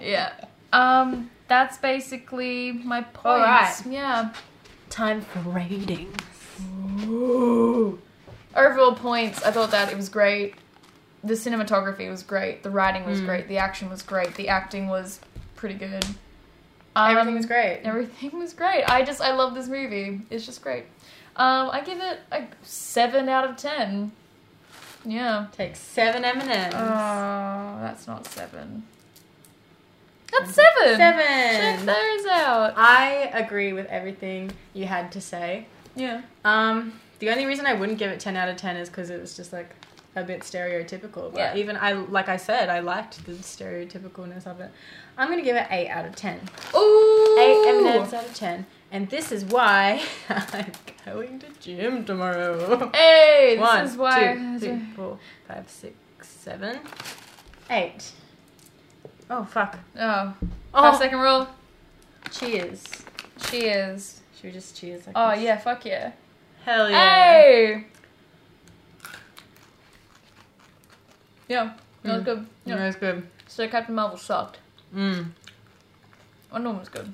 Yeah. 0.00 0.32
Um, 0.72 1.30
that's 1.48 1.78
basically 1.78 2.72
my 2.72 3.02
points. 3.02 3.24
All 3.26 3.38
right. 3.38 3.74
Yeah. 3.88 4.32
Time 4.90 5.20
for 5.20 5.40
ratings. 5.40 6.16
Ooh. 7.04 7.98
Overall 8.54 8.94
points, 8.94 9.42
I 9.42 9.50
thought 9.50 9.70
that 9.72 9.90
it 9.90 9.96
was 9.96 10.08
great. 10.08 10.54
The 11.22 11.34
cinematography 11.34 12.08
was 12.08 12.22
great. 12.22 12.62
The 12.62 12.70
writing 12.70 13.04
was 13.04 13.20
Mm. 13.20 13.26
great. 13.26 13.48
The 13.48 13.58
action 13.58 13.90
was 13.90 14.02
great. 14.02 14.34
The 14.34 14.48
acting 14.48 14.88
was 14.88 15.20
pretty 15.56 15.74
good. 15.74 16.04
Um, 16.94 17.10
Everything 17.10 17.34
was 17.34 17.46
great. 17.46 17.80
Everything 17.84 18.38
was 18.38 18.54
great. 18.54 18.84
I 18.84 19.02
just 19.02 19.20
I 19.20 19.32
love 19.32 19.54
this 19.54 19.68
movie. 19.68 20.22
It's 20.30 20.46
just 20.46 20.62
great. 20.62 20.84
Um, 21.36 21.68
I 21.70 21.82
give 21.82 22.00
it 22.00 22.20
a 22.32 22.44
seven 22.62 23.28
out 23.28 23.44
of 23.48 23.56
ten. 23.56 24.12
Yeah. 25.04 25.46
Take 25.52 25.76
seven 25.76 26.24
M 26.24 26.40
and 26.40 26.50
M's. 26.50 26.74
Oh, 26.74 27.78
that's 27.82 28.06
not 28.06 28.26
seven. 28.26 28.84
That's 30.40 30.54
seven. 30.54 30.96
Seven. 30.96 31.22
Check 31.24 31.78
those 31.80 32.26
out. 32.26 32.74
I 32.76 33.30
agree 33.34 33.72
with 33.72 33.86
everything 33.86 34.50
you 34.74 34.86
had 34.86 35.12
to 35.12 35.20
say. 35.20 35.66
Yeah. 35.94 36.22
Um, 36.44 37.00
the 37.18 37.30
only 37.30 37.46
reason 37.46 37.66
I 37.66 37.72
wouldn't 37.74 37.98
give 37.98 38.10
it 38.10 38.20
ten 38.20 38.36
out 38.36 38.48
of 38.48 38.56
ten 38.56 38.76
is 38.76 38.88
because 38.88 39.10
it 39.10 39.20
was 39.20 39.36
just 39.36 39.52
like 39.52 39.70
a 40.14 40.22
bit 40.22 40.40
stereotypical. 40.40 41.30
But 41.32 41.36
Yeah. 41.38 41.56
even 41.56 41.76
I, 41.76 41.92
like 41.92 42.28
I 42.28 42.36
said, 42.36 42.68
I 42.68 42.80
liked 42.80 43.24
the 43.26 43.32
stereotypicalness 43.32 44.46
of 44.46 44.60
it. 44.60 44.70
I'm 45.18 45.28
gonna 45.30 45.42
give 45.42 45.56
it 45.56 45.66
eight 45.70 45.88
out 45.88 46.04
of 46.06 46.14
ten. 46.16 46.40
Ooh. 46.74 47.36
Eight 47.38 47.68
M&Ms 47.86 48.12
out 48.14 48.24
of 48.26 48.34
ten. 48.34 48.66
And 48.92 49.08
this 49.10 49.32
is 49.32 49.44
why 49.44 50.02
I'm 50.28 50.66
going 51.04 51.38
to 51.40 51.46
gym 51.60 52.04
tomorrow. 52.04 52.90
Hey, 52.94 53.56
this 53.56 53.60
One, 53.60 53.84
is 53.84 53.96
why. 53.96 54.34
two, 54.34 54.58
three, 54.58 54.80
four, 54.94 55.18
five, 55.48 55.68
six, 55.68 55.94
seven, 56.20 56.78
eight. 57.70 58.12
Oh 59.30 59.44
fuck! 59.44 59.76
Oh, 59.98 60.34
Oh, 60.74 60.82
five 60.82 60.96
second 60.96 61.18
rule. 61.18 61.48
cheers! 62.30 62.84
Cheers. 63.40 64.20
Should 64.36 64.44
we 64.44 64.50
just 64.52 64.76
cheers? 64.76 65.06
Like 65.06 65.16
Oh 65.18 65.30
this? 65.34 65.40
yeah, 65.42 65.56
fuck 65.58 65.84
yeah. 65.84 66.12
Hell 66.64 66.90
yeah! 66.90 66.98
Hey. 67.14 67.84
Yeah, 71.48 71.72
that 72.02 72.12
was 72.12 72.22
Mm. 72.22 72.24
good. 72.24 72.46
Yeah, 72.64 72.74
Yeah. 72.74 72.80
that's 72.82 72.96
good. 72.96 73.28
So 73.46 73.68
Captain 73.68 73.94
Marvel 73.94 74.18
sucked. 74.18 74.58
Mm. 74.94 75.30
Wonder 76.52 76.68
Woman 76.68 76.80
was 76.80 76.88
good. 76.88 77.12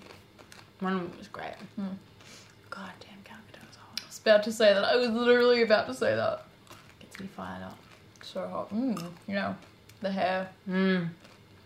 One 0.81 0.95
of 0.95 1.01
them 1.01 1.19
was 1.19 1.29
great. 1.29 1.55
Mm. 1.79 1.97
God 2.71 2.91
damn, 3.01 3.21
Gal 3.25 3.37
Gadot's 3.53 3.77
hot. 3.77 4.01
I 4.03 4.07
was 4.07 4.19
about 4.19 4.43
to 4.45 4.53
say 4.53 4.73
that. 4.73 4.85
I 4.85 4.97
was 4.97 5.11
literally 5.11 5.63
about 5.63 5.87
to 5.87 5.95
say 5.95 6.15
that. 6.15 6.45
Gets 7.01 7.21
me 7.21 7.27
fired 7.27 7.63
up. 7.63 7.79
So 8.23 8.47
hot. 8.49 8.71
Mm, 8.71 9.11
you 9.29 9.35
know, 9.35 9.55
the 10.01 10.11
hair. 10.11 10.49
Mm. 10.69 11.09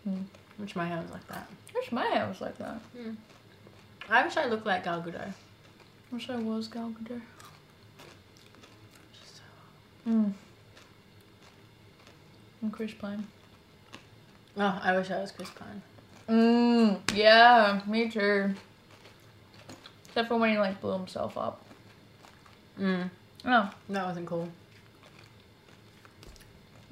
Mm. 0.08 0.24
Wish 0.58 0.76
my 0.76 0.86
hair 0.86 1.00
was 1.02 1.10
like 1.10 1.26
that. 1.28 1.48
wish 1.74 1.92
my 1.92 2.04
hair 2.06 2.26
was 2.28 2.40
like 2.40 2.56
that. 2.58 2.80
I 4.08 4.24
wish 4.24 4.36
I 4.36 4.46
looked 4.46 4.64
like 4.66 4.84
Gal 4.84 5.02
Gadot. 5.02 5.32
wish 6.12 6.30
I 6.30 6.36
was 6.36 6.68
Gal 6.68 6.90
Gadot. 7.02 7.20
So 9.12 9.42
Mm. 10.10 10.32
And 12.62 12.72
Chris 12.72 12.92
Pine. 12.94 13.26
Oh, 14.56 14.80
I 14.82 14.96
wish 14.96 15.10
I 15.10 15.20
was 15.20 15.32
Chris 15.32 15.50
Pine. 15.50 15.82
Mm, 16.28 17.00
yeah, 17.14 17.80
me 17.86 18.08
too. 18.08 18.54
Except 20.08 20.28
for 20.28 20.36
when 20.38 20.50
he 20.52 20.58
like 20.58 20.80
blew 20.80 20.92
himself 20.92 21.36
up. 21.36 21.62
Mm. 22.80 23.10
Oh, 23.44 23.70
That 23.90 24.06
wasn't 24.06 24.26
cool. 24.26 24.48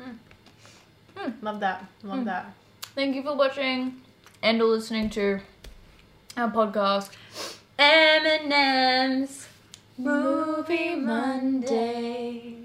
Mm. 0.01 0.17
Hmm. 1.17 1.31
Love 1.45 1.61
that. 1.61 1.87
Love 2.03 2.19
Hmm. 2.19 2.25
that. 2.27 2.53
Thank 2.95 3.15
you 3.15 3.23
for 3.23 3.35
watching 3.37 4.01
and 4.43 4.61
or 4.61 4.67
listening 4.67 5.11
to 5.11 5.41
our 6.37 6.51
podcast. 6.51 7.11
M&M's 7.79 9.49
Movie 9.99 10.95
Monday. 10.97 12.64